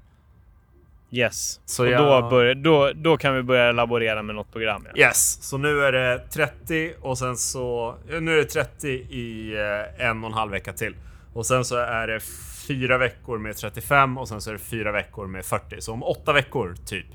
Yes. 1.12 1.60
Så 1.66 1.84
och 1.86 1.90
jag- 1.92 2.24
då, 2.24 2.30
börjar, 2.30 2.56
då, 2.56 2.92
då 2.96 3.18
kan 3.18 3.36
vi 3.36 3.44
börja 3.44 3.72
laborera 3.72 4.22
med 4.24 4.36
något 4.36 4.52
program. 4.52 4.88
Ja. 4.96 5.06
Yes, 5.08 5.44
så 5.44 5.58
nu 5.58 5.82
är 5.84 5.92
det 5.92 6.20
30 6.30 6.94
och 7.02 7.18
sen 7.18 7.38
så... 7.38 7.96
Nu 8.22 8.34
är 8.34 8.38
det 8.38 8.44
30 8.46 8.88
i 8.90 9.54
eh, 10.00 10.08
en 10.10 10.24
och 10.24 10.30
en 10.30 10.34
halv 10.34 10.52
vecka 10.52 10.74
till. 10.74 10.96
Och 11.34 11.46
sen 11.46 11.66
så 11.66 11.76
är 11.78 12.08
det 12.08 12.20
fyra 12.68 12.98
veckor 12.98 13.38
med 13.38 13.58
35 13.58 14.18
och 14.18 14.28
sen 14.28 14.42
så 14.42 14.50
är 14.50 14.54
det 14.54 14.60
fyra 14.60 14.92
veckor 14.92 15.28
med 15.28 15.46
40. 15.46 15.76
Så 15.82 15.94
om 15.94 16.04
åtta 16.04 16.34
veckor 16.34 16.76
typ. 16.86 17.06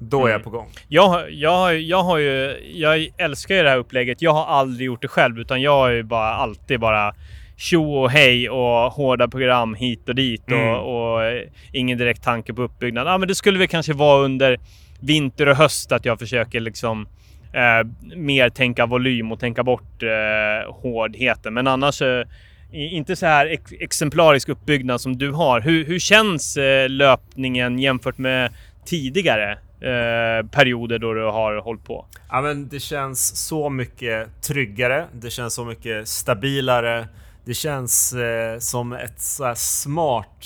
Då 0.00 0.26
är 0.26 0.30
jag 0.30 0.44
på 0.44 0.50
gång. 0.50 0.68
Jag, 0.88 1.30
jag, 1.32 1.80
jag 1.80 2.02
har 2.02 2.18
ju, 2.18 2.56
jag 2.74 3.08
älskar 3.18 3.54
ju 3.54 3.62
det 3.62 3.70
här 3.70 3.78
upplägget. 3.78 4.22
Jag 4.22 4.32
har 4.32 4.44
aldrig 4.46 4.86
gjort 4.86 5.02
det 5.02 5.08
själv 5.08 5.38
utan 5.38 5.62
jag 5.62 5.70
har 5.72 5.88
ju 5.90 6.02
bara 6.02 6.34
alltid 6.34 6.80
bara 6.80 7.14
tjo 7.56 7.94
och 7.94 8.10
hej 8.10 8.50
och 8.50 8.92
hårda 8.92 9.28
program 9.28 9.74
hit 9.74 10.08
och 10.08 10.14
dit 10.14 10.48
Mm. 10.48 10.68
och, 10.68 11.12
och 11.14 11.24
eh, 11.24 11.42
ingen 11.72 11.98
direkt 11.98 12.22
tanke 12.24 12.54
på 12.54 12.62
uppbyggnad. 12.62 13.06
Ja, 13.06 13.18
men 13.18 13.28
det 13.28 13.34
skulle 13.34 13.58
väl 13.58 13.68
kanske 13.68 13.92
vara 13.92 14.22
under 14.24 14.58
vinter 15.00 15.48
och 15.48 15.56
höst 15.56 15.92
att 15.92 16.04
jag 16.04 16.18
försöker 16.18 16.60
liksom 16.60 17.08
eh, 17.52 17.86
mer 18.16 18.48
tänka 18.48 18.86
volym 18.86 19.32
och 19.32 19.40
tänka 19.40 19.62
bort 19.64 20.02
eh, 20.02 20.72
hårdheten. 20.74 21.54
Men 21.54 21.66
annars 21.66 22.02
eh, 22.02 22.24
inte 22.72 23.16
så 23.16 23.26
här 23.26 23.46
ex 23.46 23.72
exemplarisk 23.80 24.48
uppbyggnad 24.48 25.00
som 25.00 25.18
du 25.18 25.30
har. 25.32 25.60
Hur, 25.60 25.84
hur 25.84 25.98
känns 25.98 26.56
eh, 26.56 26.88
löpningen 26.88 27.78
jämfört 27.78 28.18
med 28.18 28.52
tidigare 28.84 29.52
eh, 29.80 30.46
perioder 30.50 30.98
då 30.98 31.12
du 31.14 31.24
har 31.24 31.56
hållit 31.56 31.84
på? 31.84 32.06
Ja, 32.30 32.40
men 32.40 32.68
det 32.68 32.80
känns 32.80 33.46
så 33.46 33.68
mycket 33.70 34.42
tryggare. 34.42 35.06
Det 35.12 35.30
känns 35.30 35.54
så 35.54 35.64
mycket 35.64 36.08
stabilare. 36.08 37.08
Det 37.44 37.54
känns 37.54 38.12
eh, 38.12 38.58
som 38.58 38.92
ett 38.92 39.20
så 39.20 39.44
här 39.44 39.54
smart 39.54 40.44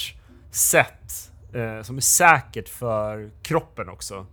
sätt 0.50 1.30
eh, 1.54 1.82
som 1.82 1.96
är 1.96 2.00
säkert 2.00 2.68
för 2.68 3.30
kroppen 3.42 3.88
också. 3.88 4.26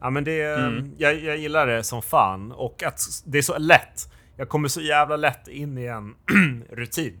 Ja, 0.00 0.10
men 0.10 0.24
det, 0.24 0.42
Mm. 0.42 0.94
jag, 0.98 1.20
jag 1.24 1.36
gillar 1.36 1.66
det 1.66 1.82
som 1.82 2.02
fan 2.02 2.52
och 2.52 2.82
att 2.82 3.00
det 3.26 3.38
är 3.38 3.42
så 3.42 3.58
lätt. 3.58 4.12
Jag 4.36 4.48
kommer 4.48 4.68
så 4.68 4.80
jävla 4.80 5.16
lätt 5.16 5.48
in 5.48 5.78
i 5.78 5.86
en 5.86 6.14
rutin. 6.72 7.20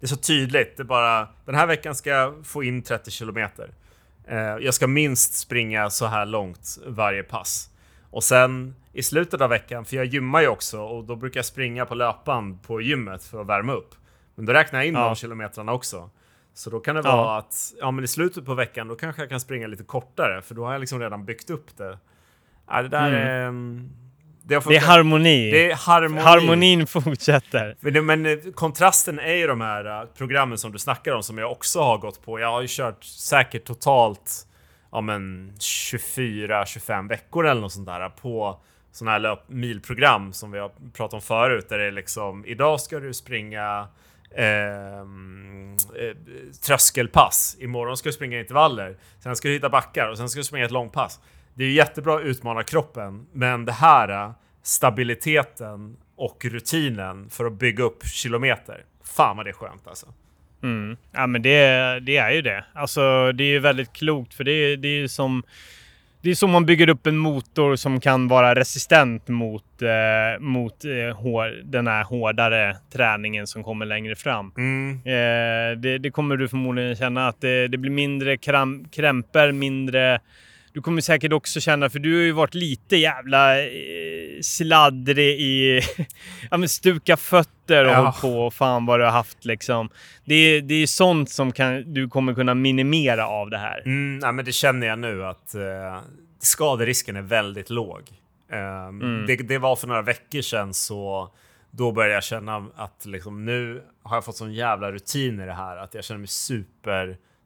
Det 0.00 0.06
är 0.06 0.08
så 0.08 0.16
tydligt. 0.16 0.76
Det 0.76 0.82
är 0.82 0.84
bara 0.84 1.28
den 1.44 1.54
här 1.54 1.66
veckan 1.66 1.94
ska 1.94 2.10
jag 2.10 2.46
få 2.46 2.62
in 2.64 2.82
30 2.82 3.10
kilometer. 3.10 3.70
Eh, 4.24 4.38
jag 4.38 4.74
ska 4.74 4.86
minst 4.86 5.34
springa 5.34 5.90
så 5.90 6.06
här 6.06 6.26
långt 6.26 6.78
varje 6.86 7.22
pass. 7.22 7.70
Och 8.10 8.24
sen 8.24 8.74
i 8.92 9.02
slutet 9.02 9.40
av 9.40 9.50
veckan, 9.50 9.84
för 9.84 9.96
jag 9.96 10.06
gymmar 10.06 10.40
ju 10.40 10.48
också 10.48 10.80
och 10.80 11.04
då 11.04 11.16
brukar 11.16 11.38
jag 11.38 11.44
springa 11.44 11.86
på 11.86 11.94
löpband 11.94 12.62
på 12.62 12.80
gymmet 12.80 13.24
för 13.24 13.40
att 13.40 13.46
värma 13.46 13.72
upp. 13.72 13.94
Men 14.34 14.46
då 14.46 14.52
räknar 14.52 14.78
jag 14.78 14.86
in 14.86 14.94
Ja. 14.94 15.04
de 15.06 15.14
kilometrarna 15.14 15.72
också. 15.72 16.10
Så 16.54 16.70
då 16.70 16.80
kan 16.80 16.94
det 16.96 17.02
Ja. 17.04 17.16
vara 17.16 17.38
att 17.38 17.72
ja, 17.80 17.90
men 17.90 18.04
i 18.04 18.08
slutet 18.08 18.44
på 18.44 18.54
veckan 18.54 18.88
då 18.88 18.94
kanske 18.96 19.22
jag 19.22 19.28
kan 19.28 19.40
springa 19.40 19.66
lite 19.66 19.84
kortare 19.84 20.42
för 20.42 20.54
då 20.54 20.64
har 20.64 20.72
jag 20.72 20.80
liksom 20.80 21.00
redan 21.00 21.24
byggt 21.24 21.50
upp 21.50 21.76
det. 21.76 21.98
Ja, 22.68 22.82
det 22.82 22.88
där 22.88 23.08
Mm. 23.08 23.78
är... 23.78 24.09
Det, 24.42 24.64
Det 24.68 24.76
är 24.76 24.80
harmoni. 24.80 25.50
det 25.50 25.70
är 25.70 25.74
harmoni. 25.74 26.20
Harmonin 26.22 26.86
fortsätter. 26.86 27.76
Men, 27.80 28.06
men 28.06 28.26
eh, 28.26 28.38
kontrasten 28.54 29.18
är 29.18 29.34
ju 29.34 29.46
de 29.46 29.60
här 29.60 30.00
eh, 30.02 30.08
programmen 30.18 30.58
som 30.58 30.72
du 30.72 30.78
snackar 30.78 31.12
om 31.12 31.22
som 31.22 31.38
jag 31.38 31.52
också 31.52 31.80
har 31.80 31.98
gått 31.98 32.24
på. 32.24 32.40
Jag 32.40 32.50
har 32.50 32.60
ju 32.60 32.66
kört 32.70 33.04
säkert 33.04 33.64
totalt 33.64 34.46
ja, 34.92 35.00
men 35.00 35.52
24-25 35.58 37.08
veckor 37.08 37.46
eller 37.46 37.60
något 37.60 37.72
sånt 37.72 37.86
där 37.86 38.08
på 38.08 38.60
sådana 38.92 39.12
här 39.12 39.20
löp- 39.20 39.44
milprogram 39.48 40.32
som 40.32 40.50
vi 40.52 40.58
har 40.58 40.70
pratat 40.94 41.14
om 41.14 41.20
förut. 41.20 41.68
Där 41.68 41.78
det 41.78 41.86
är 41.86 41.90
liksom 41.92 42.44
idag 42.46 42.80
ska 42.80 42.98
du 43.00 43.14
springa 43.14 43.88
ehm, 44.36 45.76
eh, 46.00 46.16
tröskelpass. 46.66 47.56
Imorgon 47.60 47.96
ska 47.96 48.08
du 48.08 48.12
springa 48.12 48.40
intervaller. 48.40 48.96
Sen 49.22 49.36
ska 49.36 49.48
du 49.48 49.54
hitta 49.54 49.68
backar 49.68 50.08
och 50.08 50.16
sen 50.18 50.28
ska 50.28 50.40
du 50.40 50.44
springa 50.44 50.64
ett 50.64 50.70
långpass. 50.70 51.20
Det 51.60 51.64
är 51.66 51.70
jättebra 51.70 52.16
att 52.16 52.24
utmana 52.24 52.62
kroppen, 52.62 53.26
men 53.32 53.64
det 53.64 53.72
här 53.72 54.08
eh, 54.08 54.30
stabiliteten 54.62 55.96
och 56.16 56.44
rutinen 56.44 57.30
för 57.30 57.44
att 57.44 57.52
bygga 57.52 57.84
upp 57.84 58.04
kilometer. 58.06 58.84
Fan 59.04 59.36
vad 59.36 59.46
det 59.46 59.50
är 59.50 59.52
skönt 59.52 59.86
alltså. 59.88 60.06
Mm. 60.62 60.96
Ja, 61.12 61.26
men 61.26 61.42
det, 61.42 61.58
det 62.00 62.16
är 62.16 62.30
ju 62.30 62.42
det. 62.42 62.64
Alltså, 62.72 63.32
det 63.32 63.44
är 63.44 63.48
ju 63.48 63.58
väldigt 63.58 63.92
klokt 63.92 64.34
för 64.34 64.44
det, 64.44 64.52
är- 64.52 64.76
det 64.76 64.88
är 64.88 64.98
ju 65.00 65.08
som... 65.08 65.42
Det 66.22 66.30
är 66.30 66.34
som 66.34 66.50
man 66.50 66.66
bygger 66.66 66.88
upp 66.88 67.06
en 67.06 67.16
motor 67.16 67.76
som 67.76 68.00
kan 68.00 68.28
vara 68.28 68.54
resistent 68.54 69.28
mot, 69.28 69.82
eh, 69.82 70.40
mot 70.40 70.84
eh, 70.84 71.16
hår, 71.16 71.62
den 71.64 71.86
här 71.86 72.04
hårdare 72.04 72.76
träningen 72.92 73.46
som 73.46 73.64
kommer 73.64 73.86
längre 73.86 74.16
fram. 74.16 74.52
Mm. 74.56 74.92
Eh, 74.96 75.78
det, 75.80 75.98
det 75.98 76.10
kommer 76.10 76.36
du 76.36 76.48
förmodligen 76.48 76.96
känna 76.96 77.28
att 77.28 77.40
det, 77.40 77.68
det 77.68 77.78
blir 77.78 77.90
mindre 77.90 78.36
kram, 78.36 78.84
krämpor, 78.92 79.52
mindre... 79.52 80.20
Du 80.72 80.82
kommer 80.82 81.00
säkert 81.00 81.32
också 81.32 81.60
känna, 81.60 81.90
för 81.90 81.98
du 81.98 82.14
har 82.16 82.22
ju 82.22 82.32
varit 82.32 82.54
lite 82.54 82.96
jävla 82.96 83.62
eh, 83.62 83.70
sladdrig 84.42 85.40
i... 85.40 85.80
ja 86.50 86.56
men 86.56 86.68
stuka 86.68 87.16
fötter 87.16 87.84
och 87.84 87.90
Ja. 87.90 87.96
hållit 88.00 88.20
på 88.20 88.46
och 88.46 88.54
fan 88.54 88.86
vad 88.86 89.00
du 89.00 89.04
har 89.04 89.12
haft 89.12 89.44
liksom. 89.44 89.88
Det, 90.24 90.34
är- 90.34 90.60
det 90.62 90.74
är 90.74 90.86
sånt 90.86 91.30
som 91.30 91.52
kan, 91.52 91.94
du 91.94 92.08
kommer 92.08 92.34
kunna 92.34 92.54
minimera 92.54 93.26
av 93.26 93.50
det 93.50 93.58
här. 93.58 93.82
Mm, 93.86 94.18
nej, 94.18 94.32
men 94.32 94.44
det 94.44 94.52
känner 94.52 94.86
jag 94.86 94.98
nu 94.98 95.24
att 95.24 95.54
eh, 95.54 96.00
skaderisken 96.38 97.16
är 97.16 97.22
väldigt 97.22 97.70
låg. 97.70 98.02
Ehm, 98.52 99.24
det, 99.26 99.36
det 99.36 99.58
var 99.58 99.76
för 99.76 99.86
några 99.88 100.02
veckor 100.02 100.40
sedan 100.40 100.74
så 100.74 101.28
då 101.70 101.92
började 101.92 102.14
jag 102.14 102.24
känna 102.24 102.66
att 102.76 103.06
liksom, 103.06 103.44
nu 103.44 103.82
har 104.02 104.16
jag 104.16 104.24
fått 104.24 104.36
sån 104.36 104.52
jävla 104.54 104.92
rutin 104.92 105.40
i 105.40 105.46
det 105.46 105.52
här 105.52 105.76
att 105.76 105.94
jag 105.94 106.04
känner 106.04 106.18
mig 106.18 106.28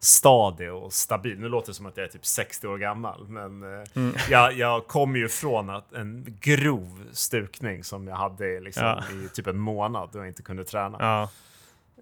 superstadig 0.04 0.72
och 0.72 0.92
stabil. 0.92 1.38
Nu 1.40 1.48
låter 1.48 1.66
det 1.68 1.74
som 1.74 1.86
att 1.86 1.96
jag 1.96 2.04
är 2.06 2.10
typ 2.10 2.26
60 2.26 2.66
år 2.66 2.78
gammal, 2.78 3.28
men 3.28 3.62
eh, 3.62 4.10
jag, 4.30 4.52
jag 4.52 4.86
kom 4.86 5.16
ju 5.16 5.28
från 5.28 5.70
att 5.70 5.92
en 5.92 6.36
grov 6.40 7.08
stukning 7.12 7.84
som 7.84 8.08
jag 8.08 8.16
hade 8.16 8.60
liksom, 8.60 8.82
Ja. 8.84 9.02
i 9.24 9.28
typ 9.28 9.46
en 9.46 9.58
månad 9.58 10.08
då 10.12 10.18
jag 10.18 10.28
inte 10.28 10.42
kunde 10.42 10.64
träna. 10.64 10.96
Ja. 11.00 11.30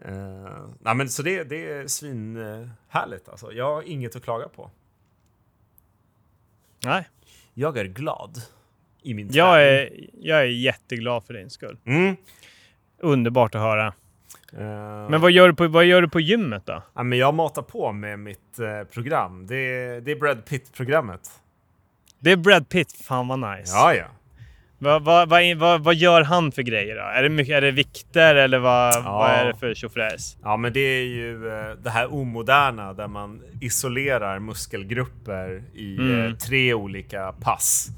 Uh, 0.09 0.69
nej, 0.81 0.95
men 0.95 1.09
så 1.09 1.23
det, 1.23 1.45
det 1.45 1.71
är 1.73 1.87
svinhärligt 1.87 3.29
alltså. 3.29 3.53
Jag 3.53 3.75
har 3.75 3.83
inget 3.83 4.17
att 4.17 4.23
klaga 4.23 4.49
på. 4.49 4.71
Nej. 6.85 7.09
Jag 7.55 7.77
är 7.77 7.85
glad 7.85 8.43
i 9.03 9.15
min 9.15 9.29
Jag 9.33 9.55
träning. 9.55 10.09
är, 10.19 10.27
jag 10.29 10.41
är 10.41 10.45
jätteglad 10.45 11.25
för 11.25 11.35
din 11.35 11.51
skull. 11.51 11.79
Mm. 11.85 12.17
Underbart 12.99 13.55
att 13.55 13.61
höra. 13.61 13.93
Eh, 14.59 15.11
Men 15.11 15.21
vad 15.21 15.31
gör 15.31 15.49
du 15.49 15.55
på, 15.55 15.69
vad 15.69 15.85
gör 15.85 16.03
du 16.03 16.09
på 16.09 16.21
gymmet 16.21 16.63
då? 16.67 16.83
ja, 16.95 17.03
men 17.03 17.19
jag 17.19 17.35
matar 17.35 17.63
på 17.63 17.93
med 17.93 18.19
mitt 18.19 18.59
eh, 18.59 18.85
program. 18.95 19.47
Det 19.47 19.57
är, 19.57 20.01
det 20.01 20.11
är 20.13 20.17
Brad 20.17 20.45
Pitt-programmet. 20.47 21.21
Det 22.19 22.33
är 22.33 22.37
Brad 22.37 22.69
Pitt. 22.69 22.93
Fan 22.93 23.29
vad 23.29 23.39
nice. 23.39 23.73
Ja, 23.77 23.95
ja. 23.95 24.05
Vad, 24.79 25.05
vad, 25.05 25.29
vad, 25.29 25.57
vad, 25.57 25.85
vad 25.85 25.95
gör 25.95 26.23
han 26.23 26.53
för 26.53 26.63
grejer 26.63 26.97
då? 26.97 27.03
Är 27.03 27.23
det, 27.23 27.29
mycket, 27.29 27.55
är 27.55 27.61
det 27.61 27.71
vikter 27.71 28.35
eller 28.35 28.59
vad, 28.59 28.95
Ja. 28.95 29.03
vad 29.19 29.31
är 29.31 29.45
det 29.47 29.55
för 29.55 29.75
tjofräs? 29.75 30.37
Ja, 30.43 30.57
men 30.57 30.73
det 30.73 30.81
är 30.81 31.05
ju 31.05 31.49
eh, 31.49 31.71
det 31.83 31.91
här 31.91 32.15
omoderna 32.15 32.93
där 32.93 33.09
man 33.09 33.43
isolerar 33.61 34.39
muskelgrupper 34.39 35.63
i 35.75 35.97
Mm. 35.97 36.37
tre 36.37 36.75
olika 36.75 37.33
pass. 37.41 37.89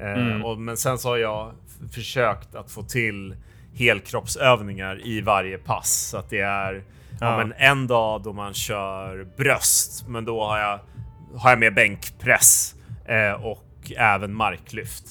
Mm. 0.00 0.44
och, 0.44 0.58
men 0.58 0.76
sen 0.76 0.98
så 0.98 1.08
har 1.08 1.16
jag 1.16 1.52
försökt 1.94 2.54
att 2.54 2.70
få 2.70 2.82
till 2.82 3.36
helkroppsövningar 3.76 5.06
i 5.06 5.20
varje 5.20 5.58
pass. 5.58 6.08
Så 6.10 6.16
att 6.16 6.30
det 6.30 6.40
är 6.40 6.82
ja. 7.20 7.36
Men 7.36 7.52
en 7.56 7.86
dag 7.86 8.22
då 8.22 8.32
man 8.32 8.54
kör 8.54 9.26
bröst, 9.36 10.08
men 10.08 10.24
då 10.24 10.44
har 10.44 10.58
jag, 10.58 10.80
har 11.38 11.50
jag 11.50 11.58
med 11.58 11.74
bänkpress 11.74 12.74
eh, 13.06 13.44
och 13.44 13.92
även 13.96 14.34
marklyft. 14.34 15.04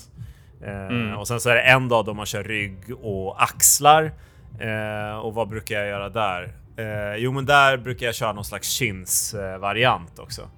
Eh, 0.63 0.85
Mm. 0.87 1.17
Och 1.17 1.27
sen 1.27 1.39
så 1.39 1.49
är 1.49 1.55
det 1.55 1.61
en 1.61 1.89
dag 1.89 2.05
då 2.05 2.13
man 2.13 2.25
kör 2.25 2.43
rygg 2.43 2.77
och 3.01 3.43
axlar. 3.43 4.11
Eh, 4.59 5.17
och 5.17 5.33
vad 5.33 5.49
brukar 5.49 5.75
jag 5.79 5.87
göra 5.87 6.09
där? 6.09 6.53
Eh, 6.77 7.15
jo, 7.17 7.31
men 7.31 7.45
där 7.45 7.77
brukar 7.77 8.05
jag 8.05 8.15
köra 8.15 8.33
någon 8.33 8.45
slags 8.45 8.69
chins-variant 8.69 10.19
också. 10.19 10.49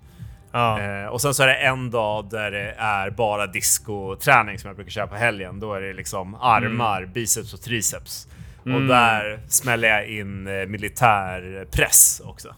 Ja. 0.58 0.82
Eh, 0.82 1.06
och 1.08 1.22
sen 1.22 1.34
så 1.34 1.44
är 1.44 1.48
det 1.48 1.56
en 1.56 1.92
dag 1.92 2.30
där 2.30 2.52
det 2.52 2.72
är 2.78 3.10
bara 3.10 3.48
discoträning 3.48 4.60
som 4.60 4.68
jag 4.68 4.76
brukar 4.76 4.92
köra 4.92 5.08
på 5.08 5.16
helgen. 5.16 5.60
Då 5.60 5.74
är 5.74 5.82
det 5.82 5.94
liksom 5.94 6.36
armar, 6.36 7.06
biceps 7.06 7.54
och 7.54 7.62
triceps. 7.62 8.28
Och 8.62 8.68
Mm. 8.68 8.88
där 8.88 9.40
smäller 9.48 9.88
jag 9.88 10.08
in 10.08 10.48
eh, 10.48 10.66
militär 10.66 11.68
press 11.72 12.22
också. 12.26 12.56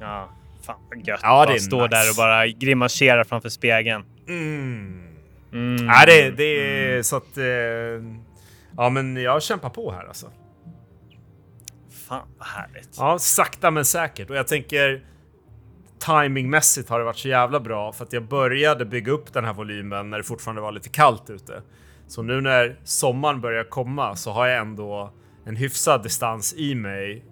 Ja, 0.00 0.28
fan 0.66 0.76
vad 0.90 1.06
gött. 1.08 1.20
Ja, 1.22 1.40
det 1.46 1.52
bara 1.52 1.58
stå 1.58 1.82
nice. 1.82 1.88
där 1.88 2.10
och 2.10 2.16
bara 2.16 2.46
grimasera 2.46 3.24
framför 3.24 3.48
spegeln. 3.48 4.04
Mm. 4.28 5.08
Mm. 5.52 5.86
Ja, 5.86 6.06
det, 6.06 6.30
det 6.30 6.44
är 6.44 7.02
så 7.02 7.16
att... 7.16 7.36
Eh, 7.38 7.44
ja, 8.76 8.90
men 8.90 9.16
jag 9.16 9.42
kämpar 9.42 9.70
på 9.70 9.92
här 9.92 10.04
alltså. 10.06 10.30
Fan 12.08 12.28
vad 12.38 12.48
härligt. 12.48 12.90
Ja, 12.98 13.18
sakta 13.18 13.70
men 13.70 13.84
säkert. 13.84 14.30
Och 14.30 14.36
jag 14.36 14.46
tänker 14.46 15.02
timingmässigt 16.06 16.88
har 16.88 16.98
det 16.98 17.04
varit 17.04 17.16
så 17.18 17.28
jävla 17.28 17.60
bra 17.60 17.92
för 17.92 18.04
att 18.04 18.12
jag 18.12 18.28
började 18.28 18.84
bygga 18.84 19.12
upp 19.12 19.32
den 19.32 19.44
här 19.44 19.52
volymen 19.54 20.10
när 20.10 20.18
det 20.18 20.24
fortfarande 20.24 20.62
var 20.62 20.72
lite 20.72 20.88
kallt 20.88 21.30
ute. 21.30 21.62
Så 22.06 22.22
nu 22.22 22.40
när 22.40 22.76
sommaren 22.84 23.40
börjar 23.40 23.64
komma 23.64 24.16
så 24.16 24.30
har 24.32 24.46
jag 24.46 24.58
ändå 24.60 25.12
en 25.46 25.56
hyfsad 25.56 26.02
distans 26.02 26.54
i 26.54 26.74
mig 26.74 27.24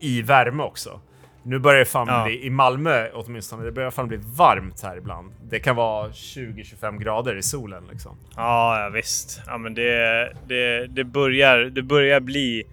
i 0.00 0.22
värme 0.22 0.62
också. 0.62 1.00
Nu 1.42 1.58
börjar 1.58 1.78
det 1.78 1.84
fan 1.84 2.06
Ja. 2.10 2.24
bli, 2.24 2.46
i 2.46 2.50
Malmö 2.50 3.08
åtminstone, 3.14 3.64
det 3.64 3.72
börjar 3.72 3.90
fan 3.90 4.08
bli 4.08 4.16
varmt 4.36 4.82
här 4.82 4.96
ibland. 4.96 5.32
Det 5.50 5.60
kan 5.60 5.76
vara 5.76 6.08
20-25 6.08 6.98
grader 6.98 7.36
i 7.36 7.42
solen 7.42 7.84
liksom. 7.90 8.16
Ja, 8.36 8.82
ja 8.82 8.88
visst. 8.88 9.40
Ja, 9.46 9.58
men 9.58 9.74
det, 9.74 10.32
det, 10.46 10.86
det, 10.86 11.04
börjar, 11.04 11.58
det 11.58 11.82
börjar 11.82 12.20
bli 12.20 12.64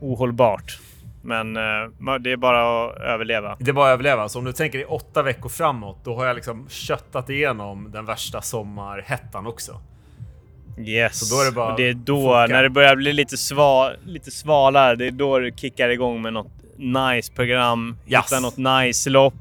ohållbart. 0.00 0.78
Men 1.24 1.56
eh, 1.56 2.18
det 2.20 2.32
är 2.32 2.36
bara 2.36 2.84
att 2.86 2.96
överleva. 3.00 3.56
Det 3.58 3.70
är 3.70 3.72
bara 3.72 3.88
att 3.90 3.94
överleva. 3.94 4.28
Så 4.28 4.38
om 4.38 4.44
du 4.44 4.52
tänker 4.52 4.78
i 4.78 4.84
åtta 4.84 5.22
veckor 5.22 5.48
framåt, 5.48 5.98
då 6.04 6.16
har 6.16 6.26
jag 6.26 6.34
liksom 6.34 6.68
köttat 6.68 7.30
igenom 7.30 7.90
den 7.90 8.04
värsta 8.06 8.42
sommarhettan 8.42 9.46
också. 9.46 9.80
Yes. 10.78 11.28
Så 11.28 11.34
då 11.34 11.40
är 11.40 11.44
det 11.46 11.52
bara 11.52 11.70
Och 11.72 11.76
det 11.76 11.88
är 11.88 11.94
då, 11.94 12.46
när 12.48 12.62
det 12.62 12.70
börjar 12.70 12.96
bli 12.96 13.12
lite, 13.12 13.36
sva, 13.36 13.92
lite 14.04 14.30
svalare, 14.30 14.96
det 14.96 15.06
är 15.06 15.10
då 15.10 15.38
du 15.38 15.52
kickar 15.56 15.88
igång 15.88 16.22
med 16.22 16.32
något 16.32 16.52
nice 16.76 17.32
program. 17.32 17.96
Yes. 18.06 18.24
Hitta 18.24 18.40
något 18.40 18.56
nice 18.56 19.10
lopp. 19.10 19.34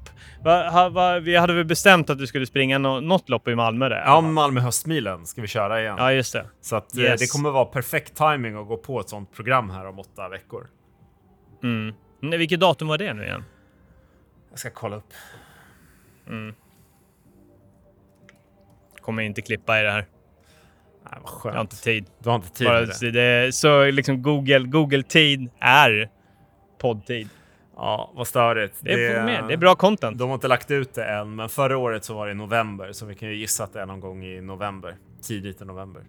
Va, 0.44 0.70
ha, 0.70 0.90
va, 0.90 1.20
vi 1.20 1.36
hade 1.38 1.54
väl 1.54 1.66
bestämt 1.66 2.10
att 2.10 2.18
du 2.18 2.28
skulle 2.28 2.46
springa 2.46 2.78
no, 2.78 3.00
något 3.00 3.30
lopp 3.30 3.48
i 3.48 3.56
Malmö 3.56 3.90
där? 3.90 4.04
Ja, 4.06 4.22
Malmö 4.22 4.62
höstmilen 4.62 5.26
ska 5.26 5.42
vi 5.42 5.48
köra 5.48 5.82
igen. 5.82 5.96
ja 5.98 6.12
just 6.12 6.34
det. 6.34 6.46
Så 6.62 6.76
att 6.76 6.98
eh, 6.98 7.04
Yes. 7.04 7.20
det 7.22 7.28
kommer 7.28 7.52
vara 7.52 7.66
perfekt 7.66 8.18
timing 8.18 8.56
att 8.56 8.68
gå 8.68 8.78
på 8.78 9.00
ett 9.00 9.10
sånt 9.10 9.36
program 9.36 9.70
här 9.70 9.88
om 9.88 10.00
åtta 10.00 10.30
veckor. 10.30 10.68
Mm. 11.64 11.96
Nej, 12.20 12.40
vilket 12.40 12.60
datum 12.60 12.88
var 12.88 12.98
det 12.98 13.14
nu 13.14 13.24
igen? 13.24 13.44
Jag 14.50 14.60
ska 14.60 14.70
kolla 14.70 14.96
upp. 14.96 15.14
Kommer 19.02 19.24
inte 19.24 19.42
klippa 19.42 19.80
i 19.80 19.84
det 19.84 19.92
här. 19.92 20.06
Nej, 21.12 21.20
vad 21.22 21.22
Jag 21.24 21.30
har 21.30 21.40
skönt. 21.40 21.60
inte 21.74 21.84
tid. 21.84 22.06
Du 22.20 22.30
har 22.30 22.36
inte 22.36 22.50
tid 22.52 22.68
Bara, 22.68 22.82
det. 22.82 22.94
så, 22.94 23.06
det, 23.06 23.56
så 23.56 23.92
liksom 23.92 24.22
Google, 24.22 24.60
Google-tid 24.60 25.50
är 25.60 26.10
poddtid. 26.78 27.30
Ja, 27.76 28.12
vad 28.16 28.28
störigt. 28.28 28.76
Det 28.82 28.94
är, 29.08 29.26
med. 29.26 29.48
det 29.48 29.54
är 29.54 29.58
bra 29.58 29.76
content. 29.76 30.18
De 30.18 30.28
har 30.30 30.36
inte 30.36 30.48
lagt 30.48 30.72
ut 30.72 30.94
det 30.94 31.06
än, 31.06 31.36
men 31.36 31.50
förra 31.50 31.78
året 31.78 32.04
så 32.04 32.14
var 32.14 32.26
det 32.26 32.32
i 32.32 32.36
november, 32.36 32.92
så 32.92 33.06
vi 33.06 33.16
kan 33.16 33.30
ju 33.30 33.36
gissa 33.36 33.64
att 33.64 33.74
det 33.74 33.82
är 33.82 33.86
någon 33.86 34.00
gång 34.00 34.24
i 34.26 34.42
november. 34.42 34.96
Tidigt 35.22 35.62
i 35.62 35.66
november. 35.66 36.04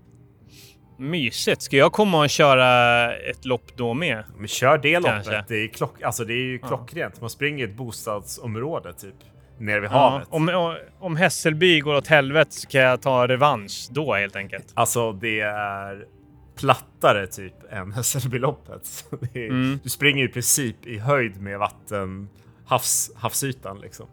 Mysigt. 0.96 1.62
Ska 1.62 1.76
jag 1.76 1.92
komma 1.92 2.18
och 2.20 2.30
köra 2.30 3.12
ett 3.16 3.44
lopp 3.44 3.76
då 3.76 3.94
med? 3.94 4.24
Men 4.38 4.48
kör 4.48 4.78
det 4.78 4.92
Kanske. 5.02 5.30
loppet. 5.32 5.48
Det 5.48 5.54
är, 5.64 5.68
klock, 5.68 6.02
alltså 6.02 6.24
det 6.24 6.32
är 6.32 6.44
ju 6.46 6.58
klockrent. 6.58 7.20
Man 7.20 7.30
springer 7.30 7.66
i 7.66 7.70
ett 7.70 7.76
bostadsområde 7.76 8.92
typ. 8.92 9.14
Nere 9.58 9.80
vid 9.80 9.90
Ja, 9.90 10.08
havet. 10.08 10.28
om, 10.30 10.76
om 11.00 11.16
Hässelby 11.16 11.80
går 11.80 11.94
åt 11.94 12.06
helvete 12.06 12.50
så 12.52 12.68
kan 12.68 12.80
jag 12.80 13.02
ta 13.02 13.28
revansch 13.28 13.88
då 13.90 14.14
helt 14.14 14.36
enkelt. 14.36 14.66
Alltså 14.74 15.12
det 15.12 15.40
är 15.40 16.04
plattare 16.58 17.26
typ 17.26 17.54
än 17.72 17.92
Hässelbyloppet. 17.92 19.04
Är- 19.34 19.48
Mm. 19.50 19.78
Du 19.82 19.88
springer 19.90 20.24
i 20.24 20.28
princip 20.28 20.86
i 20.86 20.98
höjd 20.98 21.40
med 21.40 21.58
vatten, 21.58 22.28
havs, 22.66 23.10
havsytan 23.16 23.80
liksom. 23.80 24.06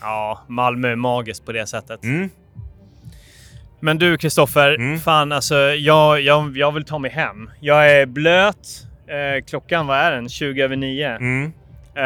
Ja, 0.00 0.40
Malmö 0.48 0.88
är 0.88 0.96
magiskt 0.96 1.44
på 1.46 1.52
det 1.52 1.66
sättet. 1.66 2.04
Mm. 2.04 2.28
Men 3.84 3.98
du 3.98 4.16
Kristoffer, 4.18 4.74
Mm. 4.74 4.98
fan 5.00 5.32
alltså 5.32 5.56
jag, 5.74 6.20
jag, 6.20 6.56
jag 6.56 6.72
vill 6.72 6.84
ta 6.84 6.98
mig 6.98 7.10
hem. 7.10 7.50
Jag 7.60 7.90
är 7.90 8.06
blöt. 8.06 8.68
Eh, 9.08 9.44
klockan, 9.44 9.86
vad 9.86 9.98
är 9.98 10.12
den? 10.12 10.28
20 10.28 10.62
över 10.62 10.76
9. 10.76 11.08
Mm. 11.16 11.52
Eh, 11.96 12.04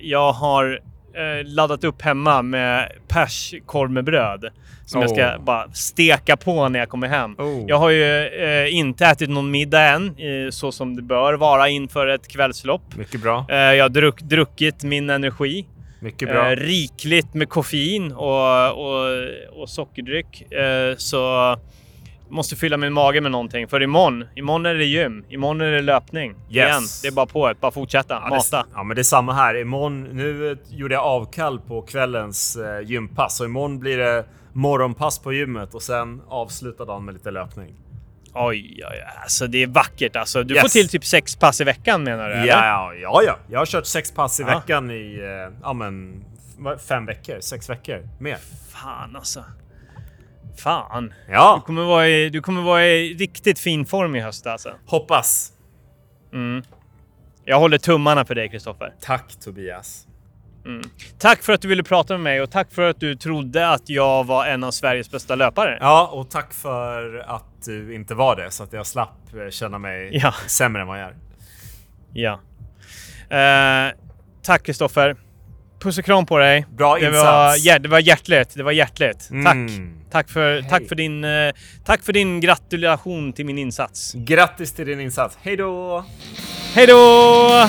jag 0.00 0.32
har 0.32 0.80
eh, 1.14 1.44
laddat 1.46 1.84
upp 1.84 2.02
hemma 2.02 2.42
med 2.42 2.92
perskorv 3.08 3.90
med 3.90 4.04
bröd. 4.04 4.44
Som 4.86 5.00
jag 5.00 5.10
ska 5.10 5.34
Oh. 5.36 5.44
bara 5.44 5.68
steka 5.72 6.36
på 6.36 6.68
när 6.68 6.78
jag 6.78 6.88
kommer 6.88 7.08
hem. 7.08 7.34
Oh. 7.38 7.64
Jag 7.68 7.78
har 7.78 7.90
ju 7.90 8.26
eh, 8.26 8.74
inte 8.74 9.06
ätit 9.06 9.30
någon 9.30 9.50
middag 9.50 9.82
än, 9.82 10.06
eh, 10.06 10.50
så 10.50 10.72
som 10.72 10.96
det 10.96 11.02
bör 11.02 11.34
vara 11.34 11.68
inför 11.68 12.06
ett 12.06 12.28
kvällslopp. 12.28 12.96
Mycket 12.96 13.22
bra. 13.22 13.46
Eh, 13.50 13.56
jag 13.56 13.84
har 13.84 13.88
druck, 13.88 14.20
druckit 14.20 14.82
min 14.84 15.10
energi. 15.10 15.66
Mycket 16.04 16.28
bra. 16.28 16.50
Eh, 16.50 16.56
rikligt 16.56 17.34
med 17.34 17.48
koffein 17.48 18.12
och, 18.12 18.70
och, 18.70 19.08
och 19.52 19.68
sockerdryck. 19.68 20.52
Eh, 20.52 20.96
så 20.96 21.56
måste 22.28 22.56
fylla 22.56 22.76
min 22.76 22.92
mage 22.92 23.20
med 23.20 23.30
någonting. 23.30 23.68
För 23.68 23.82
imorgon, 23.82 24.24
imorgon 24.34 24.66
är 24.66 24.74
det 24.74 24.84
gym. 24.84 25.24
Imorgon 25.28 25.60
är 25.60 25.70
det 25.70 25.82
löpning. 25.82 26.34
Igen. 26.50 26.82
Det 27.02 27.08
är 27.08 27.12
bara 27.12 27.26
på 27.26 27.48
ett, 27.48 27.60
bara 27.60 27.72
fortsätta. 27.72 28.14
Ja, 28.14 28.24
det, 28.24 28.30
mata. 28.30 28.66
ja, 28.74 28.82
men 28.82 28.94
det 28.94 29.00
är 29.00 29.02
samma 29.02 29.32
här. 29.32 29.54
Imorgon, 29.60 30.02
nu 30.02 30.50
eh, 30.50 30.58
gjorde 30.70 30.94
jag 30.94 31.04
avkall 31.04 31.60
på 31.60 31.82
kvällens 31.82 32.56
eh, 32.56 32.80
gympass, 32.80 33.36
så 33.36 33.44
imorgon 33.44 33.78
blir 33.78 33.98
det 33.98 34.24
morgonpass 34.52 35.18
på 35.18 35.32
gymmet 35.32 35.74
och 35.74 35.82
sen 35.82 36.22
avsluta 36.28 36.84
dagen 36.84 37.04
med 37.04 37.14
lite 37.14 37.30
löpning. 37.30 37.74
Oj, 38.34 38.74
oj, 38.74 38.84
oj. 38.90 39.02
Alltså 39.22 39.46
det 39.46 39.62
är 39.62 39.66
vackert 39.66 40.16
alltså. 40.16 40.42
Du 40.44 40.54
Yes. 40.54 40.62
får 40.62 40.68
till 40.68 40.88
typ 40.88 41.04
sex 41.04 41.36
pass 41.36 41.60
i 41.60 41.64
veckan 41.64 42.02
menar 42.02 42.28
du? 42.28 42.34
eller? 42.34 42.46
Ja, 42.46 42.66
ja, 42.66 42.94
ja, 42.94 43.22
ja. 43.26 43.38
Jag 43.50 43.58
har 43.58 43.66
kört 43.66 43.86
sex 43.86 44.12
pass 44.12 44.40
i 44.40 44.42
Ja. 44.42 44.58
veckan 44.58 44.90
i 44.90 45.18
eh, 45.20 45.58
ja, 45.62 45.72
men, 45.72 46.24
fem 46.88 47.06
veckor, 47.06 47.40
sex 47.40 47.70
veckor 47.70 48.08
mer. 48.20 48.38
Fan 48.72 49.16
alltså. 49.16 49.44
Fan. 50.58 51.14
Du 51.26 51.32
Ja, 51.32 51.62
kommer, 51.66 51.82
vara 51.82 52.08
i, 52.08 52.28
du 52.30 52.40
kommer 52.42 52.62
vara 52.62 52.86
i 52.86 53.14
riktigt 53.14 53.58
fin 53.58 53.86
form 53.86 54.16
i 54.16 54.20
höst 54.20 54.46
alltså. 54.46 54.74
hoppas. 54.86 55.52
Mm. 56.32 56.62
Jag 57.44 57.58
håller 57.58 57.78
tummarna 57.78 58.24
för 58.24 58.34
dig 58.34 58.48
Kristoffer. 58.50 58.94
Tack 59.00 59.36
Tobias. 59.44 60.06
Tack 61.18 61.42
för 61.42 61.52
att 61.52 61.62
du 61.62 61.68
ville 61.68 61.82
prata 61.82 62.14
med 62.14 62.20
mig 62.20 62.40
och 62.42 62.50
tack 62.50 62.72
för 62.72 62.82
att 62.90 63.00
du 63.00 63.14
trodde 63.16 63.68
att 63.70 63.88
jag 63.88 64.24
var 64.26 64.46
en 64.46 64.64
av 64.64 64.70
Sveriges 64.70 65.10
bästa 65.10 65.34
löpare. 65.34 65.78
Ja, 65.80 66.06
och 66.12 66.30
tack 66.30 66.54
för 66.54 67.18
att 67.26 67.64
du 67.66 67.94
inte 67.94 68.14
var 68.14 68.36
det 68.36 68.50
så 68.50 68.62
att 68.62 68.72
jag 68.72 68.86
slapp 68.86 69.18
eh, 69.44 69.50
känna 69.50 69.78
mig 69.78 70.10
Ja. 70.22 70.34
sämre 70.46 70.82
än 70.82 70.88
vad 70.88 71.00
jag 71.00 71.08
är. 71.08 71.14
Ja. 72.12 72.40
Eh, 73.36 73.92
tack 74.42 74.62
Kristoffer. 74.66 75.16
Puss 75.80 75.98
och 75.98 76.04
kram 76.04 76.26
på 76.26 76.38
dig. 76.38 76.66
Bra 76.76 76.94
det 76.94 77.06
insats. 77.06 77.24
Var, 77.24 77.56
hjär- 77.56 77.78
det 77.78 77.88
var 77.88 77.98
hjärtligt. 77.98 78.54
Det 78.54 78.62
var 78.62 78.72
hjärtligt. 78.72 79.28
Mm. 79.30 79.44
Tack. 79.44 79.56
Tack 80.12 80.30
för, 80.30 80.52
Hej. 80.60 80.70
tack, 80.70 80.88
för 80.88 80.94
din, 80.94 81.24
eh, 81.24 81.52
tack 81.84 82.02
för 82.02 82.12
din 82.12 82.40
gratulation 82.40 83.32
till 83.32 83.46
min 83.46 83.58
insats. 83.58 84.12
Grattis 84.14 84.72
till 84.72 84.86
din 84.86 85.00
insats. 85.00 85.38
Hej 85.42 85.56
då! 85.56 86.04
Hej 86.74 86.86
då! 86.86 87.68